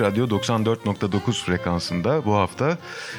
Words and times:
Açık 0.00 0.12
Radyo 0.12 0.26
94.9 0.26 1.44
frekansında 1.44 2.24
bu 2.24 2.34
hafta 2.34 2.78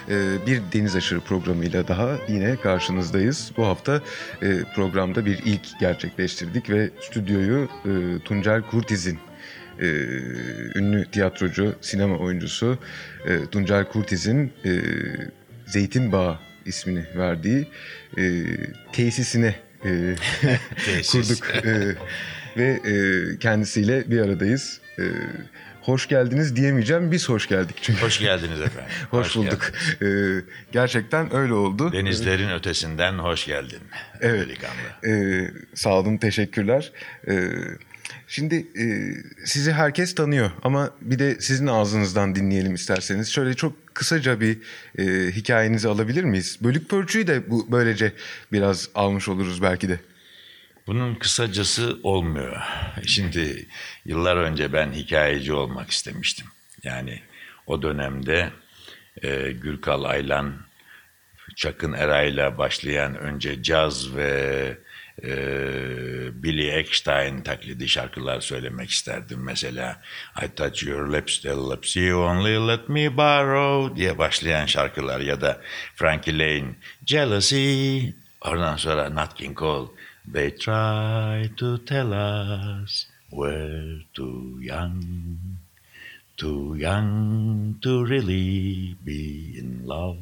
e, 0.10 0.46
bir 0.48 0.62
deniz 0.74 0.96
aşırı 0.96 1.20
programıyla 1.20 1.88
daha 1.88 2.18
yine 2.30 2.56
karşınızdayız. 2.56 3.52
Bu 3.58 3.66
hafta 3.66 4.02
e, 4.42 4.64
programda 4.76 5.26
bir 5.26 5.40
ilk 5.46 5.80
gerçekleştirdik 5.80 6.70
ve 6.70 6.90
stüdyoyu 7.02 7.70
e, 7.86 8.20
Tuncel 8.24 8.62
Kurtiz'in 8.62 9.20
e, 9.80 9.86
ünlü 10.76 11.06
tiyatrocu, 11.12 11.76
sinema 11.82 12.18
oyuncusu 12.18 12.78
e, 13.26 13.46
Tuncel 13.46 13.86
Kurtiz'in 13.86 14.54
e, 14.66 14.82
Zeytinbağı 15.66 16.40
ismini 16.66 17.06
verdiği 17.16 17.68
e, 18.18 18.44
tesisine 18.94 19.56
e, 19.86 20.16
kurduk 21.12 21.66
E, 21.66 21.96
ve 22.58 22.80
e, 22.86 22.94
kendisiyle 23.40 24.12
bir 24.12 24.20
aradayız. 24.20 24.82
E, 25.00 25.04
hoş 25.82 26.08
geldiniz 26.08 26.56
diyemeyeceğim, 26.56 27.12
biz 27.12 27.30
hoş 27.30 27.48
geldik 27.48 27.76
çünkü. 27.82 28.02
Hoş 28.02 28.20
geldiniz 28.20 28.62
efendim. 28.62 28.92
Hoş, 29.10 29.36
bulduk. 29.36 29.72
E, 30.02 30.08
gerçekten 30.72 31.36
öyle 31.36 31.54
oldu. 31.54 31.94
Denizlerin 31.94 32.50
ötesinden 32.50 33.14
hoş 33.14 33.46
geldin. 33.46 33.80
Evet. 34.22 34.48
Delikanlı. 34.48 35.08
Ee, 35.08 35.52
sağ 35.74 35.94
olun, 35.94 36.18
teşekkürler. 36.18 36.92
Ee, 37.28 37.50
şimdi 38.28 38.56
e, 38.56 38.86
sizi 39.46 39.72
herkes 39.72 40.16
tanıyor 40.16 40.52
ama 40.64 40.90
bir 41.02 41.20
de 41.20 41.42
sizin 41.42 41.68
ağzınızdan 41.68 42.36
dinleyelim 42.36 42.76
isterseniz. 42.76 43.30
Şöyle 43.30 43.54
çok 43.54 43.96
kısaca 43.96 44.40
bir 44.40 44.58
e, 44.98 45.32
hikayenizi 45.32 45.88
alabilir 45.88 46.24
miyiz? 46.24 46.58
Bölük 46.62 46.90
pörçüyü 46.90 47.28
de 47.28 47.50
bu 47.50 47.68
böylece 47.72 48.12
biraz 48.52 48.90
almış 48.96 49.30
oluruz 49.30 49.62
belki 49.62 49.90
de. 49.90 50.00
Bunun 50.92 51.16
kısacası 51.16 52.00
olmuyor. 52.04 52.62
Şimdi 53.06 53.68
yıllar 54.06 54.38
önce 54.38 54.74
ben 54.74 54.92
hikayeci 54.92 55.54
olmak 55.54 55.90
istemiştim. 55.90 56.48
Yani 56.84 57.22
o 57.68 57.82
dönemde 57.82 58.50
e, 59.24 59.52
Gürkal 59.52 60.04
Aylan, 60.04 60.54
Çakın 61.56 61.94
Eray'la 61.94 62.58
başlayan 62.58 63.16
önce 63.16 63.64
caz 63.64 64.16
ve 64.16 64.78
e, 65.24 65.34
Billy 66.44 66.70
Eckstein 66.70 67.42
taklidi 67.42 67.90
şarkılar 67.90 68.42
söylemek 68.42 68.90
isterdim. 68.90 69.40
Mesela 69.44 70.02
I 70.44 70.56
touch 70.56 70.84
your 70.84 71.14
lips, 71.14 71.34
still 71.34 71.72
lips, 71.72 71.96
you 71.96 72.22
only 72.22 72.68
let 72.68 72.90
me 72.90 73.18
borrow 73.18 73.96
diye 73.96 74.18
başlayan 74.18 74.66
şarkılar 74.66 75.20
ya 75.20 75.42
da 75.42 75.62
Frankie 75.96 76.38
Lane, 76.40 76.76
Jealousy, 77.06 78.00
oradan 78.42 78.78
sonra 78.78 79.16
Nat 79.16 79.36
King 79.36 79.58
Cole, 79.58 79.90
They 80.28 80.52
try 80.52 81.50
to 81.58 81.78
tell 81.80 82.14
us 82.14 83.08
we're 83.32 84.02
too 84.14 84.60
young, 84.62 85.38
too 86.38 86.76
young 86.76 87.80
to 87.82 88.06
really 88.06 88.96
be 89.04 89.56
in 89.58 89.86
love. 89.86 90.18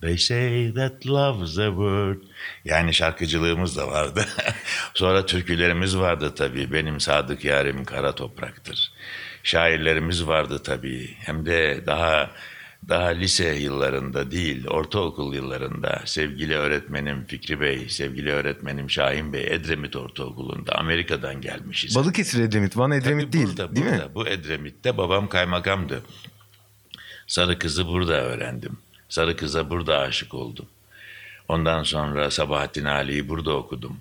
They 0.00 0.16
say 0.16 0.70
that 0.72 1.06
love's 1.06 1.54
the 1.54 1.70
word. 1.70 2.22
Yani 2.64 2.94
şarkıcılığımız 2.94 3.76
da 3.76 3.88
vardı. 3.88 4.24
Sonra 4.94 5.26
türkülerimiz 5.26 5.98
vardı 5.98 6.34
tabii. 6.34 6.72
Benim 6.72 7.00
sadık 7.00 7.44
yarim 7.44 7.84
kara 7.84 8.14
topraktır. 8.14 8.92
Şairlerimiz 9.42 10.26
vardı 10.26 10.62
tabii. 10.62 11.14
Hem 11.18 11.46
de 11.46 11.86
daha 11.86 12.30
daha 12.88 13.06
lise 13.08 13.54
yıllarında 13.54 14.30
değil, 14.30 14.66
ortaokul 14.66 15.34
yıllarında 15.34 16.02
sevgili 16.04 16.54
öğretmenim 16.54 17.24
Fikri 17.24 17.60
Bey, 17.60 17.88
sevgili 17.88 18.32
öğretmenim 18.32 18.90
Şahin 18.90 19.32
Bey 19.32 19.46
Edremit 19.50 19.96
Ortaokulu'nda 19.96 20.74
Amerika'dan 20.78 21.40
gelmişiz. 21.40 21.96
Balıkesir 21.96 22.42
Edremit, 22.42 22.76
Van 22.76 22.90
Edremit 22.90 23.24
Tabii 23.24 23.32
değil 23.32 23.46
burada, 23.46 23.76
değil 23.76 23.86
mi? 23.86 23.92
burada. 23.92 24.14
Bu 24.14 24.28
Edremit'te 24.28 24.96
babam 24.96 25.28
kaymakamdı. 25.28 26.02
Sarı 27.26 27.58
kızı 27.58 27.86
burada 27.86 28.12
öğrendim. 28.14 28.78
Sarı 29.08 29.36
kıza 29.36 29.70
burada 29.70 29.98
aşık 29.98 30.34
oldum. 30.34 30.66
Ondan 31.48 31.82
sonra 31.82 32.30
Sabahattin 32.30 32.84
Ali'yi 32.84 33.28
burada 33.28 33.56
okudum. 33.56 33.96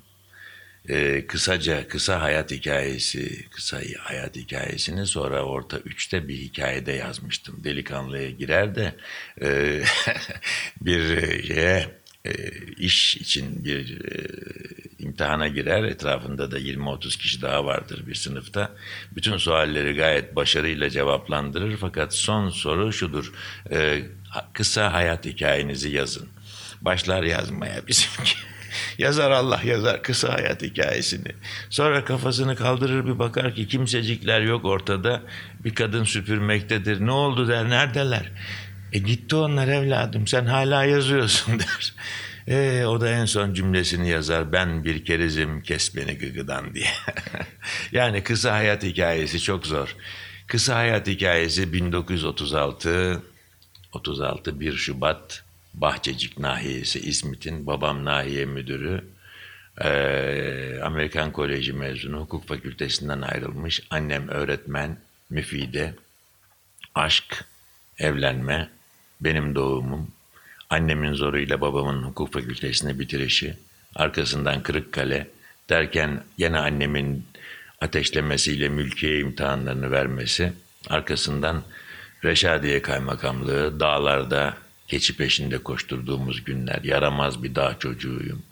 Ee, 0.89 1.27
kısaca 1.27 1.87
kısa 1.87 2.21
hayat 2.21 2.51
hikayesi, 2.51 3.49
kısa 3.49 3.81
hayat 3.99 4.35
hikayesini 4.35 5.05
sonra 5.07 5.43
orta 5.43 5.77
üçte 5.77 6.27
bir 6.27 6.37
hikayede 6.37 6.91
yazmıştım. 6.91 7.63
Delikanlıya 7.63 8.29
girer 8.29 8.75
de 8.75 8.95
e, 9.41 9.81
bir 10.81 11.17
şeye 11.43 11.87
e, 12.25 12.33
iş 12.77 13.15
için 13.15 13.65
bir 13.65 14.01
e, 14.01 14.27
imtihana 14.99 15.47
girer. 15.47 15.83
Etrafında 15.83 16.51
da 16.51 16.59
20-30 16.59 17.17
kişi 17.17 17.41
daha 17.41 17.65
vardır 17.65 18.07
bir 18.07 18.15
sınıfta. 18.15 18.75
Bütün 19.15 19.37
sualleri 19.37 19.95
gayet 19.95 20.35
başarıyla 20.35 20.89
cevaplandırır. 20.89 21.77
Fakat 21.77 22.15
son 22.15 22.49
soru 22.49 22.93
şudur. 22.93 23.33
E, 23.71 24.03
kısa 24.53 24.93
hayat 24.93 25.25
hikayenizi 25.25 25.89
yazın. 25.89 26.29
Başlar 26.81 27.23
yazmaya 27.23 27.87
bizimki. 27.87 28.35
Yazar 28.97 29.31
Allah 29.31 29.61
yazar 29.65 30.03
kısa 30.03 30.33
hayat 30.33 30.61
hikayesini. 30.61 31.31
Sonra 31.69 32.05
kafasını 32.05 32.55
kaldırır 32.55 33.05
bir 33.05 33.19
bakar 33.19 33.55
ki 33.55 33.67
kimsecikler 33.67 34.41
yok 34.41 34.65
ortada. 34.65 35.21
Bir 35.63 35.75
kadın 35.75 36.03
süpürmektedir. 36.03 37.05
Ne 37.05 37.11
oldu 37.11 37.47
der 37.47 37.69
neredeler? 37.69 38.31
E 38.93 38.99
gitti 38.99 39.35
onlar 39.35 39.67
evladım 39.67 40.27
sen 40.27 40.45
hala 40.45 40.83
yazıyorsun 40.83 41.59
der. 41.59 41.93
E, 42.47 42.85
o 42.85 43.01
da 43.01 43.09
en 43.09 43.25
son 43.25 43.53
cümlesini 43.53 44.09
yazar. 44.09 44.51
Ben 44.51 44.83
bir 44.83 45.05
kerizim 45.05 45.61
kes 45.61 45.95
beni 45.95 46.17
gıgıdan 46.17 46.73
diye. 46.73 46.89
yani 47.91 48.23
kısa 48.23 48.53
hayat 48.53 48.83
hikayesi 48.83 49.41
çok 49.41 49.67
zor. 49.67 49.95
Kısa 50.47 50.75
hayat 50.75 51.07
hikayesi 51.07 51.73
1936 51.73 53.21
36 53.93 54.59
1 54.59 54.73
Şubat 54.73 55.44
Bahçecik 55.81 56.39
Nahiyesi 56.39 56.99
İzmit'in 56.99 57.67
babam 57.67 58.05
nahiye 58.05 58.45
müdürü. 58.45 59.03
Ee, 59.81 60.79
Amerikan 60.83 61.31
Koleji 61.31 61.73
mezunu, 61.73 62.19
hukuk 62.19 62.47
fakültesinden 62.47 63.21
ayrılmış. 63.21 63.83
Annem 63.89 64.27
öğretmen, 64.27 64.97
müfide. 65.29 65.93
Aşk, 66.95 67.45
evlenme, 67.99 68.69
benim 69.21 69.55
doğumum. 69.55 70.11
Annemin 70.69 71.13
zoruyla 71.13 71.61
babamın 71.61 72.03
hukuk 72.03 72.33
fakültesini 72.33 72.99
bitirişi. 72.99 73.57
Arkasından 73.95 74.63
Kırıkkale 74.63 75.27
derken 75.69 76.23
yine 76.37 76.59
annemin 76.59 77.25
ateşlemesiyle 77.81 78.69
mülkiye 78.69 79.19
imtihanlarını 79.19 79.91
vermesi. 79.91 80.53
Arkasından 80.89 81.63
Reşadiye 82.23 82.81
Kaymakamlığı, 82.81 83.79
dağlarda 83.79 84.64
keçi 84.87 85.17
peşinde 85.17 85.57
koşturduğumuz 85.57 86.43
günler, 86.43 86.83
yaramaz 86.83 87.43
bir 87.43 87.55
dağ 87.55 87.79
çocuğuyum. 87.79 88.43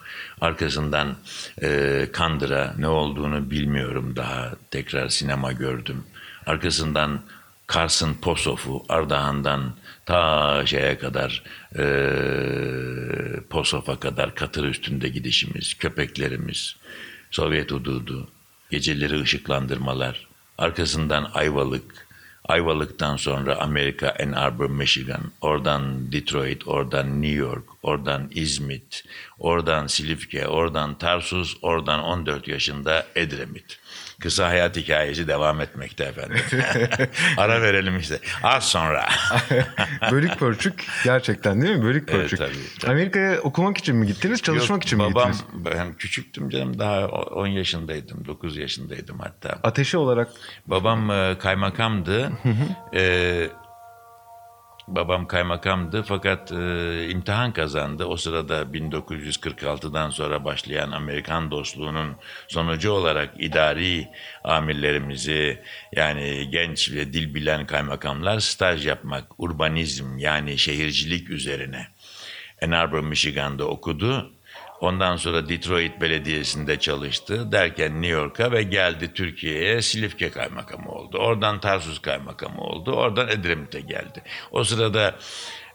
Arkasından 0.42 1.16
e, 1.62 2.10
Kandıra 2.14 2.76
ne 2.78 2.88
olduğunu 2.88 3.52
bilmiyorum 3.52 4.16
daha, 4.16 4.56
tekrar 4.72 5.10
sinema 5.10 5.52
gördüm. 5.52 6.04
Arkasından 6.46 7.22
Kars'ın 7.68 8.14
Posof'u, 8.14 8.86
Ardahan'dan 8.90 9.74
ta 10.06 10.66
şeye 10.66 10.98
kadar, 10.98 11.44
e, 11.78 11.86
Posof'a 13.50 14.00
kadar 14.00 14.36
katır 14.36 14.66
üstünde 14.66 15.10
gidişimiz, 15.10 15.74
köpeklerimiz, 15.74 16.76
Sovyet 17.32 17.72
hududu, 17.72 18.28
geceleri 18.72 19.22
ışıklandırmalar, 19.22 20.28
arkasından 20.58 21.32
Ayvalık, 21.34 22.03
Ayvalık'tan 22.46 23.18
sonra 23.18 23.56
Amerika, 23.56 24.16
Ann 24.24 24.32
Arbor, 24.32 24.70
Michigan, 24.70 25.22
oradan 25.42 26.12
Detroit, 26.12 26.68
oradan 26.68 27.22
New 27.22 27.38
York, 27.38 27.64
oradan 27.84 28.30
İzmit, 28.32 29.04
oradan 29.40 29.88
Silifke, 29.88 30.48
oradan 30.48 30.98
Tarsus, 30.98 31.58
oradan 31.62 32.04
14 32.04 32.48
yaşında 32.48 33.06
Edremit. 33.16 33.83
Kısa 34.24 34.48
hayat 34.48 34.78
hikayesi 34.78 35.28
devam 35.28 35.62
etmekte 35.62 36.04
efendim. 36.04 36.38
Ara 37.38 37.62
verelim 37.62 37.98
işte. 37.98 38.20
Az 38.44 38.64
sonra. 38.64 39.06
Bölük 40.12 40.40
pörçük 40.40 40.86
gerçekten 41.04 41.62
değil 41.62 41.76
mi? 41.76 41.84
Bölük 41.84 42.10
Evet, 42.10 42.22
pörçük. 42.22 42.40
tabii, 42.40 42.80
tabii. 42.80 42.92
Amerika'ya 42.92 43.42
okumak 43.42 43.78
için 43.78 43.96
mi 43.96 44.08
gittiniz, 44.08 44.42
çalışmak 44.42 44.70
Yok, 44.78 44.84
için 44.84 44.98
mi 44.98 45.04
babam, 45.04 45.32
gittiniz? 45.32 45.66
Ben 45.66 45.94
küçüktüm 45.94 46.50
canım 46.50 46.80
daha 46.80 47.08
10 47.08 47.48
yaşındaydım, 47.48 48.26
9 48.26 48.58
yaşındaydım 48.58 49.20
hatta. 49.20 49.60
Ateşi 49.64 49.98
olarak 49.98 50.28
Babam 50.68 51.12
e, 51.12 51.38
kaymakamdı. 51.40 52.32
E, 52.94 53.50
babam 54.88 55.28
kaymakamdı 55.28 56.04
fakat 56.04 56.52
e, 56.52 57.10
imtihan 57.10 57.54
kazandı. 57.54 58.06
O 58.06 58.18
sırada 58.18 58.62
1946'dan 58.62 60.10
sonra 60.10 60.46
başlayan 60.46 60.92
Amerikan 60.92 61.52
dostluğunun 61.52 62.16
sonucu 62.48 62.92
olarak 62.92 63.30
idari 63.40 64.08
amirlerimizi 64.44 65.64
yani 65.92 66.50
genç 66.52 66.92
ve 66.92 67.14
dil 67.14 67.36
bilen 67.36 67.66
kaymakamlar 67.66 68.40
staj 68.40 68.88
yapmak, 68.88 69.40
urbanizm 69.40 70.18
yani 70.18 70.58
şehircilik 70.58 71.30
üzerine 71.30 71.88
Ann 72.64 72.72
Arbor, 72.72 73.04
Michigan'da 73.04 73.66
okudu. 73.66 74.34
Ondan 74.84 75.16
sonra 75.16 75.50
Detroit 75.50 76.02
Belediyesi'nde 76.02 76.80
çalıştı. 76.80 77.52
Derken 77.52 78.02
New 78.02 78.08
York'a 78.08 78.52
ve 78.52 78.64
geldi 78.64 79.14
Türkiye'ye 79.14 79.82
Silifke 79.82 80.32
kaymakamı 80.32 80.92
oldu. 80.92 81.18
Oradan 81.18 81.60
Tarsus 81.60 82.02
kaymakamı 82.02 82.62
oldu. 82.62 82.92
Oradan 82.92 83.28
Edremit'e 83.28 83.80
geldi. 83.80 84.24
O 84.52 84.64
sırada 84.64 85.16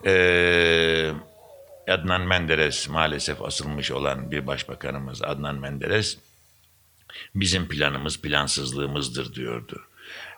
eee 0.05 1.13
Adnan 1.89 2.21
Menderes 2.21 2.89
maalesef 2.89 3.43
asılmış 3.43 3.91
olan 3.91 4.31
bir 4.31 4.47
başbakanımız 4.47 5.23
Adnan 5.23 5.57
Menderes 5.57 6.19
bizim 7.35 7.69
planımız 7.69 8.23
plansızlığımızdır 8.23 9.35
diyordu. 9.35 9.88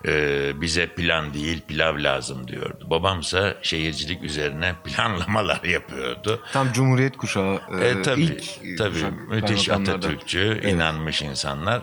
Ee, 0.09 0.61
bize 0.61 0.87
plan 0.87 1.35
değil 1.35 1.61
pilav 1.69 2.03
lazım 2.03 2.49
diyordu. 2.49 2.87
Babamsa 2.91 3.55
şehircilik 3.63 4.23
üzerine 4.23 4.75
planlamalar 4.85 5.63
yapıyordu. 5.65 6.43
tam 6.53 6.73
Cumhuriyet 6.73 7.17
kuşağı. 7.17 7.61
e, 7.81 7.89
E, 7.89 8.03
tabii, 8.03 8.21
ilk, 8.23 8.43
e, 8.65 8.77
tabii 8.77 8.93
kuşak 8.93 9.29
müthiş. 9.29 9.69
Atatürkçü, 9.69 10.61
inanmış 10.69 11.23
insanlar. 11.23 11.83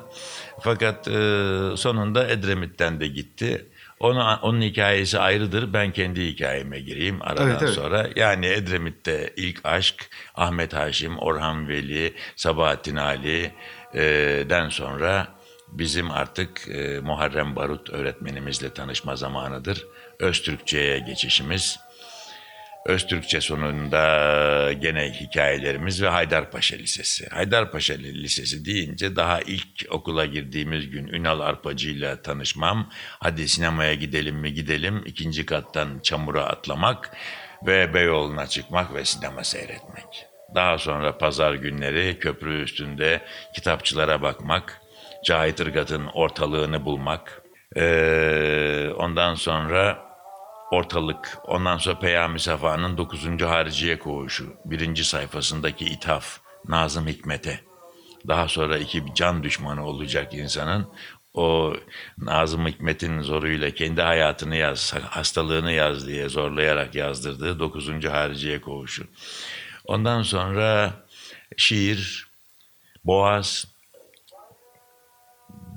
Fakat 0.62 1.08
e, 1.08 1.12
sonunda 1.76 2.28
Edremit'ten 2.28 3.00
de 3.00 3.08
gitti. 3.08 3.66
Onu, 4.00 4.38
onun 4.42 4.62
hikayesi 4.62 5.20
ayrıdır. 5.20 5.74
Ben 5.74 5.92
kendi 5.92 6.26
hikayeme 6.28 6.80
gireyim 6.80 7.22
aradan 7.22 7.50
Evet, 7.50 7.62
evet. 7.64 7.74
sonra. 7.74 8.08
Yani 8.16 8.46
Edremit'te 8.46 9.34
ilk 9.36 9.66
aşk 9.66 10.10
Ahmet 10.36 10.74
Haşim, 10.74 11.18
Orhan 11.20 11.68
Veli, 11.70 12.14
Sabahattin 12.36 12.96
Ali'den 12.96 14.70
sonra 14.70 15.28
bizim 15.68 16.12
artık 16.12 16.68
e, 16.68 17.00
Muharrem 17.00 17.56
Barut 17.56 17.90
öğretmenimizle 17.90 18.74
tanışma 18.74 19.16
zamanıdır. 19.16 19.86
Öztürkçe'ye 20.20 21.00
geçişimiz. 21.00 21.80
Öztürkçe 22.86 23.42
sonunda 23.42 24.74
gene 24.74 25.12
hikayelerimiz 25.12 26.02
ve 26.02 26.08
Haydarpaşa 26.08 26.76
Lisesi. 26.76 27.30
Haydarpaşa 27.30 27.94
Lisesi 27.94 28.66
deyince 28.66 29.16
daha 29.16 29.42
ilk 29.42 29.86
okula 29.90 30.26
girdiğimiz 30.26 30.90
gün 30.90 31.08
Ünal 31.08 31.40
Arpacı 31.40 31.90
ile 31.90 32.22
tanışmam, 32.22 32.90
hadi 33.20 33.48
sinemaya 33.48 33.94
gidelim 33.94 34.36
mi 34.36 34.54
gidelim, 34.54 35.04
ikinci 35.06 35.46
kattan 35.46 36.00
çamura 36.04 36.46
atlamak 36.46 37.12
ve 37.68 37.94
Beyoğlu'na 37.94 38.48
çıkmak 38.48 38.94
ve 38.94 39.06
sinema 39.06 39.44
seyretmek. 39.44 40.26
Daha 40.56 40.78
sonra 40.78 41.18
pazar 41.18 41.54
günleri 41.54 42.20
köprü 42.20 42.64
üstünde 42.64 43.22
kitapçılara 43.56 44.22
bakmak, 44.22 44.82
Cahit 45.26 45.60
Irgat'ın 45.60 46.06
ortalığını 46.06 46.86
bulmak, 46.86 47.42
Ee, 47.76 48.90
ondan 48.98 49.36
sonra 49.36 50.08
Ortalık, 50.72 51.38
ondan 51.44 51.78
sonra 51.78 52.00
Peyami 52.00 52.40
Safa'nın 52.40 52.98
9. 52.98 53.42
Hariciye 53.42 54.00
Koğuşu, 54.00 54.54
birinci 54.66 55.06
sayfasındaki 55.06 55.86
ithaf, 55.86 56.40
Nazım 56.68 57.08
Hikmet'e. 57.08 57.60
Daha 58.28 58.48
sonra 58.48 58.78
iki 58.78 59.04
can 59.16 59.44
düşmanı 59.44 59.86
olacak 59.86 60.34
insanın 60.34 60.88
o 61.34 61.74
Nazım 62.18 62.68
Hikmet'in 62.68 63.22
zoruyla 63.22 63.72
kendi 63.72 64.02
hayatını 64.02 64.56
yaz, 64.56 64.94
hastalığını 64.94 65.72
yaz 65.72 66.08
diye 66.08 66.30
zorlayarak 66.30 66.96
yazdırdığı 66.96 67.60
9. 67.60 68.06
Hariciye 68.06 68.62
Koğuşu. 68.62 69.08
Ondan 69.86 70.22
sonra 70.22 70.94
şiir, 71.58 72.28
Boğaz, 73.06 73.68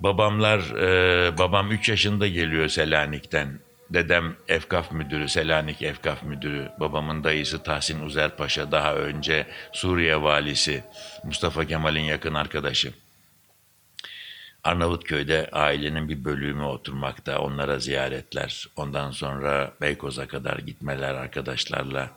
Babamlar, 0.00 0.61
e, 0.61 1.38
babam 1.38 1.70
3 1.70 1.88
yaşında 1.88 2.29
geliyor 2.29 2.69
Selanik'ten. 2.69 3.61
Dedem 3.91 4.37
Efkaf 4.49 4.93
müdürü, 4.93 5.29
Selanik 5.29 5.82
Efkaf 5.82 6.23
müdürü. 6.23 6.69
Babamın 6.81 7.25
dayısı 7.25 7.62
Tahsin 7.62 8.06
Uzer 8.06 8.37
Paşa 8.37 8.73
daha 8.73 8.94
önce 8.94 9.47
Suriye 9.73 10.23
valisi. 10.23 10.85
Mustafa 11.25 11.64
Kemal'in 11.64 12.00
yakın 12.00 12.35
arkadaşı. 12.35 12.93
Arnavutköy'de 14.64 15.49
ailenin 15.52 16.08
bir 16.08 16.25
bölümü 16.25 16.64
oturmakta, 16.64 17.38
onlara 17.38 17.79
ziyaretler. 17.79 18.69
Ondan 18.76 19.11
sonra 19.11 19.73
Beykoz'a 19.81 20.29
kadar 20.29 20.58
gitmeler 20.58 21.14
arkadaşlarla. 21.14 22.11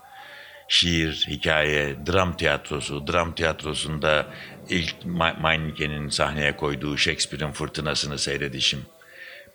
Şiir, 0.67 1.25
hikaye, 1.29 1.95
dram 2.07 2.37
tiyatrosu. 2.37 3.07
Dram 3.07 3.35
tiyatrosunda 3.35 4.25
ilk 4.69 5.05
Meineke'nin 5.43 6.09
sahneye 6.09 6.55
koyduğu 6.55 6.97
Shakespeare'in 6.97 7.51
Fırtınasını 7.51 8.17
seyredişim. 8.19 8.85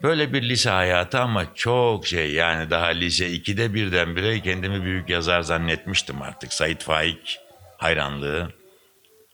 Böyle 0.02 0.32
bir 0.32 0.42
lise 0.42 0.70
hayatı 0.70 1.20
ama 1.20 1.54
çok 1.54 2.06
şey 2.06 2.32
yani 2.32 2.70
daha 2.70 2.86
lise 2.86 3.30
2'de 3.30 3.74
birdenbire 3.74 4.40
kendimi 4.40 4.84
büyük 4.84 5.08
yazar 5.08 5.40
zannetmiştim 5.40 6.22
artık. 6.22 6.52
Sait 6.52 6.82
Faik 6.82 7.40
hayranlığı. 7.76 8.48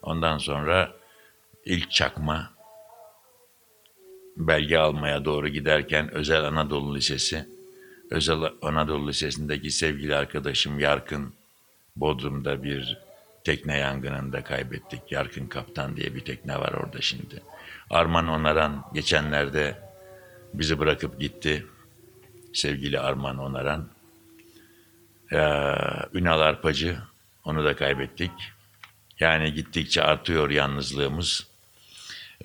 Ondan 0.03 0.39
sonra 0.39 0.93
ilk 1.65 1.91
çakma 1.91 2.51
belge 4.37 4.79
almaya 4.79 5.25
doğru 5.25 5.49
giderken 5.49 6.15
Özel 6.15 6.45
Anadolu 6.45 6.95
Lisesi, 6.95 7.49
Özel 8.11 8.39
Anadolu 8.63 9.09
Lisesi'ndeki 9.09 9.71
sevgili 9.71 10.17
arkadaşım 10.17 10.79
Yarkın 10.79 11.35
Bodrum'da 11.97 12.63
bir 12.63 12.99
tekne 13.45 13.79
yangınında 13.79 14.45
kaybettik. 14.45 15.01
Yarkın 15.11 15.47
Kaptan 15.47 15.97
diye 15.97 16.15
bir 16.15 16.25
tekne 16.25 16.59
var 16.59 16.73
orada 16.73 17.01
şimdi. 17.01 17.43
Arman 17.91 18.29
Onaran 18.29 18.85
geçenlerde 18.95 19.79
bizi 20.55 20.79
bırakıp 20.79 21.21
gitti. 21.21 21.67
Sevgili 22.53 23.01
Arman 23.01 23.39
Onaran. 23.39 23.89
Ee, 25.33 25.37
Ünal 26.15 26.41
Arpacı 26.41 26.99
onu 27.45 27.65
da 27.65 27.77
kaybettik. 27.77 28.31
Yani 29.21 29.55
gittikçe 29.55 30.03
artıyor 30.03 30.51
yalnızlığımız. 30.51 31.47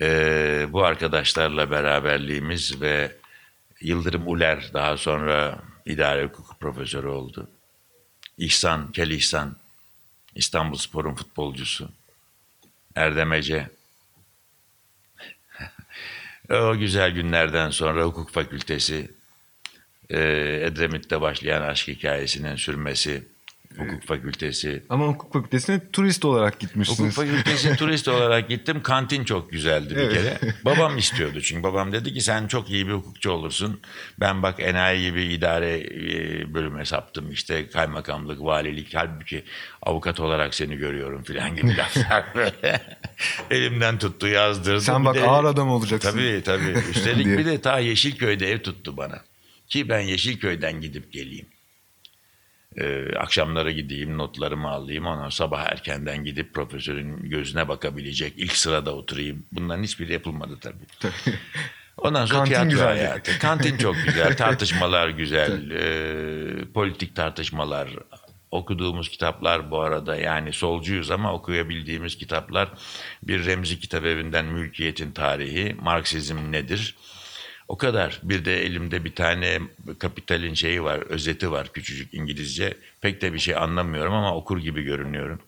Ee, 0.00 0.66
bu 0.68 0.84
arkadaşlarla 0.84 1.70
beraberliğimiz 1.70 2.80
ve 2.80 3.16
Yıldırım 3.80 4.28
Uler 4.28 4.70
daha 4.74 4.96
sonra 4.96 5.58
idare 5.86 6.24
hukuku 6.24 6.58
profesörü 6.58 7.08
oldu. 7.08 7.48
İhsan, 8.38 8.92
Kel 8.92 9.10
İhsan, 9.10 9.56
İstanbul 10.34 10.76
Spor'un 10.76 11.14
futbolcusu. 11.14 11.90
Erdem 12.94 13.32
Ece. 13.32 13.70
o 16.50 16.78
güzel 16.78 17.10
günlerden 17.10 17.70
sonra 17.70 18.04
hukuk 18.04 18.30
fakültesi, 18.30 19.10
e, 20.10 20.18
Edremit'te 20.64 21.20
başlayan 21.20 21.62
aşk 21.62 21.88
hikayesinin 21.88 22.56
sürmesi, 22.56 23.28
hukuk 23.78 24.02
fakültesi, 24.02 24.82
Ama 24.88 25.06
hukuk 25.06 25.32
fakültesine 25.32 25.80
turist 25.92 26.24
olarak 26.24 26.48
Hukuk 26.54 26.60
gitmişsiniz. 26.60 27.14
fakültesi 27.14 27.76
turist 27.76 28.08
olarak 28.08 28.48
gittim. 28.48 28.82
Kantin 28.82 29.24
çok 29.24 29.50
güzeldi 29.50 29.90
bir 29.96 30.00
Evet. 30.00 30.14
kere. 30.40 30.54
Babam 30.64 30.98
istiyordu 30.98 31.40
çünkü 31.40 31.62
babam 31.62 31.92
dedi 31.92 32.14
ki 32.14 32.20
sen 32.20 32.46
çok 32.46 32.70
iyi 32.70 32.86
bir 32.88 32.92
hukukçu 32.92 33.30
olursun. 33.30 33.80
Ben 34.20 34.42
bak 34.42 34.60
enayi 34.60 35.10
gibi 35.10 35.22
idare 35.24 35.80
e, 35.80 36.54
bölüme 36.54 36.84
saptım 36.84 37.30
işte 37.32 37.68
kaymakamlık, 37.68 38.40
valilik. 38.42 38.94
Halbuki 38.94 39.44
avukat 39.82 40.20
olarak 40.20 40.54
seni 40.54 40.76
görüyorum 40.76 41.22
filan 41.22 41.56
gibi 41.56 41.76
laflar 41.76 42.24
böyle. 42.34 42.82
Elimden 43.50 43.98
tuttu 43.98 44.26
yazdırdı. 44.28 44.80
Sen 44.80 45.00
Bir 45.00 45.04
bak 45.06 45.14
de- 45.14 45.22
ağır 45.28 45.44
adam 45.44 45.68
olacaksın. 45.70 46.10
Tabii 46.10 46.42
tabii. 46.44 46.74
Üstelik 46.90 47.26
bir 47.26 47.46
de 47.46 47.60
ta 47.60 47.78
Yeşilköy'de 47.78 48.50
ev 48.50 48.58
tuttu 48.58 48.96
bana. 48.96 49.20
Ki 49.68 49.88
ben 49.88 50.00
Yeşilköy'den 50.00 50.80
gidip 50.80 51.12
geleyim. 51.12 51.46
Ee, 52.76 53.16
akşamları 53.16 53.70
gideyim 53.70 54.18
notlarımı 54.18 54.68
alayım 54.68 55.06
ondan 55.06 55.28
sabah 55.28 55.62
erkenden 55.62 56.24
gidip 56.24 56.54
profesörün 56.54 57.30
gözüne 57.30 57.68
bakabilecek 57.68 58.32
ilk 58.36 58.56
sırada 58.56 58.94
oturayım. 58.94 59.46
Bunların 59.52 59.82
hiçbiri 59.82 60.12
yapılmadı 60.12 60.58
tabii. 60.60 61.12
Ondan 61.96 62.26
sonra 62.26 62.38
Kantin 62.38 62.50
tiyatro 62.50 62.70
güzeldi. 62.70 62.88
hayatı. 62.88 63.38
Kantin 63.38 63.78
çok 63.78 63.96
güzel, 64.06 64.36
tartışmalar 64.36 65.08
güzel, 65.08 65.70
e, 65.70 66.72
politik 66.74 67.16
tartışmalar 67.16 67.88
okuduğumuz 68.50 69.08
kitaplar 69.08 69.70
bu 69.70 69.80
arada 69.80 70.16
yani 70.16 70.52
solcuyuz 70.52 71.10
ama 71.10 71.32
okuyabildiğimiz 71.32 72.18
kitaplar 72.18 72.68
bir 73.22 73.46
Remzi 73.46 73.80
Kitap 73.80 74.04
Evi'nden 74.04 74.44
Mülkiyetin 74.44 75.12
Tarihi, 75.12 75.76
Marksizm 75.82 76.52
nedir? 76.52 76.96
O 77.70 77.76
kadar. 77.76 78.20
Bir 78.22 78.44
de 78.44 78.62
elimde 78.62 79.04
bir 79.04 79.14
tane 79.14 79.60
Kapital'in 79.98 80.54
şeyi 80.54 80.82
var, 80.82 80.98
özeti 80.98 81.50
var 81.50 81.72
küçücük 81.72 82.14
İngilizce. 82.14 82.76
Pek 83.00 83.22
de 83.22 83.32
bir 83.32 83.38
şey 83.38 83.56
anlamıyorum 83.56 84.12
ama 84.12 84.36
okur 84.36 84.58
gibi 84.58 84.82
görünüyorum. 84.82 85.40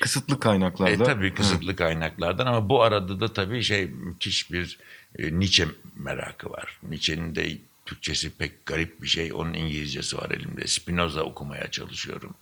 Kısıtlı 0.00 0.40
kaynaklarda. 0.40 1.04
E, 1.04 1.06
tabii 1.06 1.34
kısıtlı 1.34 1.76
kaynaklardan 1.76 2.46
ama 2.46 2.68
bu 2.68 2.82
arada 2.82 3.20
da 3.20 3.32
tabii 3.32 3.62
şey 3.62 3.86
müthiş 3.86 4.52
bir 4.52 4.78
e, 5.18 5.38
Nietzsche 5.38 5.66
merakı 5.96 6.50
var. 6.50 6.78
Nietzsche'nin 6.82 7.34
de 7.34 7.58
Türkçesi 7.86 8.30
pek 8.30 8.66
garip 8.66 9.02
bir 9.02 9.08
şey. 9.08 9.32
Onun 9.32 9.54
İngilizcesi 9.54 10.18
var 10.18 10.30
elimde. 10.30 10.66
Spinoza 10.66 11.22
okumaya 11.22 11.70
çalışıyorum. 11.70 12.34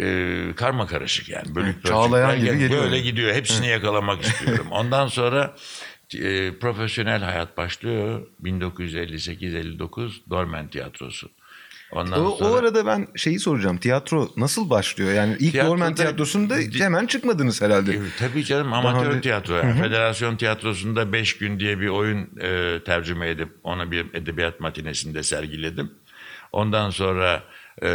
E, 0.00 0.06
karma 0.56 0.86
karışık 0.86 1.28
yani. 1.28 1.54
Bölük 1.54 1.84
çağlayan 1.84 2.40
gibi 2.40 2.58
geliyor. 2.58 2.84
Böyle 2.84 3.00
gidiyor. 3.00 3.34
Hepsini 3.34 3.66
yakalamak 3.66 4.24
istiyorum. 4.24 4.66
Ondan 4.70 5.06
sonra 5.06 5.56
e, 6.14 6.58
profesyonel 6.58 7.22
hayat 7.22 7.56
başlıyor. 7.56 8.26
1958-59 8.44 10.10
Dormen 10.30 10.68
Tiyatrosu. 10.68 11.28
Ondan 11.92 12.20
O, 12.20 12.28
o 12.28 12.36
sonra... 12.36 12.58
arada 12.58 12.86
ben 12.86 13.08
şeyi 13.16 13.38
soracağım. 13.38 13.78
Tiyatro 13.78 14.28
nasıl 14.36 14.70
başlıyor? 14.70 15.12
Yani 15.12 15.36
ilk 15.40 15.54
Tiyatroda- 15.54 15.66
Dormen 15.68 15.94
Tiyatrosu'nda 15.94 16.56
hemen 16.78 17.06
çıkmadınız 17.06 17.62
herhalde. 17.62 17.92
E, 17.92 17.98
Tabii 18.18 18.44
canım 18.44 18.72
amatör 18.72 19.06
önce- 19.10 19.20
tiyatro. 19.20 19.54
Yani. 19.56 19.80
Federasyon 19.82 20.36
tiyatrosunda 20.36 21.12
5 21.12 21.38
gün 21.38 21.60
diye 21.60 21.80
bir 21.80 21.88
oyun 21.88 22.28
e, 22.40 22.80
tercüme 22.84 23.28
edip 23.30 23.48
onu 23.62 23.90
bir 23.90 24.06
edebiyat 24.14 24.60
matinesinde 24.60 25.22
sergiledim. 25.22 25.90
Ondan 26.52 26.90
sonra 26.90 27.42
e, 27.82 27.88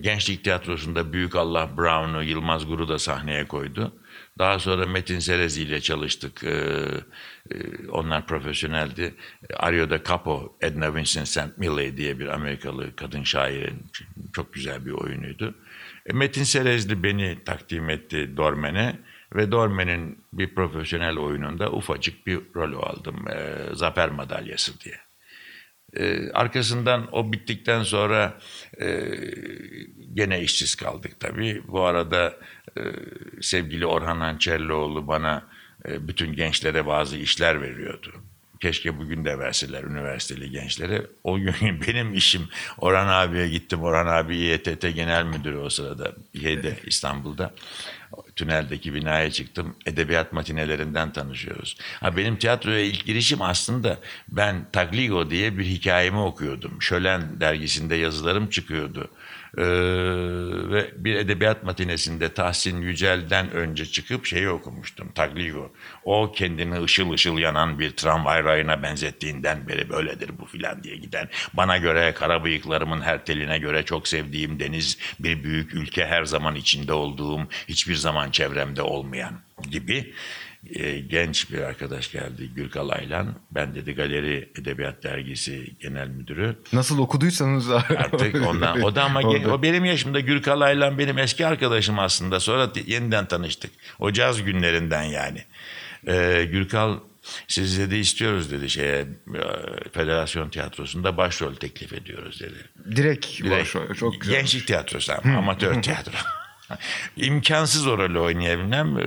Gençlik 0.00 0.44
Tiyatrosu'nda 0.44 1.12
Büyük 1.12 1.36
Allah 1.36 1.70
Brown'u 1.76 2.22
Yılmaz 2.22 2.66
Guru 2.66 2.88
da 2.88 2.98
sahneye 2.98 3.44
koydu. 3.48 3.92
Daha 4.38 4.58
sonra 4.58 4.86
Metin 4.86 5.18
Serezi 5.18 5.62
ile 5.62 5.80
çalıştık. 5.80 6.44
E, 6.44 6.54
e, 7.50 7.88
onlar 7.88 8.26
profesyoneldi. 8.26 9.14
Ario'da 9.56 10.04
Capo, 10.04 10.56
Edna 10.60 10.94
Vincent 10.94 11.28
St. 11.28 11.58
Milley 11.58 11.96
diye 11.96 12.18
bir 12.18 12.26
Amerikalı 12.26 12.96
kadın 12.96 13.22
şairin 13.22 13.86
çok 14.32 14.54
güzel 14.54 14.86
bir 14.86 14.92
oyunuydu. 14.92 15.54
E, 16.06 16.12
Metin 16.12 16.44
Serezli 16.44 17.02
beni 17.02 17.44
takdim 17.44 17.90
etti 17.90 18.36
Dormen'e 18.36 18.98
ve 19.34 19.52
Dormen'in 19.52 20.24
bir 20.32 20.54
profesyonel 20.54 21.18
oyununda 21.18 21.72
ufacık 21.72 22.26
bir 22.26 22.40
rol 22.54 22.82
aldım. 22.82 23.28
E, 23.28 23.58
Zafer 23.74 24.08
Madalyası 24.08 24.80
diye. 24.80 25.11
E, 25.96 26.30
arkasından 26.30 27.08
o 27.12 27.32
bittikten 27.32 27.82
sonra 27.82 28.38
e, 28.80 29.10
gene 30.14 30.40
işsiz 30.40 30.74
kaldık 30.74 31.20
tabii. 31.20 31.62
Bu 31.68 31.82
arada 31.82 32.36
e, 32.78 32.82
sevgili 33.40 33.86
Orhan 33.86 34.20
Hançerlioğlu 34.20 35.06
bana 35.06 35.46
e, 35.88 36.08
bütün 36.08 36.32
gençlere 36.32 36.86
bazı 36.86 37.16
işler 37.16 37.62
veriyordu. 37.62 38.12
Keşke 38.60 38.98
bugün 38.98 39.24
de 39.24 39.38
verseler 39.38 39.84
üniversiteli 39.84 40.50
gençlere. 40.50 41.06
O 41.24 41.38
gün 41.38 41.54
benim 41.86 42.14
işim 42.14 42.48
Orhan 42.78 43.08
abiye 43.08 43.48
gittim. 43.48 43.82
Orhan 43.82 44.06
abi 44.06 44.36
İETT 44.36 44.82
Genel 44.94 45.24
Müdürü 45.24 45.56
o 45.56 45.70
sırada 45.70 46.12
şeyde 46.40 46.76
İstanbul'da. 46.86 47.54
Tüneldeki 48.36 48.94
binaya 48.94 49.30
çıktım. 49.30 49.76
Edebiyat 49.86 50.32
matinelerinden 50.32 51.12
tanışıyoruz. 51.12 51.76
Ha, 52.00 52.16
benim 52.16 52.36
tiyatroya 52.36 52.80
ilk 52.80 53.06
girişim 53.06 53.42
aslında 53.42 53.98
ben 54.28 54.66
Tagligo 54.72 55.30
diye 55.30 55.58
bir 55.58 55.64
hikayemi 55.64 56.18
okuyordum. 56.18 56.82
Şölen 56.82 57.40
dergisinde 57.40 57.94
yazılarım 57.94 58.50
çıkıyordu. 58.50 59.10
Ee, 59.58 59.62
ve 60.70 60.90
bir 60.96 61.14
edebiyat 61.14 61.64
matinesinde 61.64 62.34
Tahsin 62.34 62.80
Yücel'den 62.80 63.50
önce 63.50 63.86
çıkıp 63.86 64.26
şeyi 64.26 64.48
okumuştum. 64.48 65.12
Tagligo. 65.12 65.72
O 66.04 66.32
kendini 66.32 66.82
ışıl 66.82 67.12
ışıl 67.12 67.38
yanan 67.38 67.78
bir 67.78 67.90
tramvay 67.90 68.44
rayına 68.44 68.82
benzettiğinden 68.82 69.68
beri 69.68 69.90
böyledir 69.90 70.30
bu 70.38 70.44
filan 70.44 70.82
diye 70.82 70.96
giden. 70.96 71.28
Bana 71.54 71.76
göre 71.76 72.14
kara 72.14 72.44
bıyıklarımın 72.44 73.00
her 73.00 73.24
teline 73.24 73.58
göre 73.58 73.82
çok 73.82 74.08
sevdiğim 74.08 74.60
deniz 74.60 74.98
bir 75.20 75.44
büyük 75.44 75.74
ülke 75.74 76.06
her 76.06 76.24
zaman 76.24 76.54
içinde 76.54 76.92
olduğum 76.92 77.40
hiçbir 77.68 77.94
zaman 77.94 78.30
çevremde 78.30 78.82
olmayan 78.82 79.40
gibi 79.70 80.14
e, 80.70 81.00
genç 81.00 81.50
bir 81.52 81.58
arkadaş 81.58 82.12
geldi 82.12 82.50
Gürkal 82.54 82.88
Aylan. 82.88 83.34
Ben 83.50 83.74
dedi 83.74 83.92
Galeri 83.94 84.48
Edebiyat 84.60 85.02
Dergisi 85.02 85.66
Genel 85.80 86.08
Müdürü. 86.08 86.56
Nasıl 86.72 86.98
okuduysanız 86.98 87.70
Artık 87.72 88.46
ondan 88.46 88.82
o 88.82 88.94
da 88.94 89.04
ama 89.04 89.20
o 89.28 89.62
benim 89.62 89.84
yaşımda 89.84 90.20
Gürkal 90.20 90.60
Aylan 90.60 90.98
benim 90.98 91.18
eski 91.18 91.46
arkadaşım 91.46 91.98
aslında. 91.98 92.40
Sonra 92.40 92.70
yeniden 92.86 93.26
tanıştık. 93.26 93.70
O 93.98 94.12
caz 94.12 94.44
günlerinden 94.44 95.02
yani. 95.02 95.44
Ee, 96.08 96.48
Gürkal 96.50 96.98
siz 97.48 97.78
dedi 97.78 97.96
istiyoruz 97.96 98.50
dedi 98.50 98.70
şeye 98.70 99.00
e, 99.00 99.06
Federasyon 99.92 100.48
Tiyatrosu'nda 100.48 101.16
başrol 101.16 101.54
teklif 101.54 101.92
ediyoruz 101.92 102.40
dedi. 102.40 102.96
Direkt, 102.96 103.38
Direkt 103.38 103.50
başrol. 103.50 103.94
Çok 103.94 104.20
güzel. 104.20 104.36
Gençlik 104.36 104.66
tiyatrosu 104.66 105.12
ama 105.12 105.38
amatör 105.38 105.82
tiyatro. 105.82 106.18
İmkansız 107.16 107.86
o 107.86 107.98
rolü 107.98 108.18
oynayabilmem. 108.18 108.98
Ee, 108.98 109.02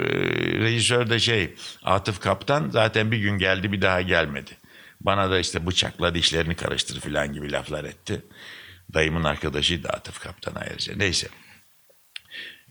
Rejisör 0.59 1.09
de 1.09 1.19
şey 1.19 1.53
Atıf 1.83 2.19
Kaptan 2.19 2.69
zaten 2.69 3.11
bir 3.11 3.17
gün 3.17 3.37
geldi 3.37 3.71
bir 3.71 3.81
daha 3.81 4.01
gelmedi. 4.01 4.51
Bana 5.01 5.31
da 5.31 5.39
işte 5.39 5.67
bıçakla 5.67 6.15
dişlerini 6.15 6.55
karıştır 6.55 6.99
filan 6.99 7.33
gibi 7.33 7.51
laflar 7.51 7.83
etti. 7.83 8.21
Dayımın 8.93 9.23
arkadaşıydı 9.23 9.89
Atıf 9.89 10.19
Kaptan 10.19 10.55
ayrıca. 10.55 10.93
Neyse. 10.95 11.27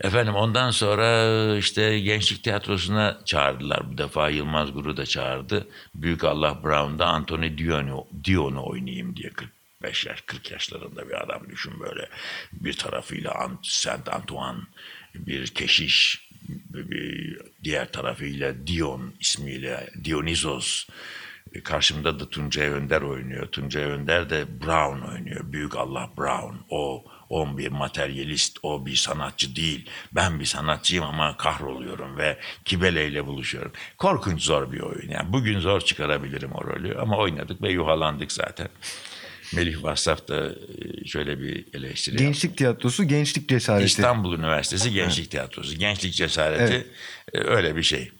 Efendim 0.00 0.34
ondan 0.34 0.70
sonra 0.70 1.56
işte 1.56 2.00
Gençlik 2.00 2.44
Tiyatrosu'na 2.44 3.20
çağırdılar. 3.24 3.92
Bu 3.92 3.98
defa 3.98 4.28
Yılmaz 4.28 4.72
Guru 4.72 4.96
da 4.96 5.06
çağırdı. 5.06 5.68
Büyük 5.94 6.24
Allah 6.24 6.62
Brown'da 6.64 7.06
Anthony 7.06 7.58
Dion'u, 7.58 8.06
Dion'u 8.24 8.66
oynayayım 8.66 9.16
diye 9.16 9.30
45 9.84 10.06
yaş, 10.06 10.20
40 10.20 10.50
yaşlarında 10.50 11.08
bir 11.08 11.22
adam 11.22 11.50
düşün 11.50 11.80
böyle. 11.80 12.08
Bir 12.52 12.72
tarafıyla 12.72 13.50
Saint 13.62 14.08
Antoine, 14.08 14.60
bir 15.14 15.46
keşiş, 15.46 16.28
bir 16.48 17.40
diğer 17.64 17.92
tarafıyla 17.92 18.66
Dion 18.66 19.14
ismiyle 19.20 19.90
Dionysos. 20.04 20.88
E, 21.54 21.60
Karşımda 21.60 22.20
da 22.20 22.30
Tuncay 22.30 22.68
Önder 22.68 23.02
oynuyor. 23.02 23.46
Tuncay 23.46 23.82
Önder 23.82 24.30
de 24.30 24.60
Brown 24.60 25.00
oynuyor. 25.00 25.52
Büyük 25.52 25.76
Allah 25.76 26.10
Brown. 26.16 26.54
O 26.70 27.04
o 27.30 27.58
bir 27.58 27.68
materyalist, 27.68 28.58
o 28.62 28.86
bir 28.86 28.94
sanatçı 28.94 29.56
değil. 29.56 29.90
Ben 30.12 30.40
bir 30.40 30.44
sanatçıyım 30.44 31.04
ama 31.04 31.36
kahroluyorum 31.36 32.16
ve 32.16 32.38
Kibele 32.64 33.08
ile 33.08 33.26
buluşuyorum. 33.26 33.72
Korkunç 33.98 34.42
zor 34.42 34.72
bir 34.72 34.80
oyun. 34.80 35.10
Yani 35.10 35.32
bugün 35.32 35.60
zor 35.60 35.80
çıkarabilirim 35.80 36.52
o 36.52 36.64
rolü 36.64 36.98
ama 36.98 37.16
oynadık 37.16 37.62
ve 37.62 37.72
yuhalandık 37.72 38.32
zaten. 38.32 38.68
Melih 39.52 39.82
Vassaf 39.82 40.28
da 40.28 40.46
e, 40.46 41.04
şöyle 41.06 41.40
bir 41.40 41.64
eleştiri 41.74 42.14
yaptı. 42.14 42.24
Gençlik 42.24 42.56
tiyatrosu, 42.56 43.04
gençlik 43.04 43.48
cesareti. 43.48 43.86
İstanbul 43.86 44.38
Üniversitesi 44.38 44.92
Gençlik 44.92 45.30
Tiyatrosu. 45.30 45.74
Gençlik 45.74 46.14
cesareti 46.14 46.86
e, 47.32 47.38
öyle 47.38 47.76
bir 47.76 47.82
şey. 47.82 48.12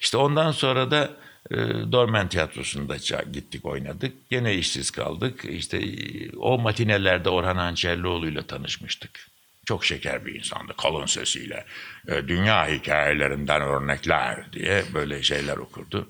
İşte 0.00 0.16
ondan 0.16 0.52
sonra 0.52 0.90
da 0.90 1.10
e, 1.50 1.56
Dormen 1.92 2.28
Tiyatrosu'nda 2.28 2.96
gittik 3.32 3.64
oynadık. 3.64 4.30
Gene 4.30 4.54
işsiz 4.54 4.90
kaldık. 4.90 5.44
İşte 5.44 5.78
e, 5.78 6.30
o 6.36 6.58
matinelerde 6.58 7.28
Orhan 7.28 7.56
Hançerlioğlu'yla 7.56 8.42
tanışmıştık. 8.42 9.32
Çok 9.66 9.84
şeker 9.84 10.26
bir 10.26 10.34
insandı 10.34 10.72
kalın 10.76 11.06
sesiyle. 11.06 11.64
E, 12.08 12.28
dünya 12.28 12.68
hikayelerinden 12.68 13.62
örnekler 13.62 14.52
diye 14.52 14.82
böyle 14.94 15.22
şeyler 15.22 15.56
okurdu. 15.56 16.08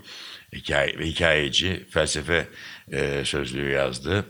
Hikaye, 0.55 0.93
hikayeci, 1.01 1.87
felsefe 1.91 2.49
e, 2.93 3.23
sözlüğü 3.25 3.71
yazdı. 3.71 4.27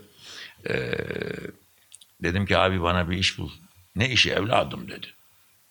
E, 0.69 0.97
dedim 2.23 2.45
ki 2.45 2.57
abi 2.57 2.81
bana 2.81 3.09
bir 3.09 3.17
iş 3.17 3.37
bul. 3.37 3.51
Ne 3.95 4.09
işi 4.09 4.31
evladım 4.31 4.87
dedi. 4.87 5.07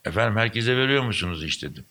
Efendim 0.05 0.39
herkese 0.39 0.77
veriyor 0.77 1.03
musunuz 1.03 1.45
iş 1.45 1.63
dedim. 1.63 1.85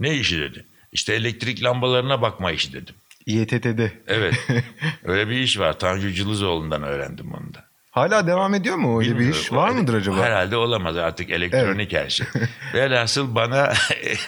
Ne 0.00 0.14
işi 0.14 0.40
dedi. 0.40 0.66
İşte 0.92 1.14
elektrik 1.14 1.64
lambalarına 1.64 2.22
bakma 2.22 2.52
işi 2.52 2.72
dedim. 2.72 2.94
İETT'de. 3.26 3.92
Evet. 4.06 4.34
Öyle 5.04 5.28
bir 5.28 5.36
iş 5.36 5.58
var. 5.58 5.78
Tanju 5.78 6.12
Cılızoğlu'ndan 6.12 6.82
öğrendim 6.82 7.32
onu 7.32 7.54
da. 7.54 7.68
Hala 7.94 8.26
devam 8.26 8.54
ediyor 8.54 8.76
mu 8.76 8.98
öyle 8.98 9.10
bir 9.10 9.14
Bilmiyorum. 9.14 9.40
iş? 9.42 9.52
Var 9.52 9.70
O- 9.70 9.74
mıdır 9.74 9.94
acaba? 9.94 10.16
Herhalde 10.16 10.56
olamaz 10.56 10.96
artık 10.96 11.30
elektronik 11.30 11.92
her 11.92 12.08
şey. 12.08 12.26
Velhasıl 12.74 13.34
bana 13.34 13.72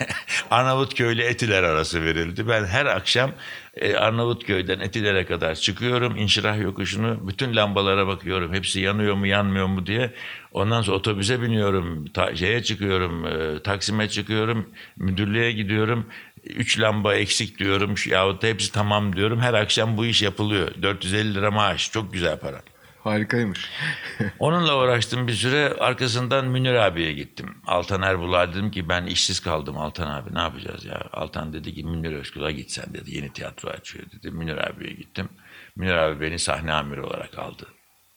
Arnavutköy 0.50 1.12
ile 1.14 1.24
Etiler 1.26 1.62
arası 1.62 2.02
verildi. 2.04 2.48
Ben 2.48 2.64
her 2.64 2.86
akşam 2.86 3.30
e, 3.76 3.94
Arnavutköy'den 3.96 4.80
Etiler'e 4.80 5.26
kadar 5.26 5.54
çıkıyorum. 5.54 6.16
İnşirah 6.16 6.60
yokuşunu 6.60 7.28
bütün 7.28 7.56
lambalara 7.56 8.06
bakıyorum. 8.06 8.54
Hepsi 8.54 8.80
yanıyor 8.80 9.14
mu 9.14 9.26
yanmıyor 9.26 9.66
mu 9.66 9.86
diye. 9.86 10.12
Ondan 10.52 10.82
sonra 10.82 10.96
otobüse 10.96 11.42
biniyorum. 11.42 12.04
Ta, 12.06 12.36
şeye 12.36 12.62
çıkıyorum. 12.62 13.26
E, 13.26 13.62
Taksim'e 13.62 14.08
çıkıyorum. 14.08 14.68
Müdürlüğe 14.96 15.52
gidiyorum. 15.52 16.06
Üç 16.44 16.80
lamba 16.80 17.14
eksik 17.14 17.58
diyorum. 17.58 17.94
Yahut 18.06 18.42
da 18.42 18.46
hepsi 18.46 18.72
tamam 18.72 19.16
diyorum. 19.16 19.40
Her 19.40 19.54
akşam 19.54 19.96
bu 19.96 20.06
iş 20.06 20.22
yapılıyor. 20.22 20.68
450 20.82 21.34
lira 21.34 21.50
maaş. 21.50 21.92
Çok 21.92 22.12
güzel 22.12 22.38
para. 22.38 22.62
Harikaymış. 23.06 23.70
Onunla 24.38 24.78
uğraştım 24.78 25.28
bir 25.28 25.32
süre. 25.32 25.68
Arkasından 25.68 26.46
Münir 26.46 26.74
abiye 26.74 27.12
gittim. 27.12 27.54
Altan 27.66 28.02
Erbul'a 28.02 28.52
dedim 28.52 28.70
ki 28.70 28.88
ben 28.88 29.06
işsiz 29.06 29.40
kaldım 29.40 29.78
Altan 29.78 30.10
abi 30.10 30.34
ne 30.34 30.40
yapacağız 30.40 30.84
ya? 30.84 31.08
Altan 31.12 31.52
dedi 31.52 31.74
ki 31.74 31.84
Münir 31.84 32.12
Özkul'a 32.12 32.50
gitsen 32.50 32.94
dedi. 32.94 33.16
Yeni 33.16 33.32
tiyatro 33.32 33.68
açıyor 33.68 34.04
dedi. 34.12 34.30
Münir 34.30 34.56
abiye 34.56 34.92
gittim. 34.92 35.28
Münir 35.76 35.94
abi 35.94 36.20
beni 36.20 36.38
sahne 36.38 36.72
amiri 36.72 37.02
olarak 37.02 37.38
aldı. 37.38 37.66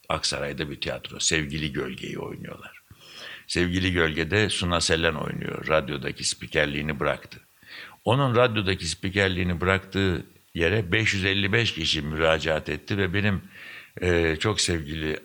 Aksaray'da 0.08 0.70
bir 0.70 0.80
tiyatro. 0.80 1.20
Sevgili 1.20 1.72
Gölge'yi 1.72 2.18
oynuyorlar. 2.18 2.82
Sevgili 3.46 3.92
Gölge'de 3.92 4.48
Suna 4.48 4.80
Selen 4.80 5.14
oynuyor. 5.14 5.68
Radyodaki 5.68 6.24
spikerliğini 6.24 7.00
bıraktı. 7.00 7.40
Onun 8.04 8.36
radyodaki 8.36 8.86
spikerliğini 8.86 9.60
bıraktığı 9.60 10.26
yere 10.54 10.92
555 10.92 11.74
kişi 11.74 12.02
müracaat 12.02 12.68
etti 12.68 12.98
ve 12.98 13.14
benim 13.14 13.42
e, 14.00 14.36
çok 14.36 14.60
sevgili 14.60 15.20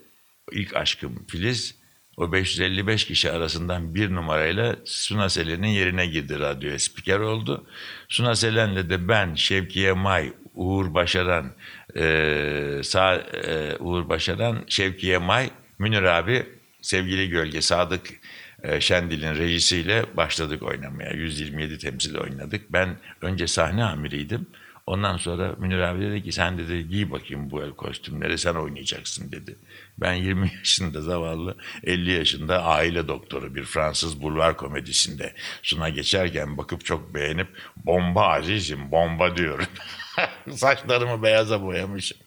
ilk 0.52 0.76
aşkım 0.76 1.26
Filiz 1.28 1.76
o 2.18 2.32
555 2.32 3.06
kişi 3.06 3.32
arasından 3.32 3.96
bir 3.96 4.16
numarayla 4.16 4.76
Suna 4.86 5.30
Selen'in 5.30 5.68
yerine 5.68 6.06
girdi 6.06 6.40
radyoya 6.40 6.80
spiker 6.80 7.20
oldu. 7.20 7.68
Suna 8.10 8.36
Selen'le 8.36 8.90
de 8.90 9.08
ben, 9.08 9.36
Şevkiye 9.36 9.94
May, 9.94 10.34
Uğur 10.54 10.94
Başaran, 10.94 11.54
e, 11.98 12.82
sağ, 12.84 13.16
e, 13.16 13.76
Uğur 13.80 14.10
Başaran, 14.10 14.64
Şevkiye 14.68 15.18
May, 15.18 15.50
Münir 15.80 16.04
abi, 16.04 16.46
sevgili 16.82 17.30
Gölge 17.30 17.62
Sadık 17.62 18.20
e, 18.64 18.82
Şendil'in 18.82 19.36
rejisiyle 19.36 20.06
başladık 20.18 20.64
oynamaya. 20.64 21.12
127 21.12 21.78
temsil 21.78 22.18
oynadık. 22.18 22.74
Ben 22.74 22.98
önce 23.22 23.48
sahne 23.48 23.84
amiriydim. 23.84 24.48
Ondan 24.88 25.18
sonra 25.18 25.56
Münir 25.58 25.80
abi 25.80 26.02
dedi 26.02 26.24
ki 26.24 26.32
sen 26.32 26.58
dedi 26.58 26.90
giy 26.90 27.12
bakayım 27.12 27.52
bu 27.52 27.64
el 27.64 27.72
kostümleri 27.72 28.38
sen 28.38 28.56
oynayacaksın 28.56 29.32
dedi. 29.32 29.56
Ben 29.98 30.14
20 30.14 30.52
yaşında 30.58 31.02
zavallı 31.02 31.58
50 31.84 32.12
yaşında 32.12 32.64
aile 32.64 33.08
doktoru 33.08 33.56
bir 33.56 33.64
Fransız 33.64 34.22
bulvar 34.22 34.58
komedisinde 34.58 35.34
suna 35.64 35.90
geçerken 35.90 36.58
bakıp 36.58 36.86
çok 36.86 37.16
beğenip 37.16 37.48
bomba 37.76 38.28
azizim 38.28 38.92
bomba 38.92 39.38
diyorum. 39.38 39.68
Saçlarımı 40.52 41.24
beyaza 41.24 41.62
boyamışım. 41.62 42.18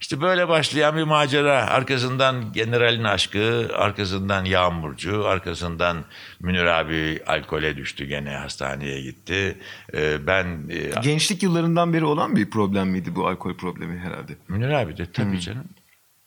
İşte 0.00 0.20
böyle 0.20 0.48
başlayan 0.48 0.96
bir 0.96 1.02
macera. 1.02 1.66
Arkasından 1.66 2.52
generalin 2.52 3.04
aşkı, 3.04 3.70
arkasından 3.74 4.44
yağmurcu, 4.44 5.26
arkasından 5.26 6.04
Münir 6.40 6.64
abi 6.64 7.22
alkole 7.26 7.76
düştü 7.76 8.04
gene 8.04 8.30
hastaneye 8.30 9.00
gitti. 9.00 9.58
Ee, 9.94 10.26
ben 10.26 10.68
e, 10.70 11.00
Gençlik 11.02 11.42
yıllarından 11.42 11.92
beri 11.92 12.04
olan 12.04 12.36
bir 12.36 12.50
problem 12.50 12.88
miydi 12.88 13.14
bu 13.14 13.28
alkol 13.28 13.56
problemi 13.56 13.98
herhalde? 13.98 14.32
Münir 14.48 14.68
abi 14.68 14.96
de 14.96 15.12
tabii 15.12 15.40
canım. 15.40 15.68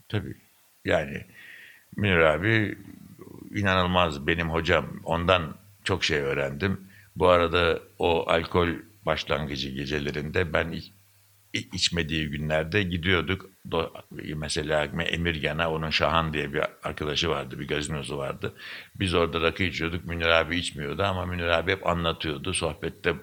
Tabii. 0.09 0.46
Yani 0.87 1.25
Münir 1.95 2.17
abi 2.17 2.77
inanılmaz 3.55 4.27
benim 4.27 4.49
hocam. 4.49 5.01
Ondan 5.03 5.57
çok 5.83 6.03
şey 6.03 6.19
öğrendim. 6.19 6.81
Bu 7.15 7.27
arada 7.29 7.79
o 7.99 8.29
alkol 8.29 8.69
başlangıcı 9.05 9.69
gecelerinde 9.69 10.53
ben 10.53 10.75
içmediği 11.53 12.29
günlerde 12.29 12.83
gidiyorduk. 12.83 13.49
Mesela 14.35 14.83
Emirgan'a 14.85 15.71
onun 15.71 15.89
Şahan 15.89 16.33
diye 16.33 16.53
bir 16.53 16.61
arkadaşı 16.83 17.29
vardı, 17.29 17.59
bir 17.59 17.67
gazinosu 17.67 18.17
vardı. 18.17 18.53
Biz 18.95 19.13
orada 19.13 19.41
rakı 19.41 19.63
içiyorduk. 19.63 20.05
Münir 20.05 20.27
abi 20.27 20.57
içmiyordu 20.57 21.03
ama 21.03 21.25
Münir 21.25 21.47
abi 21.47 21.71
hep 21.71 21.87
anlatıyordu. 21.87 22.53
Sohbette 22.53 23.15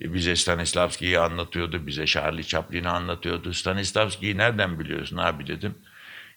bize 0.00 0.36
Stanislavski'yi 0.36 1.18
anlatıyordu, 1.18 1.86
bize 1.86 2.06
Charlie 2.06 2.44
Chaplin'i 2.44 2.88
anlatıyordu. 2.88 3.54
Stanislavski'yi 3.54 4.36
nereden 4.38 4.78
biliyorsun 4.80 5.16
abi 5.16 5.46
dedim. 5.46 5.74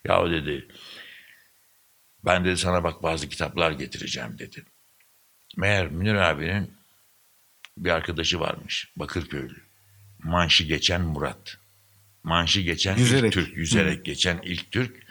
Ya 0.07 0.31
dedi, 0.31 0.67
ben 2.25 2.45
dedi 2.45 2.57
sana 2.57 2.83
bak 2.83 3.03
bazı 3.03 3.29
kitaplar 3.29 3.71
getireceğim 3.71 4.39
dedi. 4.39 4.65
Meğer 5.57 5.87
Münir 5.87 6.15
abinin 6.15 6.73
bir 7.77 7.89
arkadaşı 7.89 8.39
varmış 8.39 8.91
Bakırköylü. 8.95 9.63
Manşi 10.19 10.67
geçen 10.67 11.01
Murat. 11.01 11.57
Manşi 12.23 12.63
geçen 12.63 12.97
Yüzerek. 12.97 13.23
ilk 13.23 13.33
Türk. 13.33 13.57
Yüzerek 13.57 14.05
geçen 14.05 14.41
ilk 14.43 14.71
Türk. 14.71 15.02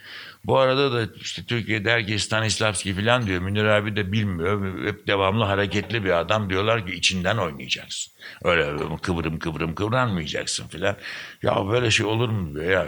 Bu 0.44 0.58
arada 0.58 0.92
da 0.92 1.12
işte 1.20 1.42
Türkiye'de 1.42 1.90
herkes 1.90 2.22
Stanislavski 2.22 2.94
falan 2.94 3.26
diyor. 3.26 3.40
Münir 3.42 3.64
abi 3.64 3.96
de 3.96 4.12
bilmiyor. 4.12 4.86
Hep 4.86 5.06
devamlı 5.06 5.44
hareketli 5.44 6.04
bir 6.04 6.20
adam. 6.20 6.50
Diyorlar 6.50 6.86
ki 6.86 6.92
içinden 6.94 7.36
oynayacaksın. 7.36 8.12
Öyle 8.44 8.96
kıvrım 9.02 9.38
kıvrım 9.38 9.74
kıvranmayacaksın 9.74 10.68
filan. 10.68 10.96
Ya 11.42 11.68
böyle 11.68 11.90
şey 11.90 12.06
olur 12.06 12.28
mu 12.28 12.54
diyor 12.54 12.70
ya. 12.70 12.86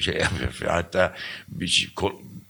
Şey 0.00 0.14
yapıyor. 0.14 0.70
Hatta 0.70 1.14
bir 1.48 1.66
şey- 1.66 1.90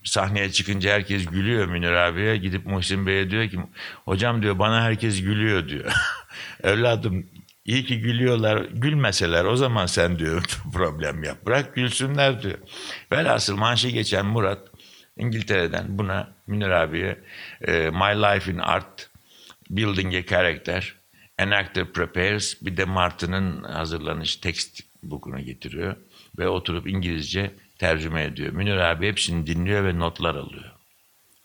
sahneye 0.03 0.51
çıkınca 0.51 0.93
herkes 0.93 1.25
gülüyor 1.25 1.67
Münir 1.67 1.91
abiye. 1.91 2.37
Gidip 2.37 2.65
Muhsin 2.65 3.07
Bey'e 3.07 3.31
diyor 3.31 3.49
ki 3.49 3.59
hocam 4.05 4.41
diyor 4.41 4.59
bana 4.59 4.83
herkes 4.83 5.21
gülüyor 5.21 5.69
diyor. 5.69 5.93
Evladım 6.63 7.25
iyi 7.65 7.85
ki 7.85 7.99
gülüyorlar. 7.99 8.65
Gülmeseler 8.71 9.45
o 9.45 9.55
zaman 9.55 9.85
sen 9.85 10.19
diyor 10.19 10.43
problem 10.73 11.23
yap. 11.23 11.45
Bırak 11.45 11.75
gülsünler 11.75 12.43
diyor. 12.43 12.57
Velhasıl 13.11 13.57
manşı 13.57 13.89
geçen 13.89 14.25
Murat 14.25 14.59
İngiltere'den 15.17 15.97
buna 15.97 16.33
Münir 16.47 16.69
abiye 16.69 17.19
e, 17.61 17.71
My 17.89 18.21
Life 18.23 18.51
in 18.51 18.57
Art 18.57 19.09
Building 19.69 20.15
a 20.15 20.25
Character 20.25 20.95
An 21.39 21.51
Actor 21.51 21.85
Prepares 21.85 22.65
bir 22.65 22.77
de 22.77 22.85
Martin'ın 22.85 23.63
hazırlanış 23.63 24.35
tekst 24.35 24.81
bukunu 25.03 25.39
getiriyor 25.39 25.95
ve 26.37 26.47
oturup 26.47 26.87
İngilizce 26.87 27.51
tercüme 27.79 28.23
ediyor. 28.23 28.53
Münir 28.53 28.77
abi 28.77 29.07
hepsini 29.07 29.47
dinliyor 29.47 29.83
ve 29.83 29.99
notlar 29.99 30.35
alıyor. 30.35 30.71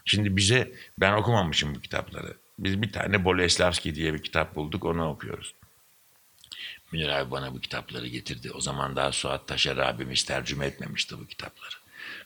Şimdi 0.05 0.37
bize 0.37 0.73
ben 0.99 1.13
okumamışım 1.13 1.75
bu 1.75 1.81
kitapları. 1.81 2.35
Biz 2.59 2.83
bir 2.83 2.93
tane 2.93 3.25
Boleslavski 3.25 3.95
diye 3.95 4.15
bir 4.15 4.23
kitap 4.23 4.57
bulduk 4.57 4.85
onu 4.85 5.09
okuyoruz. 5.09 5.55
Münir 6.93 7.09
abi 7.09 7.31
bana 7.31 7.55
bu 7.55 7.61
kitapları 7.61 8.07
getirdi. 8.07 8.51
O 8.55 8.61
zaman 8.61 8.97
daha 8.97 9.13
Suat 9.13 9.49
Taşer 9.49 9.77
abimiz 9.77 10.25
tercüme 10.25 10.67
etmemişti 10.67 11.19
bu 11.19 11.27
kitapları. 11.27 11.75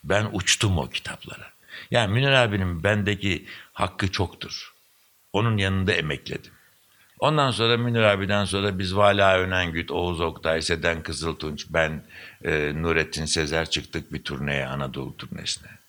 Ben 0.04 0.28
uçtum 0.32 0.78
o 0.78 0.88
kitaplara. 0.88 1.50
Yani 1.90 2.12
Münir 2.12 2.32
abinin 2.32 2.82
bendeki 2.82 3.46
hakkı 3.72 4.10
çoktur. 4.10 4.72
Onun 5.32 5.56
yanında 5.56 5.92
emekledim. 5.92 6.52
Ondan 7.18 7.50
sonra 7.50 7.76
Münir 7.76 8.02
abiden 8.02 8.44
sonra 8.44 8.78
biz 8.78 8.96
Vala 8.96 9.38
Önengüt, 9.38 9.90
Oğuz 9.90 10.20
Oktay, 10.20 10.62
Seden 10.62 11.02
Kızıltunç, 11.02 11.66
ben 11.70 12.04
e, 12.44 12.72
Nurettin 12.74 13.24
Sezer 13.24 13.70
çıktık 13.70 14.12
bir 14.12 14.24
turneye, 14.24 14.66
Anadolu 14.66 15.16
turnesine. 15.16 15.82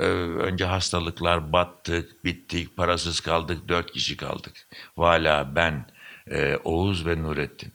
Ee, 0.00 0.04
önce 0.04 0.64
hastalıklar 0.64 1.52
battık, 1.52 2.24
bittik, 2.24 2.76
parasız 2.76 3.20
kaldık, 3.20 3.68
dört 3.68 3.92
kişi 3.92 4.16
kaldık. 4.16 4.66
Vala, 4.96 5.56
ben, 5.56 5.86
e, 6.30 6.56
Oğuz 6.64 7.06
ve 7.06 7.22
Nurettin. 7.22 7.72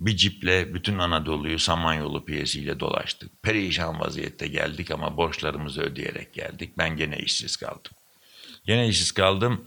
Bir 0.00 0.16
ciple 0.16 0.74
bütün 0.74 0.98
Anadolu'yu 0.98 1.58
Samanyolu 1.58 2.24
piyesiyle 2.24 2.80
dolaştık. 2.80 3.42
Perişan 3.42 4.00
vaziyette 4.00 4.46
geldik 4.48 4.90
ama 4.90 5.16
borçlarımızı 5.16 5.82
ödeyerek 5.82 6.34
geldik. 6.34 6.78
Ben 6.78 6.96
gene 6.96 7.18
işsiz 7.18 7.56
kaldım. 7.56 7.92
Gene 8.66 8.88
işsiz 8.88 9.12
kaldım. 9.12 9.64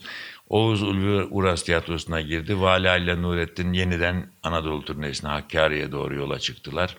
Oğuz 0.50 0.84
Ulvi 0.84 1.24
Uras 1.24 1.64
Tiyatrosu'na 1.64 2.22
girdi. 2.22 2.62
Vala 2.62 2.98
ile 2.98 3.22
Nurettin 3.22 3.74
yeniden 3.74 4.32
Anadolu 4.44 4.86
turnesine 4.86 5.30
Hakkari'ye 5.30 5.92
doğru 5.92 6.16
yola 6.16 6.40
çıktılar. 6.40 6.98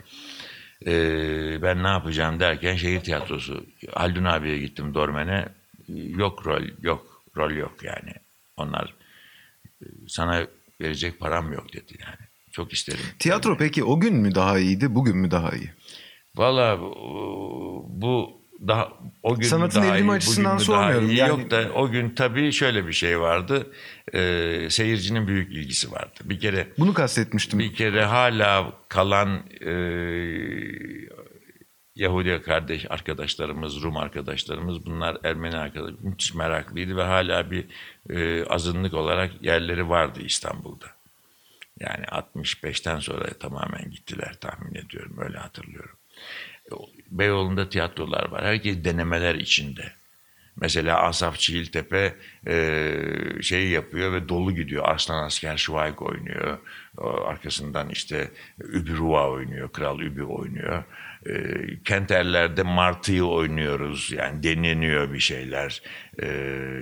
Ee, 0.87 1.63
ben 1.63 1.83
ne 1.83 1.89
yapacağım 1.89 2.41
derken 2.41 2.77
şehir 2.77 3.01
tiyatrosu. 3.01 3.67
Haldun 3.93 4.25
abiye 4.25 4.59
gittim 4.59 4.95
Dormen'e. 4.95 5.49
Yok 5.89 6.47
rol, 6.47 6.63
yok. 6.83 7.23
Rol 7.37 7.51
yok 7.51 7.83
yani. 7.83 8.13
Onlar 8.57 8.95
e, 9.83 9.87
sana 10.09 10.47
verecek 10.81 11.21
param 11.21 11.53
yok 11.53 11.73
dedi 11.73 11.97
yani. 12.01 12.24
Çok 12.55 12.73
isterim. 12.73 13.01
Tiyatro 13.19 13.57
peki 13.57 13.85
o 13.85 14.01
gün 14.01 14.15
mü 14.17 14.35
daha 14.35 14.59
iyiydi, 14.59 14.95
bugün 14.95 15.17
mü 15.17 15.31
daha 15.31 15.51
iyi? 15.51 15.71
Valla 16.37 16.81
bu- 17.89 18.31
daha 18.69 18.93
o 19.23 19.35
gün 19.37 19.43
Sanatın 19.49 19.83
daha 19.83 19.99
iyi, 19.99 20.11
açısından 20.11 20.59
bugün 20.59 20.67
mü 20.67 20.73
daha 20.73 20.83
sormuyorum. 20.83 21.09
iyi? 21.11 21.17
Yani- 21.19 21.29
Yok 21.29 21.51
da 21.51 21.71
o 21.75 21.91
gün 21.91 22.11
tabii 22.11 22.53
şöyle 22.53 22.87
bir 22.87 22.93
şey 22.93 23.21
vardı. 23.21 23.67
Ee, 24.15 24.67
seyircinin 24.71 25.27
büyük 25.27 25.53
ilgisi 25.53 25.93
vardı. 25.93 26.21
Bir 26.25 26.41
kere 26.41 26.69
Bunu 26.79 26.95
kastetmiştim. 26.95 27.59
bir 27.59 27.75
kere 27.75 28.05
hala 28.05 28.73
kalan 28.89 29.41
e, 29.67 29.73
Yahudi 31.95 32.43
kardeş 32.45 32.87
arkadaşlarımız, 32.91 33.83
Rum 33.83 33.97
arkadaşlarımız 33.97 34.87
bunlar 34.87 35.17
Ermeni 35.25 35.57
arkadaş 35.57 35.93
müthiş 36.03 36.35
meraklıydı 36.35 36.97
ve 36.97 37.03
hala 37.03 37.51
bir 37.51 37.65
e, 38.11 38.45
azınlık 38.45 38.95
olarak 38.95 39.31
yerleri 39.43 39.89
vardı 39.89 40.21
İstanbul'da. 40.25 40.87
Yani 41.81 42.05
65'ten 42.05 42.99
sonra 42.99 43.25
tamamen 43.41 43.91
gittiler 43.91 44.35
tahmin 44.41 44.75
ediyorum 44.75 45.17
öyle 45.19 45.39
hatırlıyorum. 45.39 45.97
Beyoğlu'nda 47.11 47.69
tiyatrolar 47.69 48.29
var. 48.29 48.45
Herkes 48.45 48.85
denemeler 48.85 49.35
içinde. 49.35 49.93
Mesela 50.57 51.03
Asaf 51.03 51.39
Çiğiltepe 51.39 52.15
e, 52.47 52.97
şeyi 53.43 53.71
yapıyor 53.71 54.13
ve 54.13 54.29
dolu 54.29 54.55
gidiyor. 54.55 54.85
Arslan 54.85 55.25
Asker 55.25 55.57
Şuvayk 55.57 56.03
oynuyor. 56.03 56.59
Arkasından 57.27 57.91
işte 57.91 58.31
Übü 58.59 58.97
Ruva 58.97 59.31
oynuyor. 59.31 59.73
Kral 59.73 60.01
Übü 60.01 60.23
oynuyor. 60.23 60.85
E, 61.27 61.33
Kenterler'de 61.85 62.63
Martı'yı 62.63 63.25
oynuyoruz. 63.25 64.13
Yani 64.13 64.43
deneniyor 64.43 65.13
bir 65.13 65.21
şeyler. 65.21 65.83
E, 66.23 66.29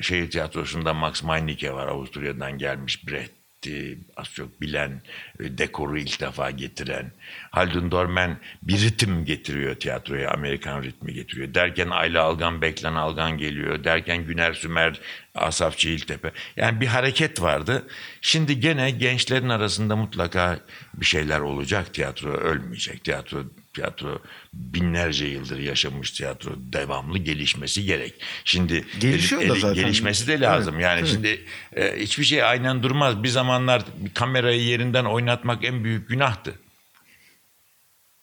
şehir 0.03 0.31
tiyatrosunda 0.31 0.95
Max 0.95 1.23
Meinecke 1.23 1.73
var. 1.73 1.89
Avusturya'dan 1.89 2.59
gelmiş 2.59 3.09
Brecht 3.09 3.42
etti, 3.63 3.99
az 4.17 4.27
çok 4.35 4.61
bilen, 4.61 5.03
e, 5.41 5.59
dekoru 5.59 5.99
ilk 5.99 6.21
defa 6.21 6.51
getiren. 6.51 7.13
Haldun 7.51 7.91
Dorman 7.91 8.37
bir 8.63 8.81
ritim 8.81 9.25
getiriyor 9.25 9.75
tiyatroya, 9.75 10.31
Amerikan 10.31 10.83
ritmi 10.83 11.13
getiriyor. 11.13 11.55
Derken 11.55 11.91
Ayla 11.91 12.23
Algan, 12.23 12.63
Beklen 12.63 12.95
Algan 12.95 13.39
geliyor. 13.39 13.85
Derken 13.85 14.27
Güner 14.27 14.53
Sümer, 14.55 15.01
Asaf 15.35 15.79
Çiğiltepe. 15.79 16.33
Yani 16.57 16.81
bir 16.81 16.87
hareket 16.87 17.43
vardı. 17.43 17.87
Şimdi 18.21 18.61
gene 18.61 18.91
gençlerin 18.91 19.49
arasında 19.49 19.97
mutlaka 19.97 20.59
bir 20.95 21.07
şeyler 21.07 21.41
olacak. 21.41 21.95
Tiyatro 21.95 22.31
ölmeyecek. 22.31 23.05
Tiyatro 23.05 23.45
tiyatro 23.75 24.23
binlerce 24.55 25.27
yıldır 25.27 25.59
yaşamış 25.59 26.11
tiyatro 26.11 26.51
devamlı 26.57 27.19
gelişmesi 27.19 27.85
gerek. 27.85 28.15
Şimdi 28.45 28.85
Gelişiyor 29.01 29.49
da 29.49 29.55
zaten. 29.55 29.75
gelişmesi 29.75 30.27
de 30.27 30.41
lazım. 30.41 30.75
Evet, 30.75 30.85
yani 30.85 30.99
evet. 30.99 31.11
şimdi 31.11 31.45
e, 31.77 31.97
hiçbir 32.01 32.25
şey 32.25 32.43
aynen 32.43 32.83
durmaz. 32.83 33.23
Bir 33.23 33.29
zamanlar 33.29 33.83
bir 33.97 34.15
kamerayı 34.15 34.63
yerinden 34.63 35.05
oynatmak 35.05 35.65
en 35.65 35.85
büyük 35.85 36.09
günahtı. 36.09 36.55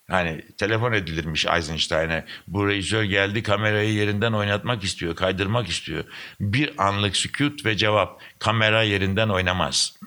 Yani 0.10 0.42
telefon 0.58 0.94
edilirmiş 0.94 1.46
Eisenstein'e. 1.46 2.26
Bu 2.48 2.68
rejisör 2.68 3.04
geldi 3.04 3.44
kamerayı 3.44 3.94
yerinden 3.94 4.34
oynatmak 4.34 4.84
istiyor, 4.84 5.16
kaydırmak 5.16 5.70
istiyor. 5.70 6.04
Bir 6.40 6.72
anlık 6.78 7.18
sükut 7.18 7.66
ve 7.66 7.78
cevap. 7.78 8.22
Kamera 8.40 8.84
yerinden 8.84 9.30
oynamaz. 9.30 10.00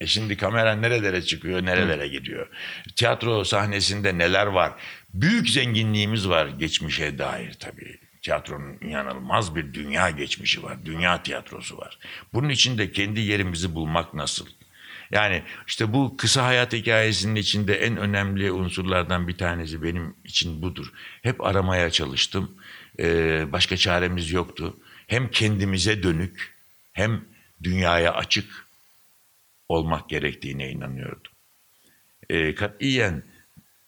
E 0.00 0.06
şimdi 0.06 0.36
kamera 0.36 0.76
nerelere 0.76 1.22
çıkıyor, 1.22 1.64
nerelere 1.64 2.08
gidiyor? 2.08 2.46
Tiyatro 2.96 3.44
sahnesinde 3.44 4.18
neler 4.18 4.46
var? 4.46 4.72
Büyük 5.14 5.50
zenginliğimiz 5.50 6.28
var 6.28 6.46
geçmişe 6.46 7.18
dair 7.18 7.52
tabii. 7.52 7.98
Tiyatronun 8.22 8.76
inanılmaz 8.80 9.56
bir 9.56 9.74
dünya 9.74 10.10
geçmişi 10.10 10.62
var. 10.62 10.76
Dünya 10.84 11.22
tiyatrosu 11.22 11.78
var. 11.78 11.98
Bunun 12.32 12.48
içinde 12.48 12.92
kendi 12.92 13.20
yerimizi 13.20 13.74
bulmak 13.74 14.14
nasıl? 14.14 14.46
Yani 15.12 15.42
işte 15.66 15.92
bu 15.92 16.16
kısa 16.16 16.44
hayat 16.46 16.72
hikayesinin 16.72 17.34
içinde 17.34 17.74
en 17.74 17.96
önemli 17.96 18.52
unsurlardan 18.52 19.28
bir 19.28 19.38
tanesi 19.38 19.82
benim 19.82 20.14
için 20.24 20.62
budur. 20.62 20.92
Hep 21.22 21.44
aramaya 21.44 21.90
çalıştım. 21.90 22.50
Ee, 22.98 23.52
başka 23.52 23.76
çaremiz 23.76 24.30
yoktu. 24.30 24.76
Hem 25.06 25.30
kendimize 25.30 26.02
dönük 26.02 26.54
hem 26.92 27.24
dünyaya 27.62 28.14
açık 28.14 28.66
olmak 29.68 30.08
gerektiğine 30.08 30.70
inanıyordum. 30.70 31.32
Ee, 32.30 32.54
katiyen 32.54 33.22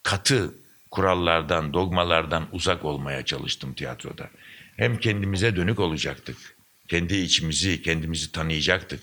katı 0.03 0.55
kurallardan, 0.91 1.73
dogmalardan 1.73 2.49
uzak 2.53 2.85
olmaya 2.85 3.25
çalıştım 3.25 3.75
tiyatroda. 3.75 4.31
Hem 4.77 4.99
kendimize 4.99 5.57
dönük 5.57 5.81
olacaktık. 5.81 6.37
Kendi 6.89 7.17
içimizi, 7.17 7.83
kendimizi 7.83 8.33
tanıyacaktık. 8.33 9.01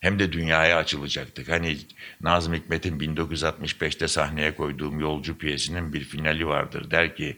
Hem 0.00 0.18
de 0.18 0.32
dünyaya 0.32 0.78
açılacaktık. 0.78 1.48
Hani 1.48 1.78
Nazım 2.20 2.54
Hikmet'in 2.54 3.00
1965'te 3.00 4.08
sahneye 4.08 4.54
koyduğum 4.54 5.00
Yolcu 5.00 5.38
piyesinin 5.38 5.92
bir 5.92 6.04
finali 6.04 6.46
vardır. 6.46 6.90
Der 6.90 7.16
ki 7.16 7.36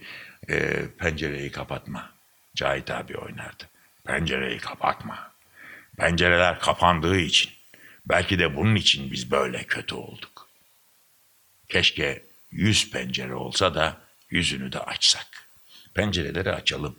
e, 0.51 0.87
pencereyi 0.99 1.53
kapatma. 1.53 2.11
Cahit 2.55 2.91
abi 2.91 3.17
oynardı. 3.17 3.64
Pencereyi 4.05 4.59
kapatma. 4.59 5.33
Pencereler 5.97 6.61
kapandığı 6.61 7.19
için. 7.19 7.58
Belki 8.09 8.38
de 8.38 8.57
bunun 8.57 8.75
için 8.75 9.12
biz 9.12 9.31
böyle 9.31 9.64
kötü 9.64 9.94
olduk. 9.94 10.49
Keşke 11.68 12.25
yüz 12.51 12.90
pencere 12.90 13.35
olsa 13.35 13.75
da 13.75 14.01
yüzünü 14.31 14.73
de 14.73 14.79
açsak. 14.79 15.49
Pencereleri 15.94 16.53
açalım. 16.53 16.97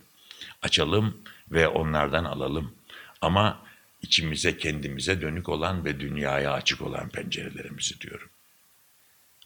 Açalım 0.62 1.24
ve 1.52 1.67
onlardan 1.67 2.24
alalım. 2.24 2.76
Ama 3.22 3.65
içimize 4.02 4.58
kendimize 4.58 5.22
dönük 5.22 5.50
olan 5.50 5.86
ve 5.86 6.00
dünyaya 6.00 6.54
açık 6.54 6.82
olan 6.82 7.10
pencerelerimizi 7.10 8.02
diyorum. 8.02 8.30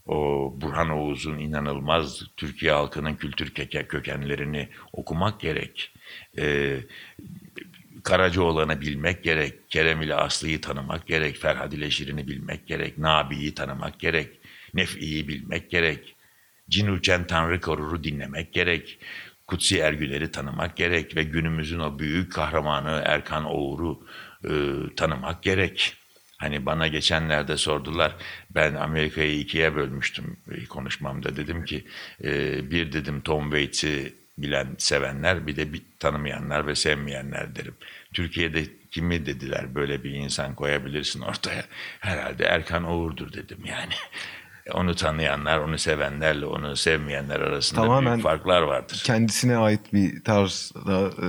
O 0.06 0.15
Burhan 0.56 0.89
Oğuz'un 0.89 1.38
inanılmaz 1.38 2.23
Türkiye 2.38 2.71
halkının 2.71 3.15
kültür 3.15 3.54
kökenlerini 3.88 4.69
okumak 4.93 5.41
gerek. 5.41 5.91
Ee, 6.38 6.80
Karacaoğlan'ı 8.04 8.82
bilmek 8.82 9.24
gerek, 9.24 9.70
Kerem 9.70 10.02
ile 10.02 10.16
Aslı'yı 10.16 10.62
tanımak 10.62 11.08
gerek, 11.08 11.38
Ferhad 11.38 11.72
ile 11.72 11.92
Şirin'i 11.92 12.28
bilmek 12.28 12.68
gerek, 12.68 12.98
Nabi'yi 12.98 13.54
tanımak 13.56 14.00
gerek, 14.00 14.39
Nef'i'yi 14.74 15.28
bilmek 15.28 15.72
gerek, 15.72 16.16
Cinurçen 16.70 17.28
Tanrı 17.28 17.62
Korur'u 17.62 18.04
dinlemek 18.04 18.54
gerek, 18.54 19.00
Kutsi 19.48 19.80
Ergüler'i 19.80 20.32
tanımak 20.32 20.78
gerek 20.78 21.16
ve 21.16 21.24
günümüzün 21.24 21.80
o 21.80 22.00
büyük 22.00 22.34
kahramanı 22.34 23.02
Erkan 23.06 23.46
Oğur'u 23.46 24.08
e, 24.44 24.52
tanımak 24.96 25.44
gerek. 25.44 25.94
Hani 26.38 26.66
bana 26.66 26.88
geçenlerde 26.88 27.58
sordular, 27.58 28.16
ben 28.50 28.76
Amerika'yı 28.76 29.39
ikiye 29.39 29.76
bölmüştüm 29.76 30.38
e, 30.52 30.66
konuşmamda. 30.66 31.36
Dedim 31.36 31.66
ki 31.66 31.86
e, 32.24 32.72
bir 32.72 32.92
dedim 32.92 33.22
Tom 33.22 33.44
Waits'i 33.44 34.13
bilen 34.38 34.76
sevenler 34.78 35.48
bir 35.48 35.56
de 35.56 35.74
bir 35.74 35.82
tanımayanlar 36.00 36.67
ve 36.67 36.76
sevmeyenler 36.76 37.56
derim. 37.56 37.76
Türkiye'de 38.13 38.65
kimi 38.91 39.26
dediler 39.26 39.76
böyle 39.76 40.04
bir 40.04 40.12
insan 40.12 40.56
koyabilirsin 40.56 41.22
ortaya. 41.22 41.65
Herhalde 42.00 42.43
Erkan 42.43 42.84
Oğur'dur 42.84 43.34
dedim 43.34 43.60
yani. 43.65 43.93
Onu 44.74 44.96
tanıyanlar, 44.96 45.58
onu 45.58 45.78
sevenlerle 45.78 46.46
onu 46.46 46.76
sevmeyenler 46.76 47.39
arasında 47.39 47.82
Tamamen 47.82 48.13
büyük 48.13 48.24
farklar 48.24 48.62
vardır. 48.62 49.02
Kendisine 49.06 49.58
ait 49.58 49.93
bir 49.93 50.24
tarzda 50.24 51.12
e, 51.22 51.28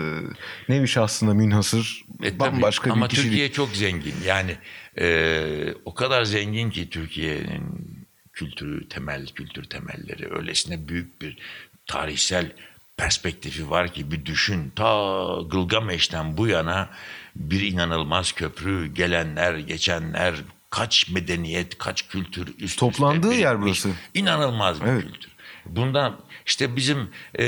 nevi 0.68 0.88
şahsına 0.88 1.34
münhasır 1.34 2.04
E, 2.22 2.28
tabii. 2.28 2.38
bambaşka 2.38 2.92
Ama 2.92 3.04
bir 3.04 3.10
kişilik. 3.10 3.30
Türkiye 3.30 3.52
çok 3.52 3.68
zengin. 3.68 4.14
Yani 4.26 4.56
e, 4.98 5.74
o 5.84 5.94
kadar 5.94 6.24
zengin 6.24 6.70
ki 6.70 6.90
Türkiye'nin 6.90 7.98
kültürü, 8.32 8.88
temel 8.88 9.26
kültür 9.26 9.64
temelleri 9.64 10.34
öylesine 10.34 10.88
büyük 10.88 11.22
bir 11.22 11.38
tarihsel 11.86 12.52
perspektifi 12.96 13.70
var 13.70 13.92
ki 13.92 14.10
bir 14.10 14.26
düşün. 14.26 14.72
Ta 14.76 15.24
Gılgameş'ten 15.50 16.36
bu 16.36 16.46
yana 16.48 16.88
bir 17.36 17.60
inanılmaz 17.60 18.32
köprü, 18.32 18.86
gelenler, 18.94 19.54
geçenler, 19.58 20.34
kaç 20.70 21.10
medeniyet, 21.10 21.78
kaç 21.78 22.08
kültür 22.08 22.46
üst 22.48 22.60
üste 22.60 22.80
Toplandığı 22.80 23.34
yer 23.34 23.56
birikmiş. 23.60 23.84
burası. 23.84 23.98
İnanılmaz 24.14 24.80
bir 24.80 24.86
Evet. 24.86 25.02
kültür. 25.04 25.30
Bundan 25.66 26.16
işte 26.46 26.76
bizim 26.76 27.10
e, 27.38 27.44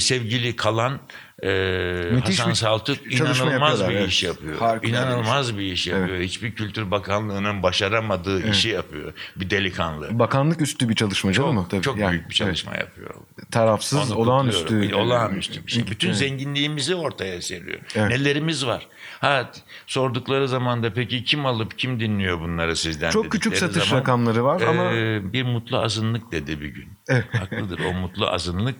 sevgili 0.00 0.56
kalan 0.56 1.00
e, 1.42 2.10
Müthiş 2.12 2.38
Hasan 2.38 2.50
bir 2.50 2.56
Saltuk 2.56 3.12
inanılmaz 3.12 3.88
bir 3.88 3.98
iş 4.00 4.24
evet. 4.24 4.34
yapıyor. 4.34 4.58
Harikulade 4.58 4.90
İnanılmaz 4.90 5.58
bir 5.58 5.62
iş 5.72 5.86
yapıyor. 5.86 6.18
Hiçbir 6.18 6.54
Kültür 6.54 6.90
Bakanlığı'nın 6.90 7.62
başaramadığı 7.62 8.50
işi 8.50 8.68
yapıyor. 8.68 9.12
Bir 9.36 9.50
delikanlı. 9.50 10.18
Bakanlık 10.18 10.60
üstü 10.60 10.88
bir 10.88 10.94
çalışma 10.94 11.32
canım 11.32 11.54
Çok, 11.54 11.64
o 11.66 11.68
tabii. 11.68 11.82
çok 11.82 11.98
Yani, 11.98 12.10
büyük 12.10 12.30
bir 12.30 12.34
çalışma 12.34 12.74
yapıyor. 12.76 13.10
evet. 13.38 13.50
Tarafsız, 13.52 14.10
Onu 14.10 14.18
olağanüstü. 14.18 14.62
kutluyorum. 14.62 15.00
Olağanüstü 15.00 15.66
bir 15.66 15.72
şey. 15.72 15.80
Evet. 15.82 15.90
Bütün 15.90 16.12
zenginliğimizi 16.12 16.94
ortaya 16.94 17.42
seriyor. 17.42 17.78
Evet. 17.94 18.10
Nelerimiz 18.10 18.66
var. 18.66 18.86
Ha 19.20 19.50
sordukları 19.86 20.48
zaman 20.48 20.82
da 20.82 20.92
peki 20.92 21.24
kim 21.24 21.46
alıp 21.46 21.78
kim 21.78 22.00
dinliyor 22.00 22.40
bunları 22.40 22.76
sizden 22.76 23.10
Çok 23.10 23.32
küçük 23.32 23.56
satış 23.56 23.84
zaman, 23.84 24.00
rakamları 24.00 24.44
var 24.44 24.60
ama- 24.62 24.92
e, 24.92 25.32
bir 25.32 25.42
mutlu 25.42 25.78
azınlık 25.78 26.32
dedi 26.32 26.60
bir 26.60 26.68
gün. 26.68 26.88
Evet. 27.08 27.24
Haklıdır. 27.32 27.80
O 27.84 27.92
mutlu 27.92 28.28
azınlık 28.28 28.76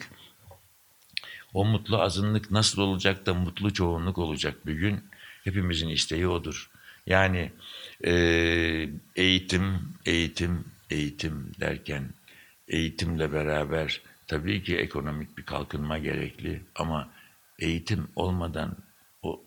o 1.55 1.65
mutlu 1.65 2.01
azınlık 2.01 2.51
nasıl 2.51 2.83
olacak 2.83 3.27
da 3.27 3.35
mutlu 3.35 3.73
çoğunluk 3.75 4.19
olacak 4.19 4.67
bir 4.67 4.75
gün? 4.75 5.05
Hepimizin 5.45 5.89
isteği 5.89 6.27
odur. 6.27 6.71
Yani 7.07 7.53
e, 8.05 8.13
eğitim, 9.17 9.79
eğitim, 10.07 10.65
eğitim 10.91 11.53
derken 11.61 12.11
eğitimle 12.69 13.33
beraber 13.33 14.01
tabii 14.27 14.63
ki 14.63 14.77
ekonomik 14.77 15.39
bir 15.39 15.43
kalkınma 15.43 15.99
gerekli 15.99 16.63
ama 16.75 17.11
eğitim 17.59 18.09
olmadan 18.17 18.77
o 19.23 19.43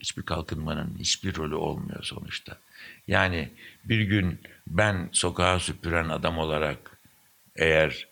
hiçbir 0.00 0.22
kalkınmanın 0.22 0.98
hiçbir 0.98 1.36
rolü 1.36 1.54
olmuyor 1.54 2.02
sonuçta. 2.04 2.58
Yani 3.08 3.48
bir 3.84 4.00
gün 4.00 4.40
ben 4.66 5.08
sokağa 5.12 5.60
süpüren 5.60 6.08
adam 6.08 6.38
olarak 6.38 6.98
eğer 7.56 8.08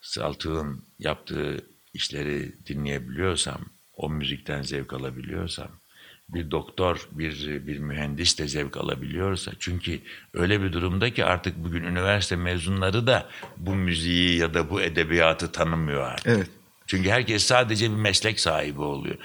Saltık'ın 0.00 0.84
yaptığı 0.98 1.75
işleri 1.96 2.52
dinleyebiliyorsam, 2.66 3.60
o 3.96 4.10
müzikten 4.10 4.62
zevk 4.62 4.92
alabiliyorsam, 4.92 5.68
bir 6.28 6.50
doktor, 6.50 7.08
bir, 7.12 7.66
bir 7.66 7.78
mühendis 7.78 8.38
de 8.38 8.48
zevk 8.48 8.76
alabiliyorsa, 8.76 9.52
çünkü 9.58 10.00
öyle 10.34 10.62
bir 10.62 10.72
durumda 10.72 11.14
ki 11.14 11.24
artık 11.24 11.56
bugün 11.56 11.84
üniversite 11.84 12.36
mezunları 12.36 13.06
da 13.06 13.28
bu 13.56 13.74
müziği 13.74 14.38
ya 14.38 14.54
da 14.54 14.70
bu 14.70 14.82
edebiyatı 14.82 15.52
tanımıyor 15.52 16.02
artık. 16.02 16.26
Evet. 16.26 16.50
Çünkü 16.88 17.10
herkes 17.10 17.44
sadece 17.44 17.90
bir 17.90 17.96
meslek 17.96 18.40
sahibi 18.40 18.80
oluyor. 18.80 19.16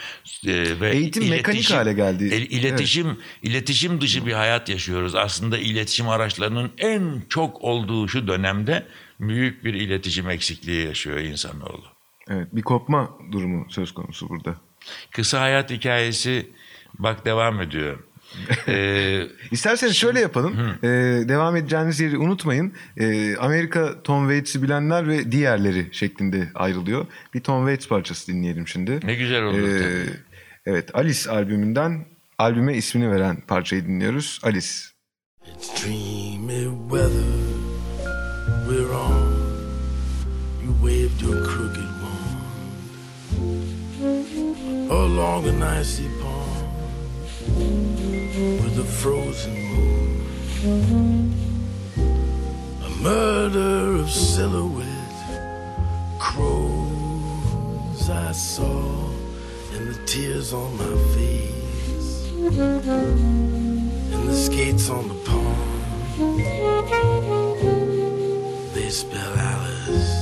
Ee, 0.47 0.79
ve 0.81 0.91
Eğitim 0.91 1.29
mekanik 1.29 1.71
hale 1.71 1.93
geldi. 1.93 2.29
el- 2.33 2.49
iletişim, 2.49 3.17
iletişim 3.43 4.01
dışı 4.01 4.25
bir 4.25 4.33
hayat 4.33 4.69
yaşıyoruz. 4.69 5.15
Aslında 5.15 5.57
iletişim 5.57 6.09
araçlarının 6.09 6.71
en 6.77 7.21
çok 7.29 7.61
olduğu 7.61 8.07
şu 8.07 8.27
dönemde 8.27 8.85
büyük 9.19 9.63
bir 9.65 9.73
iletişim 9.73 10.29
eksikliği 10.29 10.85
yaşıyor 10.85 11.17
insanoğlu. 11.19 11.85
Evet, 12.31 12.47
bir 12.51 12.61
kopma 12.61 13.09
durumu 13.31 13.65
söz 13.69 13.91
konusu 13.93 14.29
burada. 14.29 14.55
Kısa 15.11 15.41
hayat 15.41 15.69
hikayesi 15.71 16.49
bak 16.99 17.25
devam 17.25 17.61
ediyor. 17.61 17.99
Ee, 18.67 19.27
İsterseniz 19.51 19.95
şöyle 19.95 20.19
yapalım. 20.19 20.53
Ee, 20.83 20.87
devam 21.27 21.55
edeceğiniz 21.55 21.99
yeri 21.99 22.17
unutmayın. 22.17 22.73
Ee, 22.97 23.35
Amerika 23.37 24.01
Tom 24.03 24.23
Waits'i 24.29 24.63
bilenler 24.63 25.07
ve 25.07 25.31
diğerleri 25.31 25.87
şeklinde 25.91 26.49
ayrılıyor. 26.55 27.05
Bir 27.33 27.39
Tom 27.39 27.59
Waits 27.65 27.87
parçası 27.87 28.27
dinleyelim 28.31 28.67
şimdi. 28.67 28.99
ne 29.03 29.15
güzel 29.15 29.43
olur 29.43 29.59
Ee, 29.59 29.77
tabii. 29.79 30.17
evet, 30.65 30.95
Alice 30.95 31.31
albümünden 31.31 32.05
albüme 32.37 32.73
ismini 32.77 33.11
veren 33.11 33.37
parçayı 33.47 33.85
dinliyoruz. 33.85 34.39
Alice. 34.43 34.67
It's 35.55 35.83
dreamy 35.85 36.63
weather 36.89 37.25
we're 38.69 38.93
on. 38.93 39.31
You 40.65 40.73
waved 40.81 41.21
your 41.21 41.45
crooked 41.45 41.90
along 44.91 45.47
an 45.47 45.63
icy 45.63 46.09
pond 46.19 46.67
with 48.61 48.77
a 48.77 48.83
frozen 48.83 49.53
moon. 49.53 50.27
A 52.83 52.89
murder 53.01 53.95
of 54.01 54.11
silhouette 54.11 54.89
crows 56.19 58.09
I 58.09 58.33
saw 58.33 59.09
and 59.73 59.87
the 59.93 60.05
tears 60.05 60.51
on 60.53 60.77
my 60.77 60.95
face 61.15 62.27
and 64.11 64.27
the 64.27 64.35
skates 64.35 64.89
on 64.89 65.07
the 65.07 65.15
pond. 65.23 65.71
They 68.73 68.89
spell 68.89 69.37
Alice. 69.37 70.20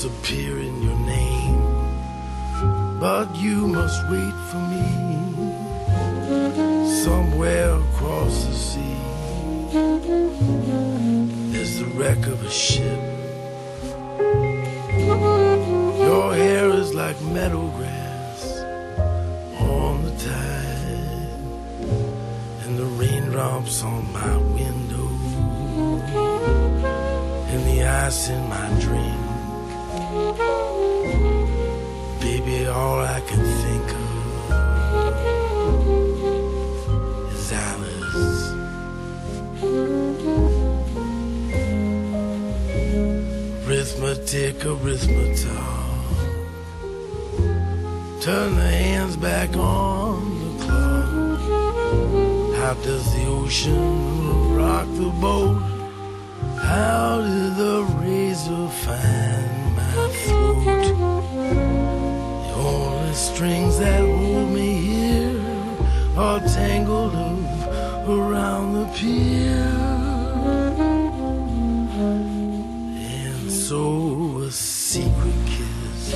Disappear 0.00 0.60
in 0.60 0.80
your 0.80 0.96
name, 1.00 1.58
but 3.00 3.34
you 3.34 3.66
must 3.66 4.00
wait 4.08 4.36
for 4.48 4.62
me 4.72 4.86
somewhere 7.02 7.74
across 7.74 8.44
the 8.44 8.54
sea. 8.54 9.00
There's 11.50 11.78
the 11.80 11.86
wreck 11.96 12.28
of 12.28 12.40
a 12.44 12.48
ship. 12.48 13.00
Your 16.06 16.32
hair 16.32 16.68
is 16.70 16.94
like 16.94 17.20
meadow 17.20 17.66
grass 17.78 18.60
on 19.58 20.04
the 20.04 20.12
tide, 20.12 21.32
and 22.62 22.78
the 22.78 22.86
raindrops 23.00 23.82
on 23.82 24.12
my 24.12 24.36
window, 24.36 25.08
and 27.50 27.66
the 27.66 27.82
ice 27.82 28.28
in 28.28 28.48
my 28.48 28.68
drink. 28.78 29.27
Baby, 32.20 32.66
all 32.66 33.00
I 33.00 33.20
can 33.28 33.44
think 33.62 33.88
of 33.92 35.12
is 37.32 37.52
Alice. 37.52 38.42
Arithmetic, 43.66 44.64
arithmetic. 44.64 45.64
Turn 48.20 48.56
the 48.56 48.70
hands 48.86 49.16
back 49.16 49.56
on 49.56 50.18
the 50.40 50.64
clock. 50.64 51.40
How 52.58 52.74
does 52.82 53.04
the 53.14 53.24
ocean 53.26 54.54
rock 54.56 54.86
the 55.02 55.10
boat? 55.20 55.62
How 56.60 57.22
did 57.22 57.56
the 57.56 57.84
razor 58.02 58.68
find 58.68 59.57
throat? 60.28 61.24
The 62.46 62.54
only 62.54 63.14
strings 63.14 63.78
that 63.78 64.00
hold 64.00 64.50
me 64.50 64.70
here 64.90 65.40
are 66.16 66.40
tangled 66.40 67.14
up 67.14 68.08
around 68.08 68.74
the 68.74 68.86
pier. 68.96 69.68
And 73.20 73.50
so 73.50 74.42
a 74.42 74.50
secret 74.50 75.38
kiss 75.46 76.14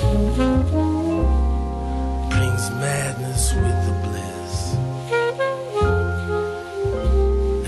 brings 2.32 2.64
madness 2.82 3.44
with 3.54 3.78
the 3.86 3.94
bliss. 4.04 4.56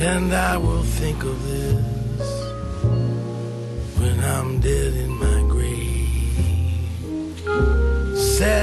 And 0.00 0.32
I 0.32 0.56
will 0.56 0.82
think 0.82 1.22
of 1.24 1.36
this 1.46 2.30
when 3.98 4.18
I'm 4.20 4.60
dead 4.60 4.94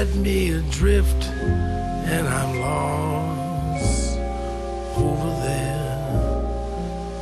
Set 0.02 0.16
me 0.16 0.50
adrift, 0.50 1.22
and 1.26 2.26
I'm 2.26 2.58
lost 2.58 4.18
over 4.96 5.30
there. 5.46 6.42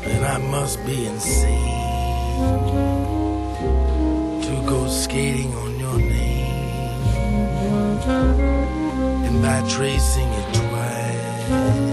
And 0.06 0.24
I 0.24 0.38
must 0.38 0.78
be 0.86 1.04
insane 1.04 2.40
to 4.46 4.62
go 4.66 4.88
skating 4.88 5.52
on 5.56 5.78
your 5.78 5.98
name. 5.98 7.02
And 9.26 9.42
by 9.42 9.60
tracing 9.68 10.30
it 10.40 10.54
twice, 10.54 11.89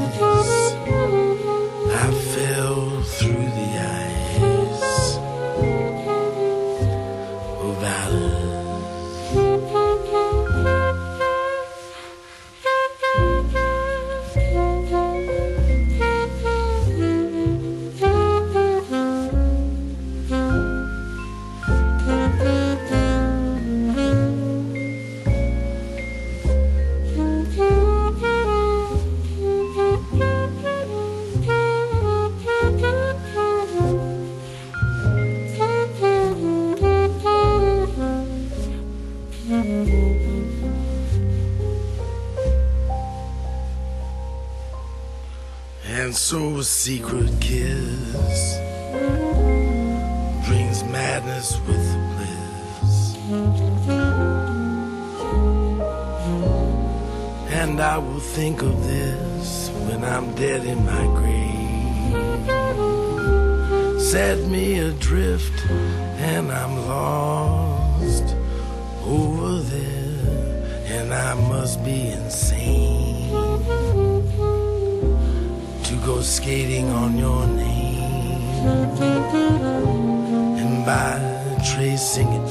so 46.17 46.61
secret 46.63 47.29
kiss 47.39 48.57
brings 50.47 50.83
madness 50.85 51.59
with 51.67 51.87
bliss. 52.15 53.15
And 57.53 57.79
I 57.79 57.99
will 57.99 58.19
think 58.19 58.63
of 58.63 58.83
this 58.87 59.69
when 59.85 60.03
I'm 60.03 60.33
dead 60.33 60.65
in 60.65 60.83
my 60.83 61.05
grave. 61.19 62.11
Set 64.01 64.39
me 64.47 64.79
adrift 64.79 65.65
and 65.69 66.51
I'm 66.51 66.87
lost 66.87 68.35
over 69.05 69.59
there. 69.59 70.95
And 70.97 71.13
I 71.13 71.35
must 71.35 71.83
be 71.85 72.07
insane 72.09 72.96
go 76.07 76.21
skating 76.21 76.89
on 76.89 77.17
your 77.17 77.45
name. 77.47 78.65
And 80.57 80.85
by 80.85 81.19
tracing 81.65 82.31
it 82.31 82.46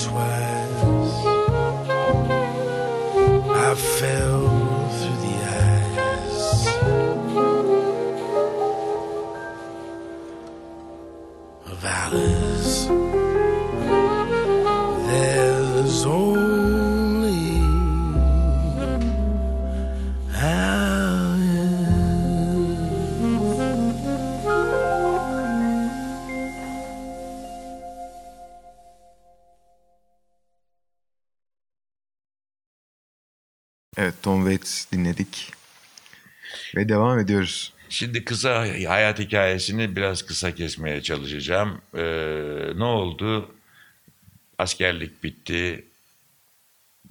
Ve 36.77 36.89
devam 36.89 37.19
ediyoruz. 37.19 37.73
Şimdi 37.89 38.25
kısa 38.25 38.61
hayat 38.89 39.19
hikayesini 39.19 39.97
biraz 39.97 40.23
kısa 40.27 40.55
kesmeye 40.55 41.03
çalışacağım. 41.03 41.81
Ee, 41.95 42.73
ne 42.77 42.85
oldu? 42.85 43.55
Askerlik 44.59 45.25
bitti. 45.25 45.85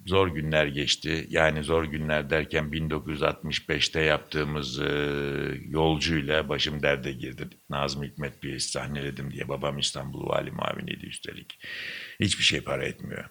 Zor 0.05 0.27
günler 0.27 0.65
geçti. 0.65 1.27
Yani 1.29 1.63
zor 1.63 1.83
günler 1.83 2.29
derken 2.29 2.65
1965'te 2.65 4.01
yaptığımız 4.01 4.79
e, 4.79 4.85
yolcuyla 5.69 6.49
başım 6.49 6.81
derde 6.81 7.11
girdi. 7.11 7.47
Nazım 7.69 8.03
Hikmet 8.03 8.43
bir 8.43 8.59
sahneledim 8.59 9.31
diye. 9.31 9.47
Babam 9.47 9.79
İstanbul 9.79 10.27
Vali 10.27 10.51
Muaviniydi 10.51 11.05
üstelik. 11.05 11.59
Hiçbir 12.19 12.43
şey 12.43 12.61
para 12.61 12.85
etmiyor. 12.85 13.29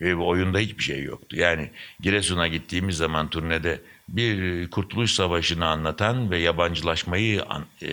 Ve 0.00 0.14
oyunda 0.16 0.58
hiçbir 0.58 0.82
şey 0.82 1.02
yoktu. 1.02 1.36
Yani 1.36 1.70
Giresun'a 2.00 2.48
gittiğimiz 2.48 2.96
zaman 2.96 3.30
turnede 3.30 3.80
bir 4.08 4.68
Kurtuluş 4.70 5.12
Savaşı'nı 5.12 5.66
anlatan 5.66 6.30
ve 6.30 6.38
yabancılaşmayı 6.38 7.42
an- 7.44 7.66
e, 7.82 7.90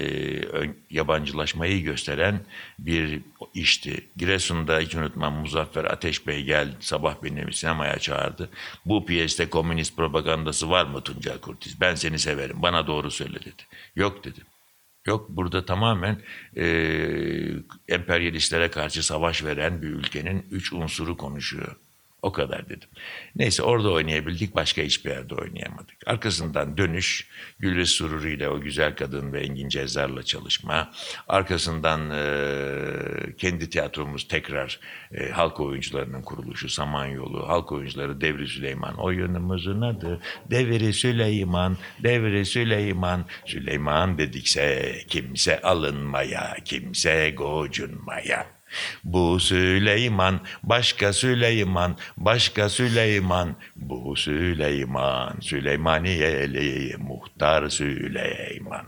yabancılaşmayı 0.90 1.84
gösteren 1.84 2.40
bir 2.80 3.20
işti. 3.54 4.08
Giresun'da 4.18 4.80
hiç 4.80 4.96
unutmam 4.96 5.34
Muzaffer 5.34 5.86
Ateş 5.86 6.28
Bey 6.28 6.44
geldi 6.44 6.76
sabah 6.80 7.16
beni 7.24 7.54
sinemaya 7.54 8.00
çağırdı. 8.00 8.50
Bu 8.86 9.06
piyeste 9.06 9.50
komünist 9.50 9.96
propagandası 9.98 10.70
var 10.70 10.86
mı 10.86 11.02
Tuncel 11.02 11.38
Kurtiz? 11.40 11.82
Ben 11.82 11.96
seni 11.96 12.20
severim 12.20 12.62
bana 12.62 12.88
doğru 12.88 13.12
söyle 13.12 13.40
dedi. 13.40 13.64
Yok 13.96 14.24
dedim. 14.24 14.44
Yok 15.08 15.30
burada 15.30 15.66
tamamen 15.66 16.22
e, 16.58 16.66
emperyalistlere 17.88 18.72
karşı 18.72 19.04
savaş 19.06 19.44
veren 19.44 19.82
bir 19.82 19.88
ülkenin 19.88 20.46
üç 20.52 20.74
unsuru 20.74 21.18
konuşuyor. 21.18 21.76
O 22.22 22.32
kadar 22.32 22.70
dedim. 22.70 22.90
Neyse 23.36 23.64
orada 23.64 23.92
oynayabildik 23.92 24.56
başka 24.56 24.82
hiçbir 24.82 25.10
yerde 25.10 25.36
oynayamadık. 25.36 25.98
Arkasından 26.06 26.78
dönüş 26.78 27.28
Gülriz 27.60 27.90
Sururi 27.90 28.34
ile 28.34 28.50
o 28.50 28.62
güzel 28.62 28.96
kadın 28.96 29.34
ve 29.34 29.42
Engin 29.42 29.70
Cezzar'la 29.70 30.24
çalışma. 30.24 30.92
Arkasından 31.28 32.12
e, 32.12 33.36
kendi 33.38 33.70
tiyatromuz 33.70 34.28
tekrar 34.28 34.80
e, 35.12 35.30
halk 35.30 35.60
oyuncularının 35.60 36.22
kuruluşu 36.22 36.70
Samanyolu. 36.70 37.48
Halk 37.48 37.72
oyuncuları 37.72 38.22
Devri 38.22 38.48
Süleyman. 38.48 38.98
Oyunumuzun 38.98 39.82
adı 39.82 40.22
Devri 40.52 40.94
Süleyman. 40.94 41.78
Devri 42.04 42.46
Süleyman. 42.46 43.26
Süleyman 43.46 44.18
dedikse 44.18 44.96
kimse 45.08 45.62
alınmaya, 45.62 46.58
kimse 46.66 47.32
gocunmaya. 47.32 48.57
Bu 49.04 49.40
Süleyman, 49.40 50.40
başka 50.64 51.14
Süleyman, 51.14 51.98
başka 52.18 52.70
Süleyman, 52.70 53.56
bu 53.76 54.16
Süleyman, 54.16 55.40
Süleymaniyeli 55.42 56.96
muhtar 56.98 57.70
Süleyman. 57.70 58.86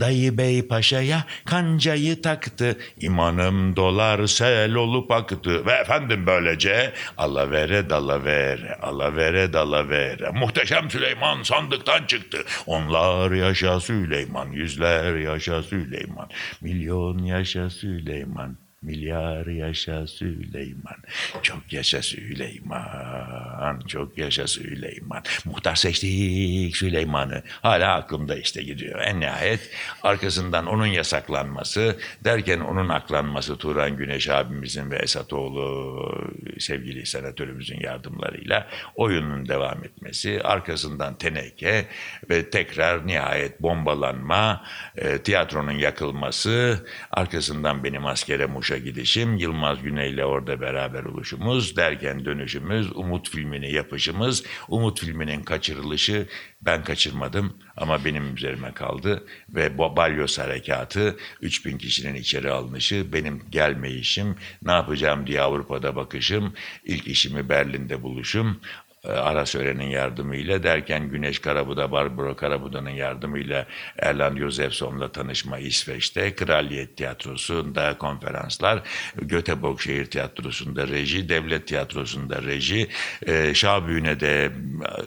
Dayı 0.00 0.38
Bey 0.38 0.68
Paşa'ya 0.68 1.24
kancayı 1.44 2.22
taktı, 2.22 2.76
imanım 3.00 3.76
dolar 3.76 4.26
sel 4.26 4.74
olup 4.74 5.10
aktı. 5.10 5.66
Ve 5.66 5.72
efendim 5.72 6.26
böylece 6.26 6.92
alavere 7.16 7.90
dalavere, 7.90 8.74
alavere 8.74 9.52
dalavere. 9.52 10.30
Muhteşem 10.30 10.90
Süleyman 10.90 11.42
sandıktan 11.42 12.06
çıktı. 12.06 12.38
Onlar 12.66 13.30
yaşa 13.30 13.80
Süleyman, 13.80 14.52
yüzler 14.52 15.16
yaşa 15.16 15.62
Süleyman, 15.62 16.28
milyon 16.60 17.18
yaşa 17.18 17.70
Süleyman. 17.70 18.69
Milyar 18.82 19.46
yaşa 19.46 20.06
Süleyman, 20.06 20.96
çok 21.42 21.72
yaşa 21.72 22.02
Süleyman, 22.02 23.80
çok 23.88 24.18
yaşa 24.18 24.46
Süleyman. 24.46 25.22
Muhtar 25.44 25.76
seçtik 25.76 26.76
Süleyman'ı. 26.76 27.42
Hala 27.62 27.94
aklımda 27.94 28.36
işte 28.36 28.62
gidiyor. 28.62 29.00
En 29.00 29.20
nihayet 29.20 29.70
arkasından 30.02 30.66
onun 30.66 30.86
yasaklanması, 30.86 31.96
derken 32.24 32.60
onun 32.60 32.88
aklanması 32.88 33.56
Turan 33.56 33.96
Güneş 33.96 34.28
abimizin 34.28 34.90
ve 34.90 34.96
Esatoğlu 34.96 36.30
sevgili 36.58 37.06
senatörümüzün 37.06 37.80
yardımlarıyla 37.80 38.68
oyunun 38.94 39.48
devam 39.48 39.84
etmesi, 39.84 40.42
arkasından 40.42 41.14
teneke 41.14 41.86
ve 42.30 42.50
tekrar 42.50 43.06
nihayet 43.06 43.62
bombalanma, 43.62 44.64
e, 44.96 45.18
tiyatronun 45.18 45.72
yakılması, 45.78 46.86
arkasından 47.10 47.84
benim 47.84 48.06
askere 48.06 48.46
Muş'a 48.70 48.84
gidişim, 48.84 49.36
Yılmaz 49.36 49.82
Güney'le 49.82 50.24
orada 50.24 50.60
beraber 50.60 51.04
oluşumuz, 51.04 51.76
derken 51.76 52.24
dönüşümüz, 52.24 52.96
Umut 52.96 53.30
filmini 53.30 53.72
yapışımız, 53.72 54.44
Umut 54.68 55.00
filminin 55.00 55.42
kaçırılışı, 55.42 56.26
ben 56.62 56.84
kaçırmadım 56.84 57.56
ama 57.76 58.04
benim 58.04 58.36
üzerime 58.36 58.72
kaldı 58.72 59.26
ve 59.48 59.78
bu 59.78 59.96
Balyos 59.96 60.38
harekatı, 60.38 61.16
3000 61.40 61.78
kişinin 61.78 62.14
içeri 62.14 62.50
alınışı, 62.50 63.12
benim 63.12 63.42
gelmeyişim, 63.50 64.36
ne 64.62 64.72
yapacağım 64.72 65.26
diye 65.26 65.40
Avrupa'da 65.40 65.96
bakışım, 65.96 66.54
ilk 66.84 67.06
işimi 67.06 67.48
Berlin'de 67.48 68.02
buluşum, 68.02 68.60
e, 69.04 69.08
Ara 69.08 69.46
Sören'in 69.46 69.88
yardımıyla 69.88 70.62
derken 70.62 71.08
Güneş 71.08 71.38
Karabuda, 71.38 71.92
Barbara 71.92 72.36
Karabuda'nın 72.36 72.90
yardımıyla 72.90 73.66
Erland 73.98 74.38
Josephson'la 74.38 75.12
tanışma 75.12 75.58
İsveç'te, 75.58 76.34
Kraliyet 76.34 76.96
Tiyatrosu'nda 76.96 77.98
konferanslar, 77.98 78.82
Göteborg 79.16 79.80
Şehir 79.80 80.06
Tiyatrosu'nda 80.06 80.88
reji, 80.88 81.28
Devlet 81.28 81.66
Tiyatrosu'nda 81.66 82.42
reji, 82.42 82.88
e, 83.26 83.54
Şahbüyüne'de 83.54 84.52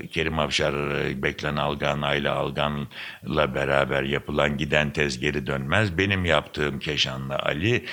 e, 0.01 0.07
Kerim 0.07 0.39
Afşar, 0.39 0.73
e, 0.73 1.23
Beklen 1.23 1.55
Algan, 1.55 2.01
Ayla 2.01 2.35
Algan'la 2.35 3.55
beraber 3.55 4.03
yapılan 4.03 4.57
Giden 4.57 4.93
Tez 4.93 5.19
Geri 5.19 5.47
Dönmez, 5.47 5.97
benim 5.97 6.25
yaptığım 6.25 6.79
Keşanlı 6.79 7.35
Ali, 7.35 7.85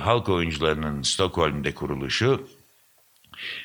halk 0.00 0.28
oyuncularının 0.28 1.02
Stockholm'de 1.02 1.74
kuruluşu, 1.74 2.48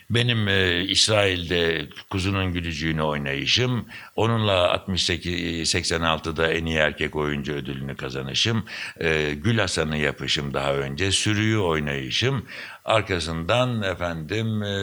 benim 0.10 0.48
e, 0.48 0.84
İsrail'de 0.84 1.90
Kuzunun 2.10 2.54
Gülücüğünü 2.54 3.02
oynayışım, 3.02 3.86
onunla 4.16 4.72
68 4.72 5.76
86'da 5.76 6.52
en 6.52 6.66
iyi 6.66 6.78
erkek 6.78 7.16
oyuncu 7.16 7.54
ödülünü 7.54 7.96
kazanışım, 7.96 8.66
e, 9.00 9.34
Gül 9.34 9.58
Hasan'ı 9.58 9.98
yapışım 9.98 10.54
daha 10.54 10.76
önce, 10.76 11.12
Sürüyü 11.12 11.58
oynayışım, 11.58 12.46
arkasından 12.86 13.82
efendim 13.82 14.64
e, 14.64 14.80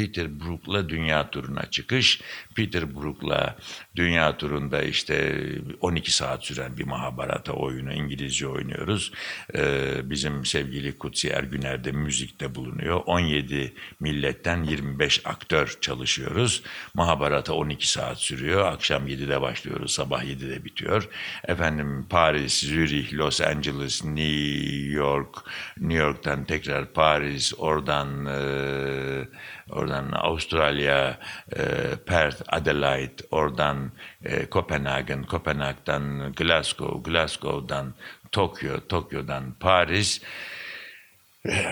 Peter 0.00 0.40
Brook'la 0.40 0.88
dünya 0.88 1.30
turuna 1.30 1.70
çıkış. 1.70 2.20
Peter 2.54 2.94
Brook'la 2.96 3.56
dünya 3.96 4.36
turunda 4.36 4.82
işte 4.82 5.44
12 5.80 6.12
saat 6.12 6.44
süren 6.44 6.78
bir 6.78 6.84
Mahabharata 6.84 7.52
oyunu 7.52 7.92
İngilizce 7.92 8.46
oynuyoruz. 8.46 9.12
Ee, 9.54 10.10
bizim 10.10 10.44
sevgili 10.44 10.98
Kutsi 10.98 11.28
Ergüner 11.28 11.84
de 11.84 11.92
müzikte 12.40 12.54
bulunuyor. 12.54 13.00
17 13.06 13.74
milletten 14.00 14.62
25 14.62 15.20
aktör 15.24 15.78
çalışıyoruz. 15.80 16.62
Mahabharata 16.94 17.52
12 17.52 17.88
saat 17.88 18.18
sürüyor. 18.18 18.72
Akşam 18.72 19.08
7'de 19.08 19.40
başlıyoruz. 19.40 19.92
Sabah 19.92 20.24
7'de 20.24 20.64
bitiyor. 20.64 21.08
Efendim 21.44 22.06
Paris, 22.10 22.60
Zürih, 22.60 23.12
Los 23.12 23.40
Angeles, 23.40 24.04
New 24.04 24.92
York, 24.92 25.36
New 25.80 25.98
York'tan 25.98 26.44
tekrar 26.44 26.92
Paris, 26.92 27.52
oradan 27.58 28.26
e, 28.26 29.28
oradan 29.70 30.12
Avustralya, 30.12 31.18
e, 31.56 31.62
Perth, 32.06 32.42
Adelaide, 32.48 33.22
oradan 33.30 33.92
e, 34.24 34.46
Kopenhagen, 34.46 35.22
Kopenhag'dan 35.22 36.32
Glasgow, 36.36 37.02
Glasgow'dan 37.02 37.94
Tokyo, 38.32 38.80
Tokyo'dan 38.88 39.54
Paris, 39.60 40.20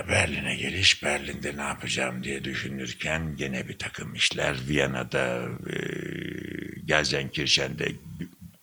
Berlin'e 0.09 0.55
geliş, 0.55 1.03
Berlin'de 1.03 1.57
ne 1.57 1.61
yapacağım 1.61 2.23
diye 2.23 2.43
düşünürken 2.43 3.35
gene 3.35 3.67
bir 3.67 3.77
takım 3.77 4.15
işler. 4.15 4.55
Viyana'da, 4.67 5.49
e, 5.69 5.77
Gelsenkirchen'de 6.85 7.91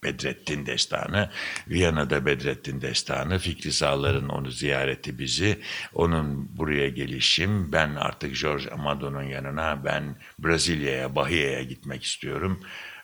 Bedrettin 0.04 0.66
Destanı, 0.66 1.30
Viyana'da 1.68 2.26
Bedrettin 2.26 2.80
Destanı, 2.80 3.38
Fikri 3.38 3.72
Sağlar'ın 3.72 4.28
onu 4.28 4.50
ziyareti 4.50 5.18
bizi, 5.18 5.58
onun 5.94 6.56
buraya 6.56 6.88
gelişim, 6.88 7.72
ben 7.72 7.94
artık 7.94 8.40
George 8.40 8.70
Amado'nun 8.70 9.22
yanına, 9.22 9.84
ben 9.84 10.16
Brezilya'ya, 10.38 11.14
Bahia'ya 11.14 11.62
gitmek 11.62 12.04
istiyorum. 12.04 12.60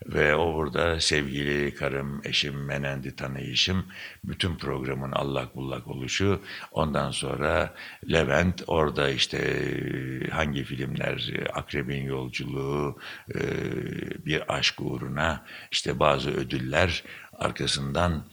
Ve 0.07 0.34
o 0.34 0.55
burada 0.55 1.00
sevgili 1.00 1.74
karım, 1.74 2.20
eşim, 2.24 2.64
Menendi 2.64 3.16
tanıyışım, 3.16 3.86
bütün 4.24 4.57
programın 4.57 5.12
allak 5.12 5.57
bullak 5.57 5.88
oluşu. 5.88 6.40
Ondan 6.72 7.11
sonra 7.11 7.74
Levent 8.12 8.62
orada 8.66 9.11
işte 9.11 9.38
e, 9.38 10.30
hangi 10.30 10.64
filmler, 10.64 11.32
e, 11.34 11.48
Akrebin 11.48 12.05
Yolculuğu, 12.05 12.98
e, 13.34 13.40
Bir 14.26 14.55
Aşk 14.57 14.80
Uğruna, 14.80 15.46
işte 15.72 15.98
bazı 15.98 16.30
ödüller 16.30 17.05
arkasından 17.32 18.24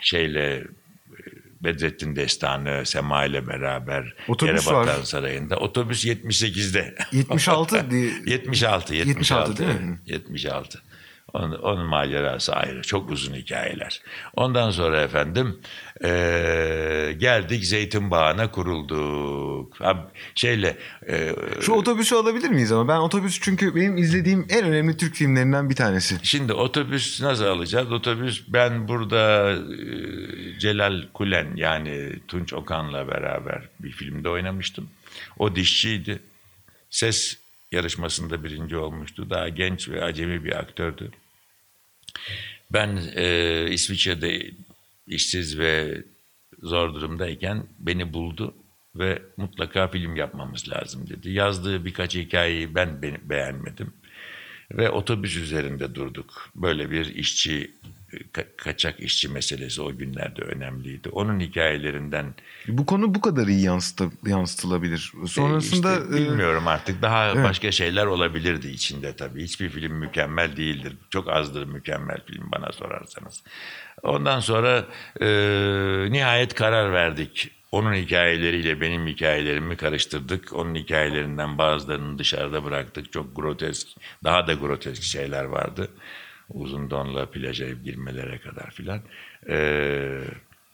şeyle 0.00 0.66
Bedrettin 1.64 2.16
Destanı, 2.16 2.86
Sema 2.86 3.24
ile 3.24 3.46
beraber 3.46 4.14
Otobüs 4.28 4.66
Yerebatan 4.66 4.98
var. 4.98 5.04
Sarayı'nda. 5.04 5.56
Otobüs 5.56 6.04
78'de. 6.04 6.94
76 7.12 7.90
diye- 7.90 8.12
76, 8.26 8.94
76, 8.94 8.94
76 8.94 9.56
değil 9.56 9.80
mi? 9.80 9.98
76. 10.06 10.82
Onun, 11.34 11.58
onun 11.58 11.86
macerası 11.86 12.52
ayrı. 12.52 12.82
Çok 12.82 13.10
uzun 13.10 13.34
hikayeler. 13.34 14.02
Ondan 14.36 14.70
sonra 14.70 15.00
efendim 15.02 15.60
eee, 16.04 17.12
geldik 17.12 17.64
Zeytinbağı'na 17.66 18.50
kurulduk. 18.50 19.80
Ha, 19.80 20.10
şeyle 20.34 20.76
eee, 21.08 21.36
Şu 21.60 21.72
otobüsü 21.72 22.14
alabilir 22.14 22.48
miyiz 22.48 22.72
ama? 22.72 22.88
Ben 22.88 22.98
otobüs 22.98 23.40
çünkü 23.40 23.74
benim 23.74 23.96
izlediğim 23.96 24.46
en 24.50 24.64
önemli 24.64 24.96
Türk 24.96 25.14
filmlerinden 25.14 25.70
bir 25.70 25.74
tanesi. 25.76 26.16
Şimdi 26.22 26.52
otobüs 26.52 27.20
nasıl 27.22 27.44
alacağız? 27.44 27.92
Otobüs 27.92 28.42
ben 28.48 28.88
burada 28.88 29.50
e, 29.52 30.58
Celal 30.58 31.02
Kulen 31.14 31.56
yani 31.56 32.12
Tunç 32.28 32.52
Okan'la 32.52 33.08
beraber 33.08 33.62
bir 33.80 33.90
filmde 33.90 34.28
oynamıştım. 34.28 34.88
O 35.38 35.56
dişçiydi. 35.56 36.18
Ses 36.90 37.38
yarışmasında 37.72 38.44
birinci 38.44 38.76
olmuştu. 38.76 39.30
Daha 39.30 39.48
genç 39.48 39.88
ve 39.88 40.04
acemi 40.04 40.44
bir 40.44 40.58
aktördü. 40.58 41.10
Ben 42.72 43.00
e, 43.16 43.66
İsviçre'de 43.70 44.50
işsiz 45.06 45.58
ve 45.58 46.02
zor 46.62 46.94
durumdayken 46.94 47.66
beni 47.78 48.12
buldu 48.12 48.54
ve 48.94 49.22
mutlaka 49.36 49.88
film 49.88 50.16
yapmamız 50.16 50.68
lazım 50.68 51.08
dedi. 51.08 51.30
Yazdığı 51.30 51.84
birkaç 51.84 52.14
hikayeyi 52.14 52.74
ben 52.74 53.02
be- 53.02 53.20
beğenmedim 53.28 53.92
ve 54.72 54.90
otobüs 54.90 55.36
üzerinde 55.36 55.94
durduk. 55.94 56.50
Böyle 56.54 56.90
bir 56.90 57.14
işçi 57.14 57.70
ka- 58.32 58.56
kaçak 58.56 59.00
işçi 59.00 59.28
meselesi 59.28 59.82
o 59.82 59.96
günlerde 59.96 60.42
önemliydi. 60.42 61.08
Onun 61.08 61.40
hikayelerinden 61.40 62.34
Bu 62.68 62.86
konu 62.86 63.14
bu 63.14 63.20
kadar 63.20 63.46
iyi 63.46 63.62
yansıtı, 63.62 64.10
yansıtılabilir. 64.26 65.12
Sonrasında 65.26 65.92
işte 65.92 66.16
e, 66.16 66.20
bilmiyorum 66.20 66.68
artık 66.68 67.02
daha 67.02 67.32
evet. 67.32 67.44
başka 67.44 67.72
şeyler 67.72 68.06
olabilirdi 68.06 68.68
içinde 68.68 69.16
tabii. 69.16 69.42
Hiçbir 69.42 69.68
film 69.68 69.92
mükemmel 69.92 70.56
değildir. 70.56 70.92
Çok 71.10 71.28
azdır 71.28 71.66
mükemmel 71.66 72.18
film 72.26 72.52
bana 72.52 72.72
sorarsanız. 72.72 73.42
Ondan 74.02 74.40
sonra 74.40 74.84
e, 75.20 75.26
nihayet 76.10 76.54
karar 76.54 76.92
verdik. 76.92 77.50
Onun 77.72 77.94
hikayeleriyle 77.94 78.80
benim 78.80 79.06
hikayelerimi 79.06 79.76
karıştırdık. 79.76 80.52
Onun 80.52 80.74
hikayelerinden 80.74 81.58
bazılarını 81.58 82.18
dışarıda 82.18 82.64
bıraktık. 82.64 83.12
Çok 83.12 83.36
grotesk, 83.36 83.88
daha 84.24 84.46
da 84.46 84.54
grotesk 84.54 85.02
şeyler 85.02 85.44
vardı. 85.44 85.88
Uzun 86.54 86.90
donla 86.90 87.30
plaja 87.30 87.70
girmelere 87.70 88.38
kadar 88.38 88.70
filan. 88.70 89.00
Eee 89.48 90.24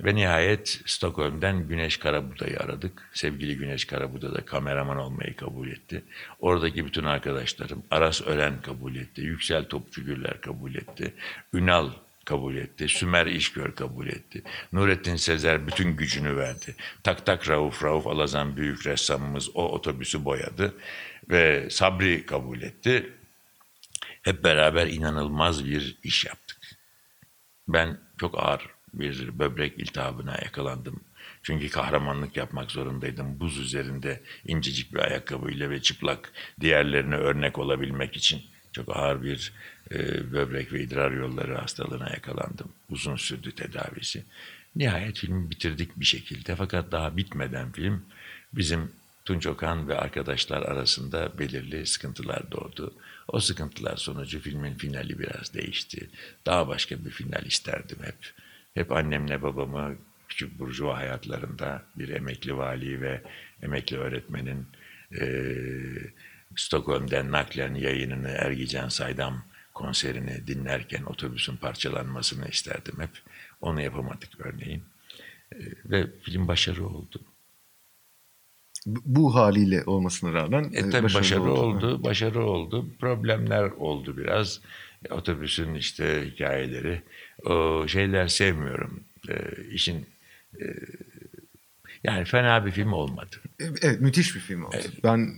ve 0.05 0.15
nihayet 0.15 0.81
Stockholm'den 0.87 1.69
Güneş 1.69 1.97
Karabuda'yı 1.97 2.61
aradık. 2.61 3.11
Sevgili 3.13 3.57
Güneş 3.57 3.85
Karabuda 3.85 4.35
da 4.35 4.45
kameraman 4.45 4.97
olmayı 4.97 5.37
kabul 5.37 5.69
etti. 5.69 6.03
Oradaki 6.41 6.87
bütün 6.87 7.05
arkadaşlarım 7.05 7.83
Aras 7.91 8.23
Ören 8.27 8.63
kabul 8.63 8.97
etti. 8.97 9.21
Yüksel 9.21 9.65
Topçugüller 9.65 10.41
kabul 10.41 10.75
etti. 10.75 11.15
Ünal 11.53 11.91
kabul 12.25 12.57
etti. 12.57 12.89
Sümer 12.89 13.27
İşgör 13.27 13.73
kabul 13.75 14.07
etti. 14.07 14.43
Nurettin 14.73 15.17
Sezer 15.17 15.67
bütün 15.67 15.97
gücünü 15.97 16.37
verdi. 16.37 16.75
Tak 17.03 17.27
tak 17.27 17.49
Rauf 17.49 17.85
Rauf 17.85 18.07
Alazan 18.07 18.57
büyük 18.57 18.87
ressamımız 18.87 19.57
o 19.57 19.69
otobüsü 19.69 20.25
boyadı. 20.25 20.75
Ve 21.31 21.71
Sabri 21.71 22.27
kabul 22.27 22.63
etti. 22.63 23.13
Hep 24.23 24.45
beraber 24.45 24.87
inanılmaz 24.87 25.65
bir 25.65 25.99
iş 26.03 26.25
yaptık. 26.25 26.59
Ben 27.69 27.99
çok 28.21 28.39
ağır 28.39 28.67
bir 28.95 29.39
böbrek 29.39 29.79
iltihabına 29.79 30.33
yakalandım. 30.33 31.01
Çünkü 31.43 31.69
kahramanlık 31.69 32.37
yapmak 32.37 32.71
zorundaydım. 32.71 33.41
Buz 33.41 33.59
üzerinde 33.59 34.21
incecik 34.47 34.95
bir 34.95 34.99
ayakkabıyla 34.99 35.71
ve 35.71 35.83
çıplak 35.83 36.33
diğerlerine 36.61 37.17
örnek 37.17 37.59
olabilmek 37.59 38.17
için. 38.17 38.43
Çok 38.73 38.97
ağır 38.97 39.23
bir 39.23 39.53
e, 39.91 40.33
böbrek 40.33 40.73
ve 40.73 40.83
idrar 40.83 41.11
yolları 41.11 41.57
hastalığına 41.57 42.11
yakalandım. 42.11 42.73
Uzun 42.91 43.17
sürdü 43.17 43.53
tedavisi. 43.53 44.25
Nihayet 44.77 45.19
filmi 45.19 45.51
bitirdik 45.51 46.01
bir 46.01 46.05
şekilde. 46.05 46.57
Fakat 46.57 46.93
daha 46.93 47.17
bitmeden 47.17 47.73
film 47.73 48.05
bizim 48.53 48.93
Tunç 49.25 49.47
Okan 49.47 49.89
ve 49.89 49.99
arkadaşlar 49.99 50.63
arasında 50.63 51.39
belirli 51.39 51.87
sıkıntılar 51.87 52.51
doğdu. 52.51 52.95
O 53.33 53.41
sıkıntılar 53.41 53.97
sonucu 53.97 54.41
filmin 54.41 54.75
finali 54.75 55.19
biraz 55.19 55.55
değişti. 55.55 56.09
Daha 56.47 56.69
başka 56.69 57.05
bir 57.05 57.11
final 57.11 57.47
isterdim 57.47 57.99
hep. 58.03 58.33
Hep 58.75 58.93
annemle 58.93 59.43
babamı 59.43 59.97
küçük 60.29 60.59
burjuva 60.59 60.97
hayatlarında 60.97 61.83
bir 61.97 62.09
emekli 62.09 62.57
vali 62.57 63.01
ve 63.01 63.23
emekli 63.63 63.99
öğretmenin 63.99 64.67
eee 65.11 66.13
Stockholm'den 66.57 67.33
naklen 67.33 67.75
yayınını 67.75 68.29
Ergican 68.29 68.89
Saydam 68.89 69.45
konserini 69.75 70.47
dinlerken 70.47 71.03
otobüsün 71.03 71.57
parçalanmasını 71.57 72.49
isterdim 72.49 73.01
hep. 73.01 73.11
Onu 73.61 73.81
yapamadık 73.83 74.31
örneğin. 74.41 74.83
Eee, 75.55 75.73
ve 75.85 76.07
film 76.23 76.49
başarı 76.49 76.87
oldu. 76.87 77.21
Bu 78.87 79.35
haliyle 79.35 79.85
olmasına 79.85 80.33
rağmen 80.33 80.71
E 80.75 80.79
e, 80.79 80.91
tabii 80.91 81.15
başarı, 81.15 81.43
oldu. 81.43 81.61
oldu, 81.61 82.05
başarı 82.05 82.45
oldu. 82.45 82.87
Problemler 83.01 83.63
oldu 83.65 84.17
biraz. 84.17 84.61
E, 85.11 85.15
otobüsün 85.15 85.75
işte 85.75 86.25
hikayeleri. 86.33 87.03
O 87.45 87.85
şeyler 87.89 88.29
sevmiyorum. 88.29 89.01
E, 89.29 89.35
işin 89.73 90.07
e, 90.61 90.65
yani 92.05 92.25
fena 92.25 92.67
bir 92.67 92.71
film 92.71 92.93
olmadı. 92.93 93.37
E, 93.61 93.65
Evet 93.83 94.01
müthiş 94.01 94.35
bir 94.35 94.41
film 94.41 94.65
oldu. 94.65 94.77
Ben 95.05 95.19
e, 95.19 95.31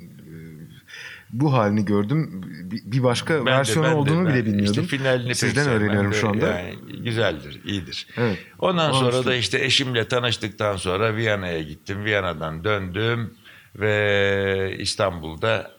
bu 1.33 1.53
halini 1.53 1.85
gördüm. 1.85 2.43
Bir- 2.85 3.03
başka 3.03 3.35
Ben 3.39 3.47
de- 3.47 3.51
versiyonu 3.51 3.87
ben 3.87 3.93
de- 3.93 3.97
olduğunu 3.97 4.27
ben 4.29 4.35
bile 4.35 4.47
bilmiyordum. 4.47 4.85
İşte 4.85 4.97
finalini 4.97 5.35
Sizden 5.35 5.69
öğreniyorum 5.69 6.13
de 6.13 6.17
şu 6.17 6.29
anda. 6.29 6.47
Yani 6.47 6.75
güzeldir, 7.05 7.61
iyidir. 7.65 8.07
Evet. 8.17 8.39
Ondan 8.59 8.93
sonra 8.93 9.05
Olağanüstü. 9.09 9.31
da 9.31 9.35
işte 9.35 9.65
eşimle 9.65 10.09
tanıştıktan 10.09 10.77
sonra 10.77 11.17
Viyana'ya 11.17 11.63
gittim. 11.63 12.05
Viyana'dan 12.05 12.65
döndüm 12.65 13.35
ve 13.77 14.77
İstanbul'da 14.79 15.71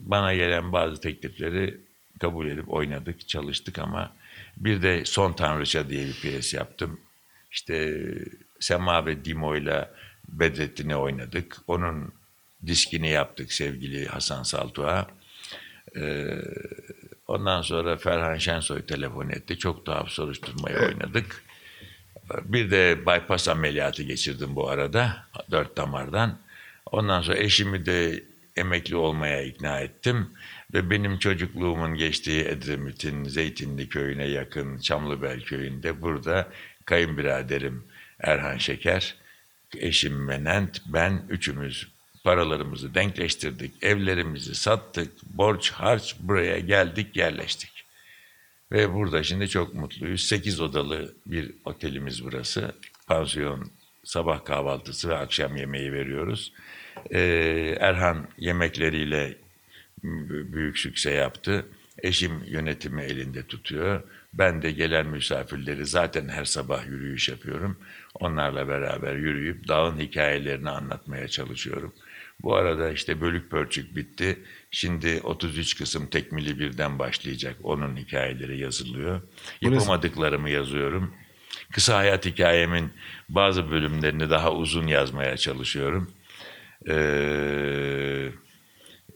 bana 0.00 0.34
gelen 0.34 0.72
bazı 0.72 1.00
teklifleri 1.00 1.80
kabul 2.20 2.46
edip 2.48 2.72
oynadık, 2.72 3.28
çalıştık 3.28 3.78
ama 3.78 4.12
bir 4.56 4.82
de 4.82 5.04
Son 5.04 5.32
Tanrıça 5.32 5.88
diye 5.90 6.06
bir 6.06 6.20
piyes 6.20 6.54
yaptım. 6.54 7.00
İşte 7.52 8.04
Sema 8.60 9.06
ve 9.06 9.24
Dimo'yla 9.24 9.90
Bedrettin'i 10.28 10.96
oynadık. 10.96 11.56
Onun 11.66 12.12
diskini 12.66 13.08
yaptık 13.08 13.52
sevgili 13.52 14.06
Hasan 14.06 14.42
Saltuğa. 14.42 15.06
Ee, 15.96 16.38
ondan 17.28 17.62
sonra 17.62 17.96
Ferhan 17.96 18.38
Şensoy 18.38 18.82
telefon 18.82 19.28
etti. 19.28 19.58
Çok 19.58 19.86
tuhaf 19.86 20.08
soruşturmayı 20.08 20.78
oynadık. 20.78 21.44
Bir 22.44 22.70
de 22.70 22.98
bypass 23.06 23.48
ameliyatı 23.48 24.02
geçirdim 24.02 24.56
bu 24.56 24.70
arada. 24.70 25.26
Dört 25.50 25.76
damardan. 25.76 26.38
Ondan 26.86 27.22
sonra 27.22 27.38
eşimi 27.38 27.86
de 27.86 28.24
emekli 28.56 28.96
olmaya 28.96 29.42
ikna 29.42 29.80
ettim. 29.80 30.30
Ve 30.74 30.90
benim 30.90 31.18
çocukluğumun 31.18 31.94
geçtiği 31.94 32.44
Edremit'in 32.44 33.24
Zeytinli 33.24 33.88
köyüne 33.88 34.24
yakın 34.24 34.78
Çamlıbel 34.78 35.40
köyünde 35.40 36.02
burada 36.02 36.48
kayınbiraderim 36.84 37.84
Erhan 38.20 38.58
Şeker, 38.58 39.14
eşim 39.76 40.24
Menent, 40.24 40.82
ben 40.86 41.22
üçümüz 41.28 41.88
paralarımızı 42.28 42.94
denkleştirdik, 42.94 43.82
evlerimizi 43.82 44.54
sattık, 44.54 45.12
borç 45.24 45.70
harç 45.70 46.16
buraya 46.20 46.58
geldik 46.58 47.16
yerleştik. 47.16 47.84
Ve 48.72 48.94
burada 48.94 49.22
şimdi 49.22 49.48
çok 49.48 49.74
mutluyuz. 49.74 50.24
8 50.24 50.60
odalı 50.60 51.14
bir 51.26 51.52
otelimiz 51.64 52.24
burası. 52.24 52.74
Pansiyon, 53.06 53.70
sabah 54.04 54.44
kahvaltısı 54.44 55.08
ve 55.08 55.16
akşam 55.16 55.56
yemeği 55.56 55.92
veriyoruz. 55.92 56.52
Ee, 57.10 57.76
Erhan 57.80 58.28
yemekleriyle 58.38 59.36
büyük 60.52 60.78
sükse 60.78 61.10
yaptı. 61.10 61.66
Eşim 62.02 62.44
yönetimi 62.44 63.02
elinde 63.02 63.46
tutuyor. 63.46 64.02
Ben 64.34 64.62
de 64.62 64.70
gelen 64.70 65.06
misafirleri 65.06 65.86
zaten 65.86 66.28
her 66.28 66.44
sabah 66.44 66.86
yürüyüş 66.86 67.28
yapıyorum. 67.28 67.78
Onlarla 68.14 68.68
beraber 68.68 69.16
yürüyüp 69.16 69.68
dağın 69.68 69.98
hikayelerini 69.98 70.70
anlatmaya 70.70 71.28
çalışıyorum. 71.28 71.94
Bu 72.42 72.54
arada 72.54 72.90
işte 72.90 73.20
bölük 73.20 73.50
pörçük 73.50 73.96
bitti. 73.96 74.38
Şimdi 74.70 75.20
33 75.22 75.76
kısım 75.76 76.06
tekmili 76.06 76.58
birden 76.58 76.98
başlayacak. 76.98 77.56
Onun 77.62 77.96
hikayeleri 77.96 78.58
yazılıyor. 78.58 79.22
Yapamadıklarımı 79.60 80.50
yazıyorum. 80.50 81.14
Kısa 81.72 81.96
hayat 81.96 82.26
hikayemin 82.26 82.90
bazı 83.28 83.70
bölümlerini 83.70 84.30
daha 84.30 84.52
uzun 84.52 84.86
yazmaya 84.86 85.36
çalışıyorum. 85.36 86.10
Ee, 86.88 88.28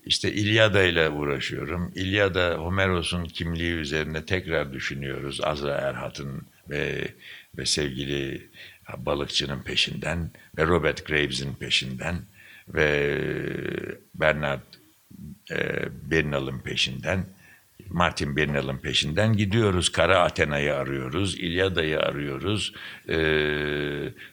işte 0.06 0.32
İlyada 0.32 0.82
ile 0.82 1.08
uğraşıyorum. 1.08 1.92
İlyada 1.94 2.54
Homeros'un 2.54 3.24
kimliği 3.24 3.72
üzerine 3.72 4.24
tekrar 4.24 4.72
düşünüyoruz. 4.72 5.40
Azra 5.40 5.74
Erhat'ın 5.74 6.46
ve 6.70 7.08
ve 7.58 7.66
sevgili 7.66 8.50
balıkçının 8.96 9.62
peşinden 9.62 10.30
ve 10.58 10.66
Robert 10.66 11.06
Graves'in 11.06 11.54
peşinden 11.54 12.16
ve 12.68 13.18
Bernard 14.14 14.60
e, 15.50 15.88
Bernal'ın 16.10 16.58
peşinden 16.58 17.26
Martin 17.92 18.36
Bernal'ın 18.36 18.78
peşinden 18.78 19.32
gidiyoruz. 19.32 19.92
Kara 19.92 20.18
Athena'yı 20.18 20.74
arıyoruz, 20.74 21.38
İlyada'yı 21.38 22.00
arıyoruz, 22.00 22.74
e, 23.08 23.16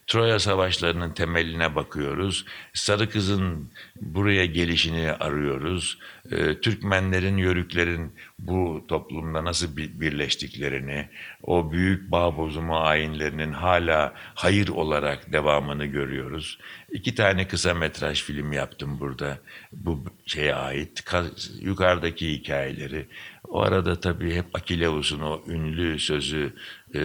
Troya 0.09 0.39
savaşlarının 0.39 1.11
temeline 1.13 1.75
bakıyoruz, 1.75 2.45
Sarı 2.73 3.09
Kız'ın 3.09 3.71
buraya 4.01 4.45
gelişini 4.45 5.11
arıyoruz, 5.11 5.97
e, 6.31 6.59
Türkmenlerin, 6.61 7.37
Yörüklerin 7.37 8.13
bu 8.39 8.85
toplumda 8.87 9.43
nasıl 9.45 9.77
bir- 9.77 9.99
birleştiklerini, 9.99 11.09
o 11.43 11.71
büyük 11.71 12.11
bağ 12.11 12.37
bozumu 12.37 12.77
ayinlerinin 12.77 13.51
hala 13.51 14.13
hayır 14.15 14.67
olarak 14.67 15.33
devamını 15.33 15.85
görüyoruz. 15.85 16.59
İki 16.91 17.15
tane 17.15 17.47
kısa 17.47 17.73
metraj 17.73 18.23
film 18.23 18.51
yaptım 18.53 18.99
burada 18.99 19.37
bu 19.73 20.03
şeye 20.25 20.55
ait. 20.55 20.99
Ka- 20.99 21.63
yukarıdaki 21.65 22.31
hikayeleri. 22.31 23.05
O 23.47 23.61
arada 23.61 23.99
tabii 23.99 24.33
hep 24.35 24.45
Akileus'un 24.53 25.19
o 25.21 25.41
ünlü 25.47 25.99
sözü 25.99 26.53
e, 26.95 27.01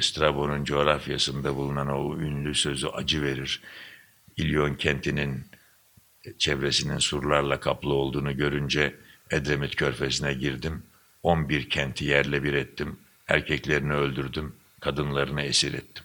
Strabo'nun 0.00 0.64
coğrafyasında 0.64 1.56
bulunan 1.56 1.88
o 1.88 2.18
ünlü 2.18 2.54
sözü 2.54 2.86
acı 2.86 3.22
verir. 3.22 3.62
İlyon 4.36 4.74
kentinin 4.74 5.44
çevresinin 6.38 6.98
surlarla 6.98 7.60
kaplı 7.60 7.94
olduğunu 7.94 8.36
görünce 8.36 8.94
Edremit 9.30 9.76
Körfezi'ne 9.76 10.34
girdim. 10.34 10.82
11 11.22 11.70
kenti 11.70 12.04
yerle 12.04 12.42
bir 12.42 12.54
ettim. 12.54 12.98
Erkeklerini 13.28 13.92
öldürdüm, 13.92 14.56
kadınlarını 14.80 15.42
esir 15.42 15.74
ettim. 15.74 16.04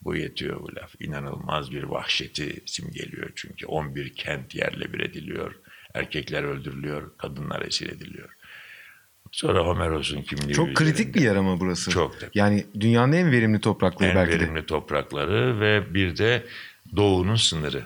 Bu 0.00 0.16
yetiyor 0.16 0.60
bu 0.60 0.76
laf. 0.76 0.94
İnanılmaz 1.00 1.70
bir 1.70 1.82
vahşeti 1.82 2.62
simgeliyor 2.66 3.30
çünkü. 3.36 3.66
11 3.66 4.14
kent 4.14 4.54
yerle 4.54 4.92
bir 4.92 5.00
ediliyor. 5.00 5.54
Erkekler 5.94 6.42
öldürülüyor, 6.42 7.16
kadınlar 7.18 7.62
esir 7.62 7.88
ediliyor. 7.88 8.36
Sonra 9.36 9.66
Homeros'un 9.66 10.22
kimliği 10.22 10.54
Çok 10.54 10.74
kritik 10.74 11.00
üzerinde 11.00 11.14
bir 11.14 11.20
yer 11.24 11.36
ama 11.36 11.60
burası. 11.60 11.90
Çok 11.90 12.20
tabii. 12.20 12.30
Yani 12.34 12.66
dünyanın 12.80 13.12
en 13.12 13.32
verimli 13.32 13.60
toprakları 13.60 14.10
en 14.10 14.16
belki 14.16 14.32
de. 14.32 14.40
verimli 14.40 14.66
toprakları 14.66 15.60
ve 15.60 15.94
bir 15.94 16.16
de 16.16 16.46
doğunun 16.96 17.36
sınırı. 17.36 17.84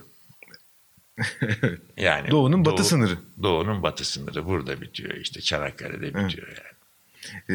Yani 1.96 2.30
Doğunun 2.30 2.64
batı 2.64 2.76
Doğu- 2.76 2.84
sınırı. 2.86 3.18
Doğunun 3.42 3.82
batı 3.82 4.05
sınırı 4.05 4.46
burada 4.46 4.80
bitiyor 4.80 5.14
işte 5.14 5.40
Çanakkale'de 5.40 6.07
bitiyor 6.14 6.48
yani. 6.48 6.70
Ee, 7.51 7.55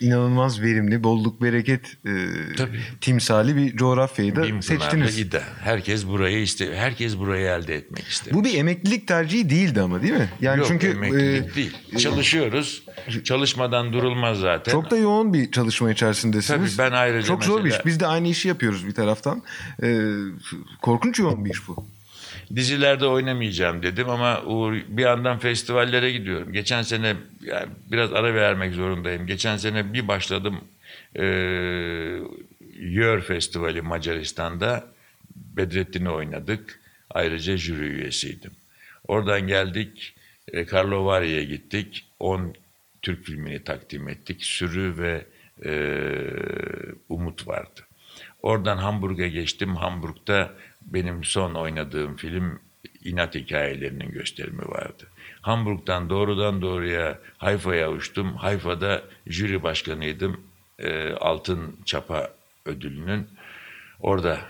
inanılmaz 0.00 0.60
verimli, 0.62 1.04
bolluk, 1.04 1.42
bereket 1.42 1.86
e, 2.06 2.12
Tabii. 2.56 2.80
timsali 3.00 3.56
bir 3.56 3.76
coğrafyayı 3.76 4.36
da 4.36 4.42
Bin 4.42 4.60
seçtiniz. 4.60 5.18
ida. 5.18 5.42
Herkes 5.60 6.06
burayı 6.06 6.42
iste 6.42 6.76
herkes 6.76 7.18
burayı 7.18 7.46
elde 7.46 7.74
etmek 7.74 8.08
ister. 8.08 8.34
Bu 8.34 8.44
bir 8.44 8.54
emeklilik 8.58 9.08
tercihi 9.08 9.50
değildi 9.50 9.80
ama 9.80 10.02
değil 10.02 10.12
mi? 10.12 10.28
Yani 10.40 10.58
Yok, 10.58 10.68
çünkü 10.68 10.86
emeklilik 10.90 11.52
e, 11.52 11.54
değil. 11.54 11.76
Çalışıyoruz. 11.98 12.82
Çalışmadan 13.24 13.92
durulmaz 13.92 14.38
zaten. 14.38 14.72
çok 14.72 14.90
da 14.90 14.96
yoğun 14.96 15.34
bir 15.34 15.50
çalışma 15.50 15.90
içerisindesiniz. 15.92 16.76
Tabii, 16.76 16.90
ben 16.90 16.96
ayrıca 16.96 17.26
Çok 17.26 17.44
zor 17.44 17.58
bir 17.58 17.64
mesela- 17.64 17.80
iş. 17.80 17.86
Biz 17.86 18.00
de 18.00 18.06
aynı 18.06 18.28
işi 18.28 18.48
yapıyoruz 18.48 18.86
bir 18.86 18.94
taraftan. 18.94 19.42
Ee, 19.82 20.00
korkunç 20.82 21.18
yoğun 21.18 21.44
bir 21.44 21.50
iş 21.50 21.68
bu. 21.68 21.86
Dizilerde 22.56 23.06
oynamayacağım 23.06 23.82
dedim 23.82 24.08
ama 24.08 24.42
Uğur 24.42 24.72
bir 24.88 25.02
yandan 25.02 25.38
festivallere 25.38 26.12
gidiyorum. 26.12 26.52
Geçen 26.52 26.82
sene 26.82 27.16
yani 27.42 27.68
biraz 27.92 28.12
ara 28.12 28.34
vermek 28.34 28.74
zorundayım. 28.74 29.26
Geçen 29.26 29.56
sene 29.56 29.92
bir 29.92 30.08
başladım 30.08 30.60
e, 31.16 31.24
Yör 32.78 33.20
Festivali 33.20 33.82
Macaristan'da 33.82 34.84
Bedrettin'i 35.36 36.10
oynadık. 36.10 36.80
Ayrıca 37.10 37.56
jüri 37.56 37.84
üyesiydim. 37.84 38.50
Oradan 39.08 39.46
geldik 39.46 40.14
e, 40.52 40.64
Karlovari'ye 40.66 41.44
gittik. 41.44 42.06
10 42.20 42.54
Türk 43.02 43.24
filmini 43.24 43.64
takdim 43.64 44.08
ettik. 44.08 44.44
Sürü 44.44 44.98
ve 44.98 45.24
e, 45.64 45.72
Umut 47.08 47.48
vardı. 47.48 47.80
Oradan 48.42 48.76
Hamburg'a 48.76 49.26
geçtim. 49.26 49.76
Hamburg'da 49.76 50.50
benim 50.82 51.24
son 51.24 51.54
oynadığım 51.54 52.16
film 52.16 52.60
İnat 53.04 53.34
Hikayelerinin 53.34 54.10
gösterimi 54.10 54.68
vardı. 54.68 55.08
Hamburg'dan 55.40 56.10
doğrudan 56.10 56.62
doğruya 56.62 57.18
Hayfa'ya 57.38 57.90
uçtum. 57.90 58.36
Hayfa'da 58.36 59.02
jüri 59.26 59.62
başkanıydım. 59.62 60.40
Ee, 60.78 61.12
Altın 61.12 61.76
Çapa 61.84 62.30
ödülünün. 62.64 63.28
Orada 64.00 64.40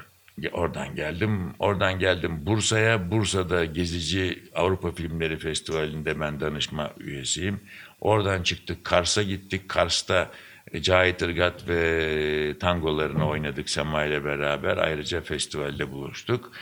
oradan 0.53 0.95
geldim. 0.95 1.55
Oradan 1.59 1.99
geldim 1.99 2.47
Bursa'ya. 2.47 3.11
Bursa'da 3.11 3.65
Gezici 3.65 4.43
Avrupa 4.55 4.91
Filmleri 4.91 5.39
Festivali'nde 5.39 6.21
ben 6.21 6.41
danışma 6.41 6.91
üyesiyim. 7.01 7.61
Oradan 8.01 8.43
çıktık 8.43 8.85
Kars'a 8.85 9.23
gittik. 9.23 9.69
Kars'ta 9.69 10.23
e, 10.23 10.31
Cahit 10.79 11.23
Irgat 11.23 11.69
ve 11.69 12.59
tangolarını 12.61 13.29
oynadık 13.29 13.71
Sema 13.71 14.05
ile 14.05 14.25
beraber. 14.25 14.77
Ayrıca 14.77 15.21
festivalde 15.21 15.93
buluştuk. 15.93 16.53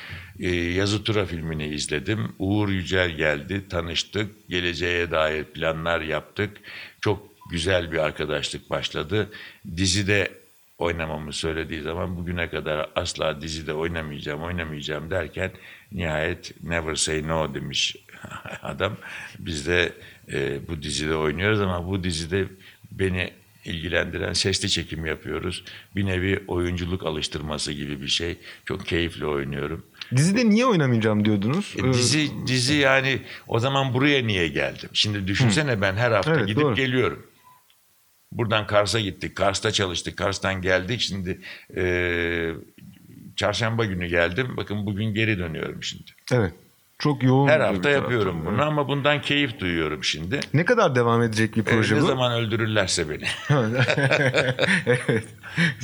Ee, 0.40 0.48
Yazı 0.54 1.04
Tura 1.04 1.24
filmini 1.24 1.66
izledim. 1.66 2.34
Uğur 2.38 2.68
Yücel 2.68 3.10
geldi, 3.10 3.68
tanıştık. 3.68 4.48
Geleceğe 4.48 5.10
dair 5.10 5.44
planlar 5.44 6.00
yaptık. 6.00 6.56
Çok 7.00 7.28
güzel 7.50 7.92
bir 7.92 7.98
arkadaşlık 7.98 8.70
başladı. 8.70 9.30
Dizide 9.76 10.30
oynamamı 10.78 11.32
söylediği 11.32 11.82
zaman 11.82 12.16
bugüne 12.16 12.50
kadar 12.50 12.90
asla 12.94 13.40
dizide 13.40 13.72
oynamayacağım, 13.72 14.42
oynamayacağım 14.42 15.10
derken 15.10 15.50
nihayet 15.92 16.62
never 16.62 16.94
say 16.94 17.28
no 17.28 17.54
demiş 17.54 17.96
adam. 18.62 18.96
Biz 19.38 19.66
de 19.66 19.92
e, 20.32 20.68
bu 20.68 20.82
dizide 20.82 21.16
oynuyoruz 21.16 21.60
ama 21.60 21.86
bu 21.86 22.04
dizide 22.04 22.46
beni 22.90 23.30
ilgilendiren 23.68 24.32
sesli 24.32 24.68
çekim 24.70 25.06
yapıyoruz. 25.06 25.64
Bir 25.96 26.06
nevi 26.06 26.44
oyunculuk 26.48 27.02
alıştırması 27.06 27.72
gibi 27.72 28.02
bir 28.02 28.08
şey. 28.08 28.36
Çok 28.64 28.86
keyifli 28.86 29.26
oynuyorum. 29.26 29.86
Dizide 30.16 30.50
niye 30.50 30.66
oynamayacağım 30.66 31.24
diyordunuz? 31.24 31.74
E, 31.78 31.92
dizi 31.92 32.30
dizi 32.46 32.74
yani 32.74 33.18
o 33.48 33.58
zaman 33.58 33.94
buraya 33.94 34.26
niye 34.26 34.48
geldim? 34.48 34.90
Şimdi 34.92 35.26
düşünsene 35.26 35.80
ben 35.80 35.94
her 35.96 36.10
hafta 36.12 36.34
Evet, 36.34 36.46
gidip 36.46 36.62
doğru. 36.62 36.74
geliyorum. 36.74 37.26
Buradan 38.32 38.66
Kars'a 38.66 39.00
gittik. 39.00 39.36
Kars'ta 39.36 39.70
çalıştık. 39.72 40.16
Kars'tan 40.16 40.62
geldik. 40.62 41.00
Şimdi 41.00 41.40
e, 41.76 41.82
çarşamba 43.36 43.84
günü 43.84 44.06
geldim. 44.06 44.56
Bakın 44.56 44.86
bugün 44.86 45.14
geri 45.14 45.38
dönüyorum 45.38 45.82
şimdi. 45.82 46.10
Evet. 46.32 46.52
Çok 46.98 47.22
yoğun. 47.22 47.48
Her 47.48 47.60
hafta 47.60 47.90
yapıyorum 47.90 48.46
bunu 48.46 48.62
ama 48.62 48.88
bundan 48.88 49.20
keyif 49.22 49.58
duyuyorum 49.60 50.04
şimdi. 50.04 50.40
Ne 50.54 50.64
kadar 50.64 50.94
devam 50.94 51.22
edecek 51.22 51.56
bir 51.56 51.60
E, 51.60 51.64
proje 51.64 51.96
ne 51.96 52.00
bu? 52.00 52.06
zaman 52.06 52.32
öldürürlerse 52.32 53.10
beni. 53.10 53.24
evet. 54.86 55.24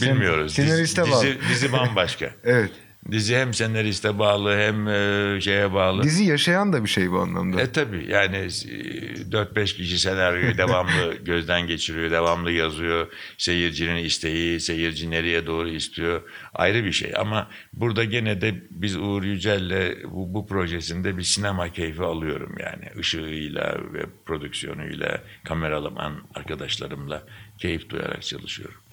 Bilmiyoruz. 0.02 0.54
Senariste 0.54 1.02
dizi, 1.02 1.12
bağlı. 1.12 1.22
dizi, 1.22 1.38
dizi 1.48 1.72
bambaşka. 1.72 2.30
Evet. 2.44 2.70
Dizi 3.10 3.36
hem 3.36 3.54
senariste 3.54 4.18
bağlı 4.18 4.56
hem 4.56 4.88
e, 4.88 5.40
şeye 5.40 5.72
bağlı. 5.74 6.02
Dizi 6.02 6.24
yaşayan 6.24 6.72
da 6.72 6.84
bir 6.84 6.88
şey 6.88 7.10
bu 7.10 7.18
anlamda. 7.20 7.60
E 7.60 7.72
tabii 7.72 8.06
yani 8.08 8.36
e, 8.36 8.48
4-5 8.48 9.76
kişi 9.76 9.98
senaryoyu 9.98 10.58
devamlı 10.58 11.14
gözden 11.24 11.66
geçiriyor, 11.66 12.10
devamlı 12.10 12.52
yazıyor. 12.52 13.12
Seyircinin 13.38 14.04
isteği, 14.04 14.60
seyirci 14.60 15.10
nereye 15.10 15.46
doğru 15.46 15.68
istiyor 15.68 16.22
ayrı 16.54 16.84
bir 16.84 16.92
şey. 16.92 17.12
Ama 17.16 17.48
burada 17.72 18.04
gene 18.04 18.40
de 18.40 18.54
biz 18.70 18.96
Uğur 18.96 19.22
Yücel'le 19.22 20.04
bu, 20.04 20.34
bu 20.34 20.46
projesinde 20.46 21.16
bir 21.16 21.22
sinema 21.22 21.68
keyfi 21.68 22.02
alıyorum 22.02 22.54
yani. 22.60 23.00
Işığıyla 23.00 23.78
ve 23.92 24.06
prodüksiyonuyla, 24.26 25.20
kameraman 25.44 26.14
arkadaşlarımla 26.34 27.22
keyif 27.58 27.88
duyarak 27.88 28.22
çalışıyorum. 28.22 28.83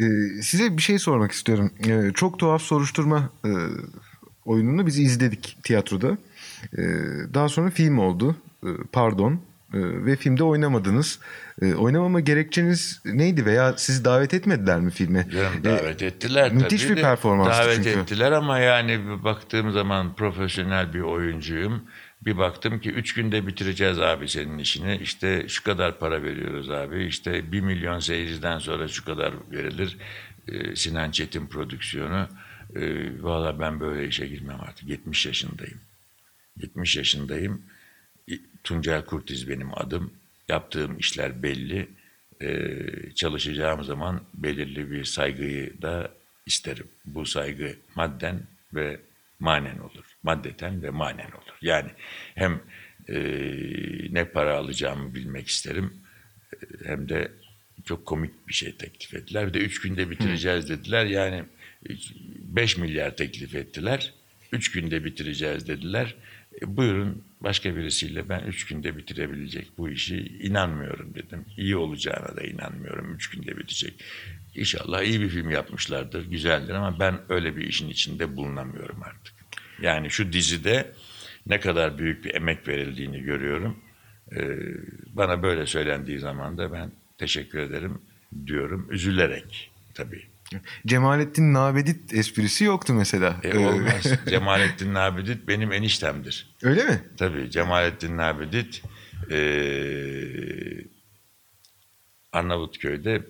Ee, 0.00 0.04
size 0.42 0.76
bir 0.76 0.82
şey 0.82 0.98
sormak 0.98 1.32
istiyorum. 1.32 1.70
Ee, 1.88 2.12
çok 2.14 2.38
tuhaf 2.38 2.62
soruşturma 2.62 3.30
e, 3.44 3.50
oyununu 4.44 4.86
biz 4.86 4.98
izledik 4.98 5.58
tiyatroda. 5.62 6.18
Ee, 6.78 6.82
daha 7.34 7.48
sonra 7.48 7.70
film 7.70 7.98
oldu. 7.98 8.36
Ee, 8.64 8.68
pardon. 8.92 9.40
Ve 9.74 10.16
filmde 10.16 10.44
oynamadınız. 10.44 11.18
Oynamama 11.76 12.20
gerekçeniz 12.20 13.00
neydi 13.04 13.46
veya 13.46 13.74
sizi 13.76 14.04
davet 14.04 14.34
etmediler 14.34 14.80
mi 14.80 14.90
filme? 14.90 15.26
Canım 15.32 15.64
davet 15.64 16.02
ettiler 16.02 16.52
müthiş 16.52 16.82
tabii 16.82 16.92
bir 16.92 16.96
de. 16.96 17.02
performanstı 17.02 17.62
Davet 17.64 17.74
çünkü. 17.74 17.90
ettiler 17.90 18.32
ama 18.32 18.58
yani 18.58 19.00
baktığım 19.24 19.72
zaman 19.72 20.14
profesyonel 20.14 20.94
bir 20.94 21.00
oyuncuyum. 21.00 21.82
Bir 22.26 22.38
baktım 22.38 22.80
ki 22.80 22.90
üç 22.90 23.14
günde 23.14 23.46
bitireceğiz 23.46 23.98
abi 23.98 24.28
senin 24.28 24.58
işini. 24.58 24.96
İşte 25.02 25.48
şu 25.48 25.64
kadar 25.64 25.98
para 25.98 26.22
veriyoruz 26.22 26.70
abi. 26.70 27.04
İşte 27.06 27.52
bir 27.52 27.60
milyon 27.60 27.98
seyirciden 27.98 28.58
sonra 28.58 28.88
şu 28.88 29.04
kadar 29.04 29.34
verilir. 29.50 29.96
Ee, 30.48 30.76
Sinan 30.76 31.10
Çetin 31.10 31.46
prodüksiyonu. 31.46 32.28
Ee, 32.76 33.22
Valla 33.22 33.60
ben 33.60 33.80
böyle 33.80 34.08
işe 34.08 34.26
girmem 34.26 34.60
artık. 34.60 34.88
70 34.88 35.26
yaşındayım. 35.26 35.80
70 36.60 36.96
yaşındayım. 36.96 37.62
Tuncel 38.64 39.04
Kurtiz 39.04 39.48
benim 39.48 39.78
adım. 39.78 40.12
Yaptığım 40.48 40.98
işler 40.98 41.42
belli. 41.42 41.88
e, 42.40 42.78
çalışacağım 43.14 43.84
zaman 43.84 44.20
belirli 44.34 44.90
bir 44.90 45.04
saygıyı 45.04 45.82
da 45.82 46.10
isterim. 46.46 46.88
Bu 47.04 47.26
saygı 47.26 47.76
madden 47.94 48.40
ve 48.74 49.00
manen 49.40 49.78
olur. 49.78 50.11
Maddeten 50.22 50.82
ve 50.82 50.90
manen 50.90 51.30
olur. 51.30 51.56
Yani 51.62 51.90
hem 52.34 52.60
e, 53.08 53.14
ne 54.10 54.24
para 54.24 54.56
alacağımı 54.56 55.14
bilmek 55.14 55.48
isterim 55.48 55.92
e, 56.52 56.88
hem 56.88 57.08
de 57.08 57.32
çok 57.84 58.06
komik 58.06 58.48
bir 58.48 58.54
şey 58.54 58.76
teklif 58.76 59.14
ettiler. 59.14 59.48
Bir 59.48 59.54
de 59.54 59.58
üç 59.58 59.80
günde 59.80 60.10
bitireceğiz 60.10 60.68
dediler. 60.68 61.06
Yani 61.06 61.44
5 62.38 62.76
milyar 62.76 63.16
teklif 63.16 63.54
ettiler. 63.54 64.12
Üç 64.52 64.72
günde 64.72 65.04
bitireceğiz 65.04 65.68
dediler. 65.68 66.14
E, 66.62 66.76
buyurun 66.76 67.24
başka 67.40 67.76
birisiyle 67.76 68.28
ben 68.28 68.40
üç 68.40 68.66
günde 68.66 68.96
bitirebilecek 68.96 69.68
bu 69.78 69.90
işi 69.90 70.16
inanmıyorum 70.42 71.14
dedim. 71.14 71.44
İyi 71.56 71.76
olacağına 71.76 72.36
da 72.36 72.42
inanmıyorum. 72.42 73.14
Üç 73.14 73.30
günde 73.30 73.58
bitecek. 73.58 74.04
İnşallah 74.54 75.02
iyi 75.02 75.20
bir 75.20 75.28
film 75.28 75.50
yapmışlardır, 75.50 76.30
güzeldir 76.30 76.74
ama 76.74 77.00
ben 77.00 77.20
öyle 77.28 77.56
bir 77.56 77.66
işin 77.66 77.88
içinde 77.88 78.36
bulunamıyorum 78.36 79.02
artık. 79.02 79.41
Yani 79.82 80.10
şu 80.10 80.32
dizide 80.32 80.92
ne 81.46 81.60
kadar 81.60 81.98
büyük 81.98 82.24
bir 82.24 82.34
emek 82.34 82.68
verildiğini 82.68 83.22
görüyorum. 83.22 83.76
Ee, 84.36 84.58
bana 85.12 85.42
böyle 85.42 85.66
söylendiği 85.66 86.18
zaman 86.18 86.58
da 86.58 86.72
ben 86.72 86.92
teşekkür 87.18 87.58
ederim 87.58 88.02
diyorum. 88.46 88.88
Üzülerek 88.90 89.70
tabii. 89.94 90.22
Cemalettin 90.86 91.54
Nabedit 91.54 92.14
esprisi 92.14 92.64
yoktu 92.64 92.92
mesela. 92.94 93.36
E, 93.42 93.48
Ee, 93.48 93.58
olmaz. 93.58 94.06
Cemalettin 94.28 94.94
Nabedit 94.94 95.48
benim 95.48 95.72
eniştemdir. 95.72 96.46
Öyle 96.62 96.84
mi? 96.84 97.02
Tabii 97.16 97.50
Cemalettin 97.50 98.16
Nabedit 98.16 98.82
e, 99.30 99.38
Arnavutköy'de 102.32 103.22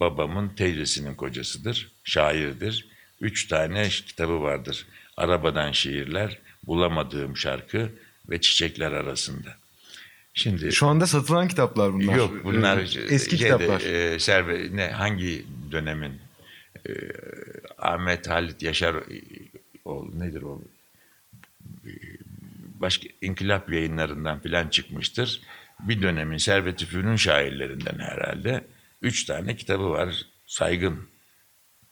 babamın 0.00 0.48
teyzesinin 0.48 1.14
kocasıdır. 1.14 1.92
Şairdir. 2.04 2.88
Üç 3.20 3.48
tane 3.48 3.88
kitabı 3.88 4.42
vardır. 4.42 4.86
Arabadan 5.16 5.72
şiirler, 5.72 6.38
bulamadığım 6.66 7.36
şarkı 7.36 7.90
ve 8.28 8.40
çiçekler 8.40 8.92
arasında. 8.92 9.56
Şimdi 10.34 10.72
Şu 10.72 10.86
anda 10.86 11.06
satılan 11.06 11.48
kitaplar 11.48 11.92
bunlar. 11.92 12.16
Yok 12.16 12.44
bunlar 12.44 12.78
Ee, 12.78 13.14
eski 13.14 13.38
şeyde, 13.38 13.58
kitaplar. 13.58 13.80
E, 13.80 14.18
serve, 14.18 14.76
ne 14.76 14.88
hangi 14.88 15.46
dönemin 15.72 16.20
e, 16.88 16.92
Ahmet 17.78 18.28
Halit 18.28 18.62
Yaşar 18.62 18.94
e, 18.94 19.22
o 19.84 20.08
nedir 20.14 20.42
o 20.42 20.62
başka 22.80 23.08
inkılap 23.22 23.72
yayınlarından 23.72 24.40
filan 24.40 24.68
çıkmıştır. 24.68 25.40
Bir 25.80 26.02
dönemin 26.02 26.36
Servet-i 26.36 26.86
Fünun 26.86 27.16
şairlerinden 27.16 27.98
herhalde. 27.98 28.64
Üç 29.02 29.24
tane 29.24 29.56
kitabı 29.56 29.90
var. 29.90 30.26
Saygın 30.46 31.08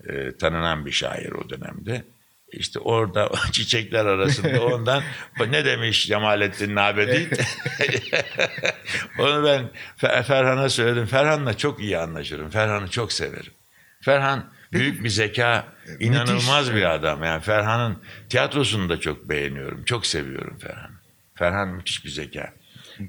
e, 0.08 0.36
tanınan 0.36 0.86
bir 0.86 0.92
şair 0.92 1.32
o 1.32 1.50
dönemde. 1.50 2.04
İşte 2.58 2.78
orada 2.78 3.30
çiçekler 3.52 4.06
arasında 4.06 4.64
ondan 4.64 5.02
ne 5.50 5.64
demiş 5.64 6.06
Cemalettin 6.06 6.74
Nabedi? 6.74 7.28
Onu 9.18 9.44
ben 9.44 9.70
Fer- 9.98 10.22
Ferhan'a 10.22 10.68
söyledim. 10.68 11.06
Ferhan'la 11.06 11.56
çok 11.56 11.80
iyi 11.80 11.98
anlaşırım. 11.98 12.50
Ferhan'ı 12.50 12.88
çok 12.88 13.12
severim. 13.12 13.52
Ferhan 14.00 14.50
büyük 14.72 15.04
bir 15.04 15.08
zeka, 15.08 15.66
inanılmaz 16.00 16.74
bir 16.74 16.94
adam. 16.94 17.24
Yani 17.24 17.42
Ferhan'ın 17.42 17.98
tiyatrosunu 18.28 18.88
da 18.88 19.00
çok 19.00 19.28
beğeniyorum. 19.28 19.84
Çok 19.84 20.06
seviyorum 20.06 20.58
Ferhan'ı. 20.58 20.94
Ferhan 21.34 21.68
müthiş 21.68 22.04
bir 22.04 22.10
zeka. 22.10 22.52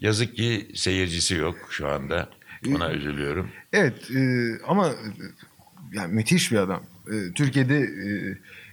Yazık 0.02 0.36
ki 0.36 0.68
seyircisi 0.76 1.36
yok 1.36 1.58
şu 1.70 1.88
anda. 1.88 2.30
Ona 2.76 2.92
üzülüyorum. 2.92 3.52
Evet 3.74 4.12
e, 4.12 4.50
ama 4.68 4.88
e, 4.88 4.94
yani 5.94 6.14
müthiş 6.14 6.52
bir 6.52 6.58
adam. 6.58 6.84
E, 7.08 7.34
Türkiye'de 7.34 7.78
e, 7.80 8.08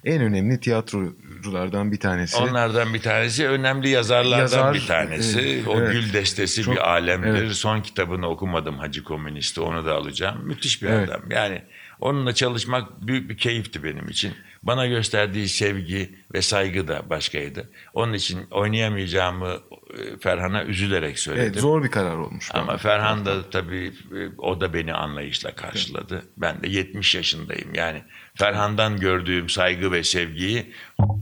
en 0.05 0.23
önemli 0.23 0.61
tiyatroculardan 0.61 1.93
bir 1.93 2.01
tanesi. 2.01 2.37
Onlardan 2.37 2.95
bir 2.95 3.01
tanesi 3.03 3.49
önemli 3.49 3.89
yazarlardan 3.89 4.39
Yazar, 4.39 4.75
bir 4.75 4.87
tanesi. 4.87 5.41
evet, 5.41 5.69
o 5.69 5.81
evet. 5.81 5.93
Gül 5.93 6.13
Destesi 6.13 6.63
Çok- 6.63 6.75
bir 6.75 6.91
alemdir. 6.91 7.29
evet. 7.29 7.53
Son 7.53 7.81
kitabını 7.81 8.29
okumadım 8.29 8.79
Hacı 8.79 9.05
Komünist'i 9.05 9.61
onu 9.61 9.87
da 9.87 9.95
alacağım. 9.95 10.47
Müthiş 10.47 10.83
bir 10.83 10.89
Evet. 10.89 11.09
adam. 11.09 11.23
Yani 11.31 11.63
onunla 12.01 12.35
çalışmak 12.35 13.07
büyük 13.07 13.31
bir 13.31 13.37
keyifti 13.39 13.85
benim 13.85 14.09
için. 14.09 14.33
Bana 14.63 14.87
gösterdiği 14.87 15.49
sevgi 15.49 16.15
ve 16.35 16.43
saygı 16.43 16.89
da 16.89 17.11
başkaydı. 17.11 17.71
Onun 17.95 18.13
için 18.13 18.47
oynayamayacağımı 18.51 19.49
e, 19.49 20.19
Ferhan'a 20.21 20.65
üzülerek 20.65 21.19
söyledim. 21.19 21.51
Evet, 21.53 21.61
zor 21.61 21.85
bir 21.85 21.91
karar 21.91 22.17
olmuş. 22.17 22.49
Ama 22.55 22.77
Ferhan 22.77 23.27
da 23.27 23.51
tabii 23.51 23.93
e, 24.17 24.19
o 24.39 24.61
da 24.61 24.75
beni 24.75 24.95
anlayışla 24.95 25.55
karşıladı. 25.55 26.23
Ben 26.37 26.63
de 26.63 26.69
70 26.69 27.15
yaşındayım. 27.15 27.75
Yani 27.75 28.03
Ferhan'dan 28.35 29.01
gördüğüm 29.01 29.49
saygı 29.49 29.93
ve 29.93 30.05
sevgiyi 30.05 30.73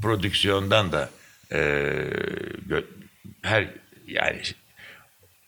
prodüksiyondan 0.03 0.93
da 0.93 1.11
e, 1.53 1.93
her 3.43 3.69
yani 4.07 4.41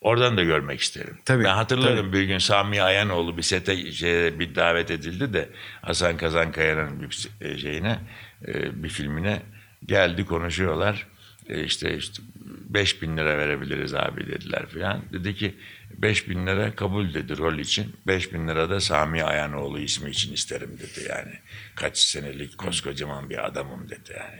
oradan 0.01 0.37
da 0.37 0.43
görmek 0.43 0.81
isterim. 0.81 1.17
Tabii, 1.25 1.43
ben 1.43 1.53
hatırlarım 1.53 2.13
bir 2.13 2.23
gün 2.23 2.37
Sami 2.37 2.81
Ayanoğlu 2.81 3.37
bir 3.37 3.41
sete 3.41 3.91
şeye, 3.91 4.39
bir 4.39 4.55
davet 4.55 4.91
edildi 4.91 5.33
de 5.33 5.49
Hasan 5.81 6.17
Kazankaya'nın 6.17 7.01
bir 7.01 7.29
e, 7.41 7.57
şeyine 7.57 7.99
e, 8.47 8.83
bir 8.83 8.89
filmine 8.89 9.41
geldi 9.85 10.25
konuşuyorlar. 10.25 11.07
E, 11.49 11.63
işte 11.63 11.97
işte 11.97 12.23
5 12.69 13.01
bin 13.01 13.17
lira 13.17 13.37
verebiliriz 13.37 13.93
abi 13.93 14.27
dediler 14.27 14.65
filan. 14.65 15.01
Dedi 15.13 15.35
ki 15.35 15.55
5 16.03 16.29
bin 16.29 16.47
lira 16.47 16.75
kabul 16.75 17.13
dedi 17.13 17.37
rol 17.37 17.59
için. 17.59 17.95
5 18.07 18.33
bin 18.33 18.47
lira 18.47 18.69
da 18.69 18.79
Sami 18.79 19.23
Ayanoğlu 19.23 19.79
ismi 19.79 20.09
için 20.09 20.33
isterim 20.33 20.77
dedi 20.79 21.07
yani. 21.09 21.33
Kaç 21.75 21.97
senelik 21.97 22.57
koskocaman 22.57 23.29
bir 23.29 23.45
adamım 23.45 23.89
dedi 23.89 24.13
yani. 24.17 24.39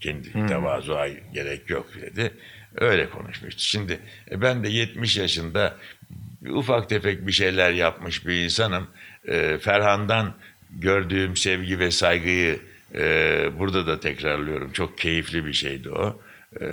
Kendi 0.00 0.46
tevazuğa 0.46 1.08
gerek 1.08 1.70
yok 1.70 1.86
dedi. 2.02 2.34
Öyle 2.76 3.10
konuşmuştu. 3.10 3.62
Şimdi 3.62 4.00
e, 4.30 4.40
ben 4.40 4.64
de 4.64 4.68
70 4.68 5.16
yaşında 5.16 5.76
ufak 6.48 6.88
tefek 6.88 7.26
bir 7.26 7.32
şeyler 7.32 7.72
yapmış 7.72 8.26
bir 8.26 8.44
insanım. 8.44 8.88
E, 9.28 9.58
Ferhan'dan 9.58 10.34
gördüğüm 10.70 11.36
sevgi 11.36 11.78
ve 11.78 11.90
saygıyı 11.90 12.60
e, 12.94 13.48
burada 13.58 13.86
da 13.86 14.00
tekrarlıyorum. 14.00 14.72
Çok 14.72 14.98
keyifli 14.98 15.46
bir 15.46 15.52
şeydi 15.52 15.90
o. 15.90 16.22
E, 16.60 16.66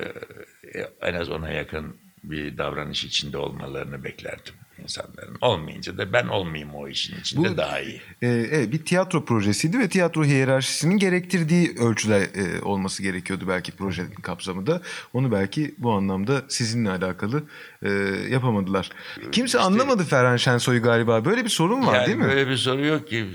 en 1.01 1.13
az 1.13 1.29
ona 1.29 1.49
yakın 1.49 1.95
bir 2.23 2.57
davranış 2.57 3.03
içinde 3.03 3.37
olmalarını 3.37 4.03
beklerdim 4.03 4.53
insanların. 4.83 5.37
Olmayınca 5.41 5.97
da 5.97 6.13
ben 6.13 6.27
olmayayım 6.27 6.75
o 6.75 6.87
işin 6.87 7.19
içinde 7.19 7.49
Bu- 7.49 7.57
daha 7.57 7.79
iyi. 7.79 8.01
Ee, 8.21 8.27
evet, 8.27 8.71
bir 8.71 8.85
tiyatro 8.85 9.25
projesiydi 9.25 9.79
ve 9.79 9.89
tiyatro 9.89 10.25
hiyerarşisinin 10.25 10.97
gerektirdiği 10.97 11.75
ölçüler 11.79 12.21
e, 12.21 12.61
olması 12.61 13.03
gerekiyordu 13.03 13.45
belki 13.47 13.71
projenin 13.71 14.11
kapsamında. 14.11 14.81
Onu 15.13 15.31
belki 15.31 15.75
bu 15.77 15.91
anlamda 15.91 16.41
sizinle 16.47 16.89
alakalı 16.89 17.43
e, 17.83 17.89
yapamadılar. 18.29 18.89
Kimse 19.31 19.59
anlamadı 19.59 20.03
Ferhan 20.03 20.37
Şensoy'u 20.37 20.81
galiba. 20.81 21.25
Böyle 21.25 21.43
bir 21.43 21.49
sorun 21.49 21.85
var 21.87 21.95
yani 21.95 22.07
değil 22.07 22.17
mi? 22.17 22.23
Böyle 22.23 22.47
bir 22.49 22.57
soru 22.57 22.85
yok 22.85 23.07
ki. 23.07 23.25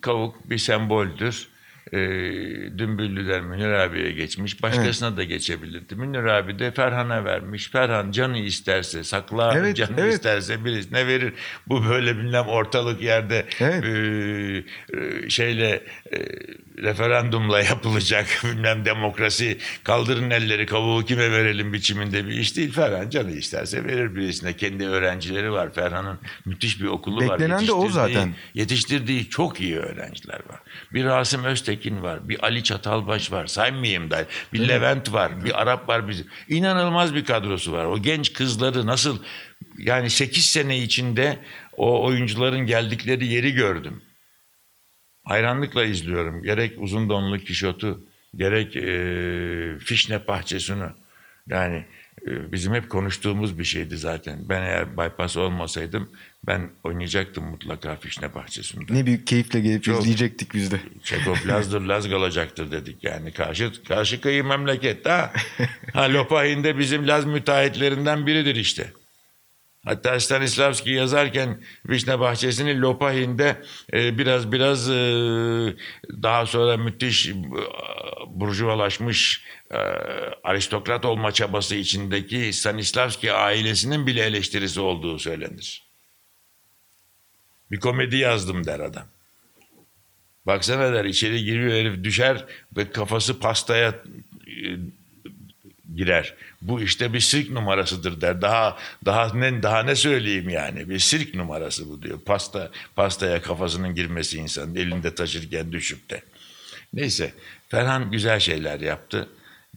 Kavuk 0.00 0.50
bir 0.50 0.58
semboldür. 0.58 1.48
Ee, 1.92 1.98
Dümbüllü'den 2.78 3.44
Münir 3.44 3.70
abiye 3.70 4.12
geçmiş. 4.12 4.62
Başkasına 4.62 5.16
da 5.16 5.24
geçebilirdi. 5.24 5.94
Münir 5.94 6.24
abi 6.24 6.58
de 6.58 6.70
Ferhan'a 6.70 7.24
vermiş. 7.24 7.70
Ferhan 7.70 8.10
canı 8.10 8.38
isterse 8.38 9.04
saklar, 9.04 9.56
Evet, 9.56 9.76
canı 9.76 9.90
evet. 9.98 10.14
isterse 10.14 10.64
birisine 10.64 11.06
verir. 11.06 11.32
Bu 11.66 11.84
böyle 11.88 12.16
bilmem 12.16 12.46
ortalık 12.46 13.02
yerde 13.02 13.46
Evet. 13.60 13.84
e, 13.84 14.64
e, 14.98 15.30
şeyle 15.30 15.82
e, 16.12 16.18
referandumla 16.78 17.60
yapılacak 17.62 18.26
bilmem 18.44 18.84
demokrasi 18.84 19.58
kaldırın 19.84 20.30
elleri 20.30 20.66
kavuğu 20.66 21.04
kime 21.04 21.30
verelim 21.30 21.72
biçiminde 21.72 22.26
bir 22.26 22.32
iş 22.32 22.56
değil. 22.56 22.72
Ferhan 22.72 23.10
canı 23.10 23.30
isterse 23.30 23.84
verir 23.84 24.16
birisine. 24.16 24.56
Kendi 24.56 24.86
öğrencileri 24.86 25.52
var. 25.52 25.74
Ferhan'ın 25.74 26.18
müthiş 26.44 26.80
bir 26.80 26.86
okulu 26.86 27.26
var. 27.26 27.40
Beklenen 27.40 27.66
de 27.66 27.72
o 27.72 27.88
zaten. 27.88 28.34
Yetiştirdiği 28.54 29.28
çok 29.28 29.60
iyi 29.60 29.76
öğrenciler 29.76 30.40
var. 30.48 30.60
Bir 30.92 31.04
Rasim 31.04 31.44
Öztekin 31.44 32.02
var, 32.02 32.28
bir 32.28 32.44
Ali 32.44 32.64
Çatalbaş 32.64 33.32
var, 33.32 33.46
saymayayım 33.46 34.10
da. 34.10 34.24
Bir 34.52 34.68
Levent 34.68 35.12
var, 35.12 35.44
bir 35.44 35.62
Arap 35.62 35.88
var. 35.88 36.08
Bir... 36.08 36.24
İnanılmaz 36.48 37.14
bir 37.14 37.24
kadrosu 37.24 37.72
var. 37.72 37.84
O 37.84 38.02
genç 38.02 38.32
kızları 38.32 38.86
nasıl 38.86 39.18
yani 39.78 40.10
8 40.10 40.46
sene 40.46 40.78
içinde 40.78 41.38
o 41.76 42.04
oyuncuların 42.04 42.66
geldikleri 42.66 43.26
yeri 43.26 43.52
gördüm. 43.52 44.02
Hayranlıkla 45.26 45.84
izliyorum. 45.84 46.42
Gerek 46.42 46.72
uzun 46.78 47.08
donlu 47.08 47.38
Kişot'u, 47.38 48.04
gerek 48.36 48.76
e, 48.76 49.78
Fişne 49.78 50.26
Bahçesi'ni. 50.26 50.84
Yani 51.46 51.84
e, 52.26 52.52
bizim 52.52 52.74
hep 52.74 52.90
konuştuğumuz 52.90 53.58
bir 53.58 53.64
şeydi 53.64 53.96
zaten. 53.96 54.38
Ben 54.48 54.62
eğer 54.62 54.96
bypass 54.96 55.36
olmasaydım 55.36 56.08
ben 56.46 56.70
oynayacaktım 56.84 57.44
mutlaka 57.44 57.96
Fişne 57.96 58.34
Bahçesi'nde. 58.34 58.94
Ne 58.94 59.06
büyük 59.06 59.26
keyifle 59.26 59.60
gelip 59.60 59.82
Çok. 59.84 60.00
izleyecektik 60.00 60.54
biz 60.54 60.70
de. 60.70 60.80
Çekov 61.04 61.36
Laz'dır 61.46 61.80
Laz 61.88 62.10
kalacaktır 62.10 62.70
dedik 62.70 63.04
yani. 63.04 63.32
Karşı, 63.32 63.72
karşı 63.88 64.20
kıyı 64.20 64.44
memleket 64.44 65.06
ha. 65.06 65.32
ha 65.92 66.12
Lopahin 66.12 66.64
de 66.64 66.78
bizim 66.78 67.08
Laz 67.08 67.24
müteahhitlerinden 67.24 68.26
biridir 68.26 68.56
işte. 68.56 68.92
Hatta 69.86 70.20
Stanislavski 70.20 70.90
yazarken 70.90 71.62
Vişne 71.88 72.20
Bahçesi'ni 72.20 72.80
Lopahin'de 72.80 73.62
e, 73.92 74.18
biraz 74.18 74.52
biraz 74.52 74.90
e, 74.90 74.94
daha 76.22 76.46
sonra 76.46 76.76
müthiş 76.76 77.28
e, 77.28 77.34
burjuvalaşmış 78.26 79.44
e, 79.70 79.76
aristokrat 80.44 81.04
olma 81.04 81.32
çabası 81.32 81.74
içindeki 81.74 82.52
Stanislavski 82.52 83.32
ailesinin 83.32 84.06
bile 84.06 84.24
eleştirisi 84.24 84.80
olduğu 84.80 85.18
söylenir. 85.18 85.82
Bir 87.70 87.80
komedi 87.80 88.16
yazdım 88.16 88.66
der 88.66 88.80
adam. 88.80 89.06
Baksana 90.46 90.92
der 90.92 91.04
içeri 91.04 91.44
giriyor 91.44 91.72
herif 91.72 92.04
düşer 92.04 92.44
ve 92.76 92.90
kafası 92.90 93.40
pastaya 93.40 93.88
e, 93.88 94.76
girer. 95.96 96.34
Bu 96.62 96.82
işte 96.82 97.12
bir 97.12 97.20
sirk 97.20 97.50
numarasıdır 97.50 98.20
der. 98.20 98.42
Daha 98.42 98.76
daha 99.04 99.34
ne 99.34 99.62
daha 99.62 99.82
ne 99.82 99.94
söyleyeyim 99.94 100.48
yani? 100.48 100.88
Bir 100.90 100.98
sirk 100.98 101.34
numarası 101.34 101.88
bu 101.90 102.02
diyor. 102.02 102.20
Pasta 102.20 102.70
pastaya 102.96 103.42
kafasının 103.42 103.94
girmesi 103.94 104.38
insanın 104.38 104.74
elinde 104.74 105.14
taşırken 105.14 105.72
düşüp 105.72 106.10
de. 106.10 106.22
Neyse 106.92 107.32
Ferhan 107.68 108.10
güzel 108.10 108.40
şeyler 108.40 108.80
yaptı. 108.80 109.28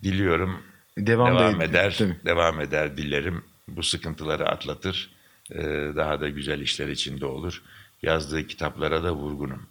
Diliyorum 0.03 0.63
Devam 0.97 1.39
devam 1.39 1.61
ed- 1.61 1.65
eder. 1.69 1.95
tabii. 1.97 2.15
Devam 2.25 2.61
eder 2.61 2.97
dilerim. 2.97 3.43
Bu 3.67 3.83
sıkıntıları 3.83 4.47
atlatır. 4.49 5.09
Ee, 5.51 5.57
daha 5.95 6.21
da 6.21 6.29
güzel 6.29 6.59
işler 6.61 6.87
içinde 6.87 7.25
olur. 7.25 7.61
Yazdığı 8.01 8.47
kitaplara 8.47 9.03
da 9.03 9.11
vurgunum. 9.15 9.65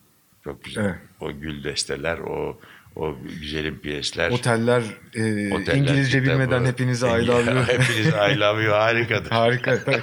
Çok 0.45 0.65
güzel. 0.65 0.85
Evet. 0.85 0.95
O 1.21 1.33
gül 1.33 1.65
desteler, 1.65 2.19
o 2.19 2.61
o 2.99 3.17
güzelim 3.41 3.79
piyesler. 3.79 4.31
Oteller, 4.31 4.83
e, 5.15 5.55
Oteller 5.55 5.75
İngilizce 5.75 6.21
kitabı. 6.21 6.35
bilmeden 6.35 6.65
hepinize 6.65 7.07
I 7.07 7.27
love 7.27 7.51
you. 7.53 7.63
Hepinize 7.63 8.33
I 8.35 8.41
love 8.41 8.63
you 8.63 8.75
harikadır. 8.75 9.31
Harika. 9.31 9.79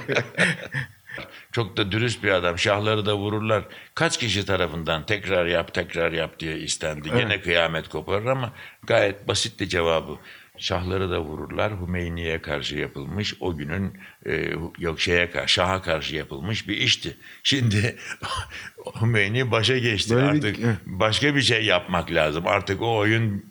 Çok 1.52 1.76
da 1.76 1.92
dürüst 1.92 2.22
bir 2.24 2.30
adam. 2.30 2.58
Şahları 2.58 3.06
da 3.06 3.16
vururlar. 3.16 3.64
Kaç 3.94 4.18
kişi 4.18 4.46
tarafından 4.46 5.06
tekrar 5.06 5.46
yap 5.46 5.74
tekrar 5.74 6.12
yap 6.12 6.40
diye 6.40 6.58
istendi. 6.58 7.10
Gene 7.10 7.40
kıyamet 7.40 7.88
koparır 7.88 8.26
ama 8.26 8.52
gayet 8.86 9.28
basitti 9.28 9.68
cevabı. 9.68 10.12
Şahları 10.58 11.10
da 11.10 11.20
vururlar. 11.20 11.72
Hümeyni'ye 11.80 12.42
karşı 12.42 12.76
yapılmış 12.76 13.34
o 13.40 13.56
günün 13.56 13.92
e, 14.26 14.50
yok 14.78 15.00
şeye 15.00 15.30
karşı 15.30 15.54
Şah'a 15.54 15.82
karşı 15.82 16.16
yapılmış 16.16 16.68
bir 16.68 16.76
işti. 16.76 17.16
Şimdi 17.42 17.96
Hümeyni 19.00 19.50
başa 19.50 19.78
geçti. 19.78 20.14
Böyle 20.14 20.32
bir- 20.32 20.36
Artık 20.38 20.58
evet. 20.64 20.76
başka 20.86 21.34
bir 21.34 21.42
şey 21.42 21.64
yapmak 21.64 22.12
lazım. 22.12 22.46
Artık 22.46 22.82
o 22.82 22.96
oyun 22.96 23.44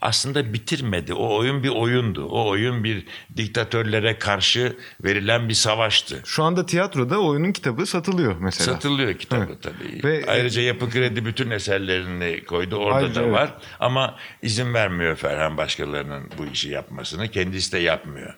aslında 0.00 0.52
bitirmedi. 0.52 1.14
O 1.14 1.36
oyun 1.36 1.62
bir 1.62 1.68
oyundu. 1.68 2.24
O 2.24 2.48
oyun 2.48 2.84
bir 2.84 3.04
diktatörlere 3.36 4.18
karşı 4.18 4.76
verilen 5.04 5.48
bir 5.48 5.54
savaştı. 5.54 6.22
Şu 6.24 6.42
anda 6.42 6.66
tiyatroda 6.66 7.18
oyunun 7.20 7.52
kitabı 7.52 7.86
satılıyor 7.86 8.36
mesela. 8.40 8.72
Satılıyor 8.72 9.14
kitabı 9.14 9.44
Evet. 9.48 9.62
tabii. 9.62 10.04
Ve- 10.04 10.24
Ayrıca 10.28 10.62
Yapı 10.62 10.90
Kredi 10.90 11.24
bütün 11.24 11.50
eserlerini 11.50 12.44
koydu. 12.44 12.76
Orada 12.76 12.96
Ayrıca 12.98 13.20
da 13.20 13.24
evet. 13.24 13.34
var. 13.34 13.54
Ama 13.80 14.16
izin 14.42 14.74
vermiyor 14.74 15.16
Ferhan 15.16 15.56
başkalarının 15.56 16.30
bu 16.38 16.46
işi 16.46 16.68
yapmasını. 16.70 17.28
Kendisi 17.28 17.72
de 17.72 17.78
yapmıyor. 17.78 18.34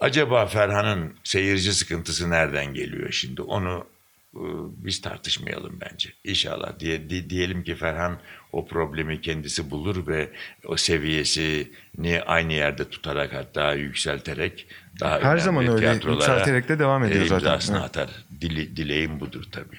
Acaba 0.00 0.46
Ferhan'ın 0.46 1.14
seyirci 1.24 1.72
sıkıntısı 1.72 2.30
nereden 2.30 2.74
geliyor 2.74 3.12
şimdi? 3.12 3.42
Onu 3.42 3.86
e, 4.34 4.42
biz 4.84 5.00
tartışmayalım 5.00 5.78
bence. 5.80 6.10
İnşallah 6.24 6.78
diye, 6.80 7.10
di- 7.10 7.30
diyelim 7.30 7.64
ki 7.64 7.74
Ferhan 7.74 8.18
o 8.56 8.66
problemi 8.66 9.20
kendisi 9.20 9.70
bulur 9.70 10.06
ve 10.06 10.30
o 10.64 10.76
seviyesini 10.76 12.22
aynı 12.26 12.52
yerde 12.52 12.90
tutarak 12.90 13.32
hatta 13.34 13.74
yükselterek 13.74 14.66
daha 15.00 15.20
Her 15.20 15.38
zaman 15.38 15.66
öyle 15.68 15.92
yükselterek 16.12 16.68
de 16.68 16.78
devam 16.78 17.04
ediyor 17.04 17.24
e, 17.24 17.28
zaten. 17.28 17.46
imzasını 17.46 17.76
Evet. 17.76 17.86
atar. 17.86 18.10
Dile- 18.40 18.76
dileğim 18.76 19.20
budur 19.20 19.44
tabii. 19.52 19.78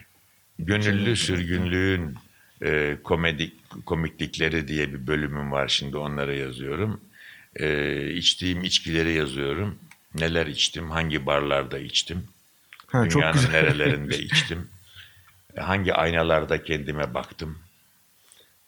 Gönüllü 0.59 1.15
sürgünlüğün 1.15 2.15
e, 2.61 2.97
komedi 3.03 3.51
komiklikleri 3.85 4.67
diye 4.67 4.93
bir 4.93 5.07
bölümüm 5.07 5.51
var 5.51 5.67
şimdi 5.67 5.97
onları 5.97 6.35
yazıyorum. 6.35 7.01
E, 7.55 8.09
içtiğim 8.11 8.63
içkileri 8.63 9.13
yazıyorum. 9.13 9.79
Neler 10.15 10.47
içtim, 10.47 10.91
hangi 10.91 11.25
barlarda 11.25 11.79
içtim, 11.79 12.23
Ha, 12.87 13.09
çok 13.09 13.21
dünyanın 13.21 13.33
güzel. 13.41 13.51
nerelerinde 13.51 14.17
içtim, 14.29 14.67
e, 15.57 15.61
hangi 15.61 15.93
aynalarda 15.93 16.63
kendime 16.63 17.13
baktım, 17.13 17.57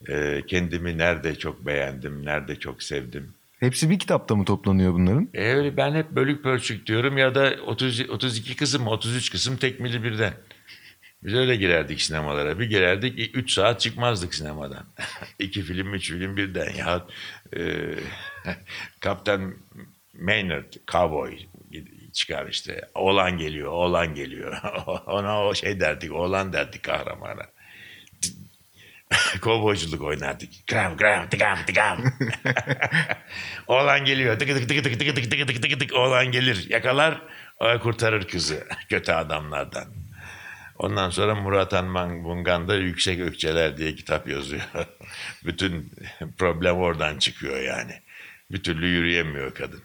e, 0.08 0.42
kendimi 0.48 0.98
nerede 0.98 1.36
çok 1.36 1.66
beğendim, 1.66 2.26
nerede 2.26 2.56
çok 2.56 2.84
sevdim. 2.84 3.34
Hepsi 3.60 3.90
bir 3.90 4.00
kitapta 4.00 4.36
mı 4.36 4.46
toplanıyor 4.46 4.94
bunların? 4.94 5.30
E 5.34 5.54
öyle 5.54 5.78
ben 5.78 5.96
hep 5.96 6.12
bölük 6.12 6.44
pörçük 6.44 6.88
diyorum 6.88 7.18
ya 7.18 7.36
da 7.36 7.56
30, 7.68 8.10
32 8.10 8.56
kısım 8.56 8.88
33 8.88 9.30
kısım 9.32 9.58
tekmili 9.58 10.04
birden. 10.04 10.34
Biz 11.24 11.34
öyle 11.34 11.56
girerdik 11.56 12.02
sinemalara. 12.02 12.60
Bir 12.60 12.66
girerdik 12.70 13.38
3 13.38 13.52
saat 13.52 13.80
çıkmazdık 13.80 14.34
sinemadan. 14.34 14.86
İki 15.40 15.62
film, 15.62 15.94
üç 15.94 16.12
film 16.12 16.38
birden. 16.38 16.74
Ya 16.74 17.06
e, 17.58 17.94
Kaptan 19.00 19.54
Maynard, 20.22 20.74
Cowboy 20.88 21.38
çıkar 22.14 22.48
işte. 22.48 22.90
Oğlan 22.96 23.38
geliyor, 23.38 23.72
oğlan 23.72 24.16
geliyor. 24.16 24.62
Ona 25.08 25.46
o 25.46 25.56
şey 25.56 25.80
derdik, 25.80 26.14
oğlan 26.14 26.54
derdik 26.54 26.84
kahramana. 26.84 27.46
Kovboyculuk 29.42 30.02
oynardık. 30.02 30.50
Gram 30.68 30.98
gram 30.98 31.30
tıkam 31.30 31.58
tıkam. 31.66 32.04
Oğlan 33.68 34.06
geliyor. 34.06 34.40
Tıkı 34.40 34.54
tıkı 34.54 34.68
tıkı 34.68 34.84
tıkı 34.84 34.98
tıkı 34.98 35.14
tıkı 35.16 35.30
tıkı 35.30 35.46
tıkı 35.46 35.62
tıkı 35.62 35.80
tık. 35.80 35.94
Oğlan 35.94 36.32
gelir. 36.32 36.70
Yakalar. 36.70 37.22
Kurtarır 37.82 38.28
kızı. 38.28 38.68
Kötü 38.90 39.12
adamlardan. 39.12 39.86
Ondan 40.76 41.10
sonra 41.10 41.36
Murat 41.36 41.74
Anman 41.74 42.24
Bungan 42.24 42.68
da 42.68 42.76
Yüksek 42.76 43.20
Ökçeler 43.20 43.78
diye 43.78 43.96
kitap 43.96 44.28
yazıyor. 44.28 44.62
Bütün 45.46 45.92
problem 46.38 46.76
oradan 46.76 47.18
çıkıyor 47.18 47.62
yani. 47.62 47.94
Bir 48.52 48.64
türlü 48.64 48.88
yürüyemiyor 48.88 49.54
kadın. 49.54 49.84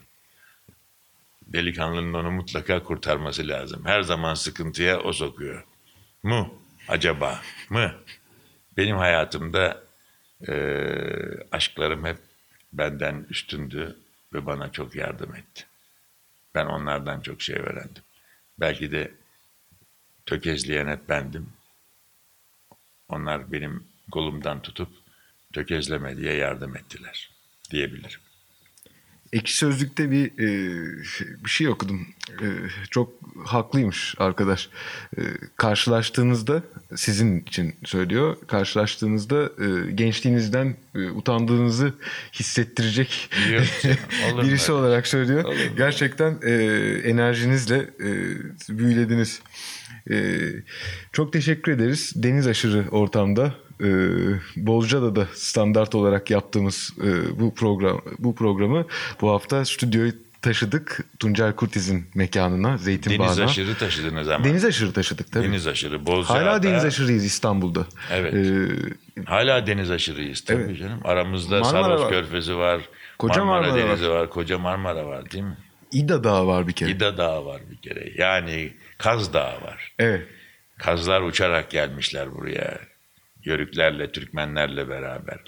Delikanlının 1.41 2.13
onu 2.13 2.31
mutlaka 2.31 2.83
kurtarması 2.83 3.47
lazım. 3.47 3.85
Her 3.85 4.01
zaman 4.01 4.33
sıkıntıya 4.33 4.99
o 4.99 5.13
sokuyor. 5.13 5.63
Mu? 6.23 6.61
Acaba? 6.87 7.41
Mı? 7.69 7.91
Benim 8.77 8.97
hayatımda 8.97 9.83
eee, 10.47 11.47
aşklarım 11.51 12.05
hep 12.05 12.17
benden 12.73 13.25
üstündü 13.29 13.97
ve 14.33 14.45
bana 14.45 14.71
çok 14.71 14.95
yardım 14.95 15.35
etti. 15.35 15.65
Ben 16.55 16.65
onlardan 16.65 17.21
çok 17.21 17.41
şey 17.41 17.55
öğrendim. 17.55 18.03
Belki 18.59 18.91
de 18.91 19.11
tökezleyen 20.25 20.87
hep 20.87 21.09
bendim. 21.09 21.49
Onlar 23.09 23.51
benim 23.51 23.87
kolumdan 24.11 24.61
tutup 24.61 24.89
tökezleme 25.53 26.17
diye 26.17 26.33
yardım 26.33 26.75
ettiler 26.77 27.31
diyebilirim. 27.71 28.19
Ekşi 29.35 29.57
Sözlük'te 29.57 30.11
bir 30.11 30.25
e, 30.25 30.47
bir 31.45 31.49
şey 31.49 31.67
okudum. 31.67 32.07
E, 32.29 32.47
çok 32.89 33.13
haklıymış 33.45 34.15
arkadaş. 34.17 34.69
E, 35.17 35.21
karşılaştığınızda 35.55 36.63
sizin 36.95 37.39
için 37.39 37.75
söylüyor. 37.83 38.37
Karşılaştığınızda 38.47 39.43
e, 39.43 39.91
gençliğinizden 39.91 40.75
e, 40.95 41.09
utandığınızı 41.09 41.93
hissettirecek 42.33 43.29
birisi 44.43 44.71
öyle? 44.71 44.81
olarak 44.81 45.07
söylüyor. 45.07 45.43
Olur? 45.43 45.55
Gerçekten 45.77 46.39
e, 46.43 46.53
enerjinizle 47.03 47.77
e, 47.77 48.09
büyülediniz. 48.69 49.41
E, 50.11 50.39
çok 51.11 51.33
teşekkür 51.33 51.71
ederiz. 51.71 52.13
Deniz 52.15 52.47
aşırı 52.47 52.85
ortamda 52.91 53.53
e, 53.81 53.87
Bozca'da 54.55 55.15
da 55.15 55.27
standart 55.33 55.95
olarak 55.95 56.31
yaptığımız 56.31 56.93
e, 57.03 57.39
bu 57.39 57.55
program 57.55 58.01
bu 58.19 58.35
programı 58.35 58.85
bu 59.21 59.29
hafta 59.29 59.65
stüdyoyu 59.65 60.11
taşıdık 60.41 60.99
Tuncel 61.19 61.53
Kurtiz'in 61.53 62.05
mekanına 62.15 62.77
Zeytin 62.77 63.11
Deniz 63.11 63.39
aşırı 63.39 63.75
taşıdınız 63.75 64.29
ama. 64.29 64.45
Deniz 64.45 64.65
aşırı 64.65 64.93
taşıdık 64.93 65.31
tabii. 65.31 65.47
Deniz 65.47 65.67
aşırı. 65.67 66.05
Bozcaada. 66.05 66.39
Hala 66.45 66.63
deniz 66.63 66.85
aşırıyız 66.85 67.25
İstanbul'da. 67.25 67.87
Evet. 68.11 68.33
E, 68.33 68.69
Hala 69.25 69.67
deniz 69.67 69.91
aşırıyız 69.91 70.41
tabii 70.41 70.61
Evet. 70.63 70.77
canım. 70.79 70.99
Aramızda 71.03 71.59
Marmara 71.59 71.83
Saros 71.83 72.01
var. 72.01 72.09
Körfezi 72.09 72.55
var. 72.57 72.81
Koca 73.17 73.45
Marmara, 73.45 73.67
Marmara 73.67 73.87
Denizi 73.89 74.09
var. 74.09 74.29
Koca 74.29 74.57
Marmara 74.57 75.05
var 75.05 75.31
değil 75.31 75.43
mi? 75.43 75.57
İda 75.91 76.23
Dağı 76.23 76.47
var 76.47 76.67
bir 76.67 76.73
kere. 76.73 76.91
İda 76.91 77.17
Dağı 77.17 77.45
var 77.45 77.61
bir 77.71 77.77
kere. 77.77 78.11
Yani 78.17 78.73
Kaz 78.97 79.33
Dağı 79.33 79.61
var. 79.61 79.93
Evet. 79.99 80.27
Kazlar 80.77 81.21
uçarak 81.21 81.71
gelmişler 81.71 82.35
buraya. 82.35 82.79
Yörüklerle, 83.45 84.11
Türkmenlerle 84.11 84.89
beraber. 84.89 85.39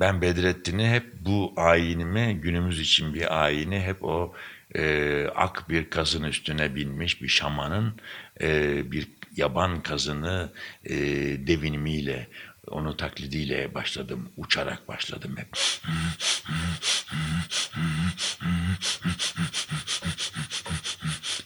ben 0.00 0.22
Bedrettin'i 0.22 0.88
hep 0.88 1.12
bu 1.20 1.52
ayinimi, 1.56 2.40
günümüz 2.40 2.80
için 2.80 3.14
bir 3.14 3.44
ayini 3.44 3.80
hep 3.80 4.04
o 4.04 4.34
e, 4.74 5.26
ak 5.34 5.68
bir 5.68 5.90
kazın 5.90 6.24
üstüne 6.24 6.74
binmiş 6.74 7.22
bir 7.22 7.28
şamanın 7.28 7.94
e, 8.40 8.82
bir 8.92 9.08
yaban 9.36 9.82
kazını 9.82 10.52
e, 10.84 10.96
devinimiyle, 11.46 12.26
onu 12.70 12.96
taklidiyle 12.96 13.74
başladım. 13.74 14.32
Uçarak 14.36 14.88
başladım 14.88 15.36
hep. 15.36 15.48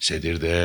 Sedirde 0.00 0.56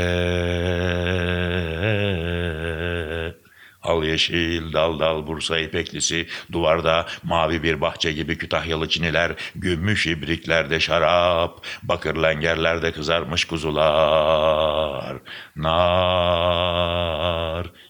al 3.85 4.03
yeşil 4.03 4.73
dal 4.73 4.99
dal 4.99 5.27
Bursa 5.27 5.59
ipeklisi 5.59 6.27
duvarda 6.51 7.07
mavi 7.23 7.63
bir 7.63 7.81
bahçe 7.81 8.11
gibi 8.11 8.37
Kütahyalı 8.37 8.89
çiniler 8.89 9.31
gümüş 9.55 10.07
ibriklerde 10.07 10.79
şarap 10.79 11.61
bakır 11.83 12.15
lengerlerde 12.15 12.91
kızarmış 12.91 13.45
kuzular. 13.45 15.17
Nar 15.55 16.85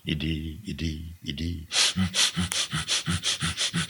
idi 0.05 0.59
idi 0.65 0.99
idi 1.23 1.67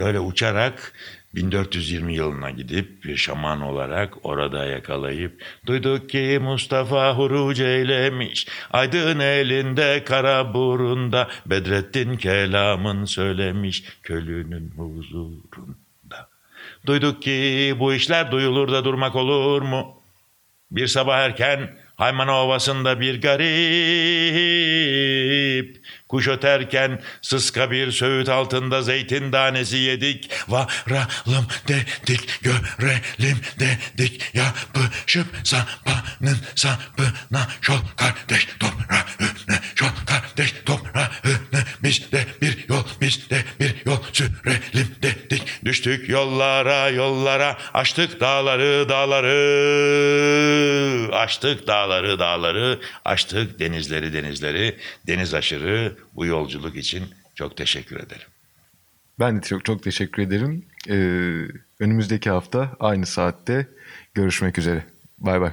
böyle 0.00 0.20
uçarak 0.20 0.92
1420 1.34 2.14
yılına 2.14 2.50
gidip 2.50 3.18
şaman 3.18 3.60
olarak 3.60 4.14
orada 4.22 4.66
yakalayıp 4.66 5.42
duyduk 5.66 6.10
ki 6.10 6.38
Mustafa 6.42 7.16
huruc 7.16 7.64
eylemiş 7.64 8.46
aydın 8.70 9.18
elinde 9.18 10.04
kara 10.04 10.54
burunda 10.54 11.28
Bedrettin 11.46 12.16
kelamın 12.16 13.04
söylemiş 13.04 13.84
kölünün 14.02 14.72
huzurunda. 14.76 16.28
Duyduk 16.86 17.22
ki 17.22 17.76
bu 17.78 17.94
işler 17.94 18.30
duyulur 18.30 18.72
da 18.72 18.84
durmak 18.84 19.16
olur 19.16 19.62
mu? 19.62 19.96
Bir 20.70 20.86
sabah 20.86 21.18
erken 21.18 21.79
Haymana 22.00 22.44
Ovası'nda 22.44 23.00
bir 23.00 23.22
garip. 23.22 23.40
Kuş 26.08 26.28
öterken 26.28 27.02
sıska 27.22 27.70
bir 27.70 27.92
söğüt 27.92 28.28
altında 28.28 28.82
zeytin 28.82 29.30
tanesi 29.30 29.76
yedik. 29.76 30.30
Varalım 30.48 31.46
dedik 31.68 32.42
görelim 32.42 33.38
dedik. 33.58 34.34
Yapışıp 34.34 35.26
sapanın 35.44 36.38
sapına 36.54 37.48
Şol 37.60 37.80
kardeş 37.96 38.48
toprağını 38.60 39.60
Şol 39.74 39.86
kardeş 40.06 40.54
toprağını 40.66 41.10
Biz 41.82 42.12
de 42.12 42.26
bir 42.42 42.68
yol 42.68 42.84
biz 43.00 43.30
de 43.30 43.44
bir 43.60 43.74
yol 43.86 43.98
sürelim 44.12 44.94
dedik 45.02 45.39
Düştük 45.70 46.08
yollara 46.08 46.88
yollara 46.88 47.56
Açtık 47.74 48.20
dağları 48.20 48.88
dağları 48.88 49.34
Açtık 51.12 51.66
dağları 51.66 52.18
dağları 52.18 52.80
Açtık 53.04 53.58
denizleri 53.58 54.12
denizleri 54.12 54.76
Deniz 55.06 55.34
aşırı 55.34 55.96
bu 56.14 56.26
yolculuk 56.26 56.76
için 56.76 57.04
çok 57.34 57.56
teşekkür 57.56 57.96
ederim. 57.96 58.26
Ben 59.18 59.36
de 59.36 59.42
çok 59.46 59.64
çok 59.64 59.82
teşekkür 59.82 60.22
ederim. 60.22 60.64
Ee, 60.88 60.94
önümüzdeki 61.80 62.30
hafta 62.30 62.76
aynı 62.80 63.06
saatte 63.06 63.66
görüşmek 64.14 64.58
üzere. 64.58 64.84
Bay 65.18 65.40
bay. 65.40 65.52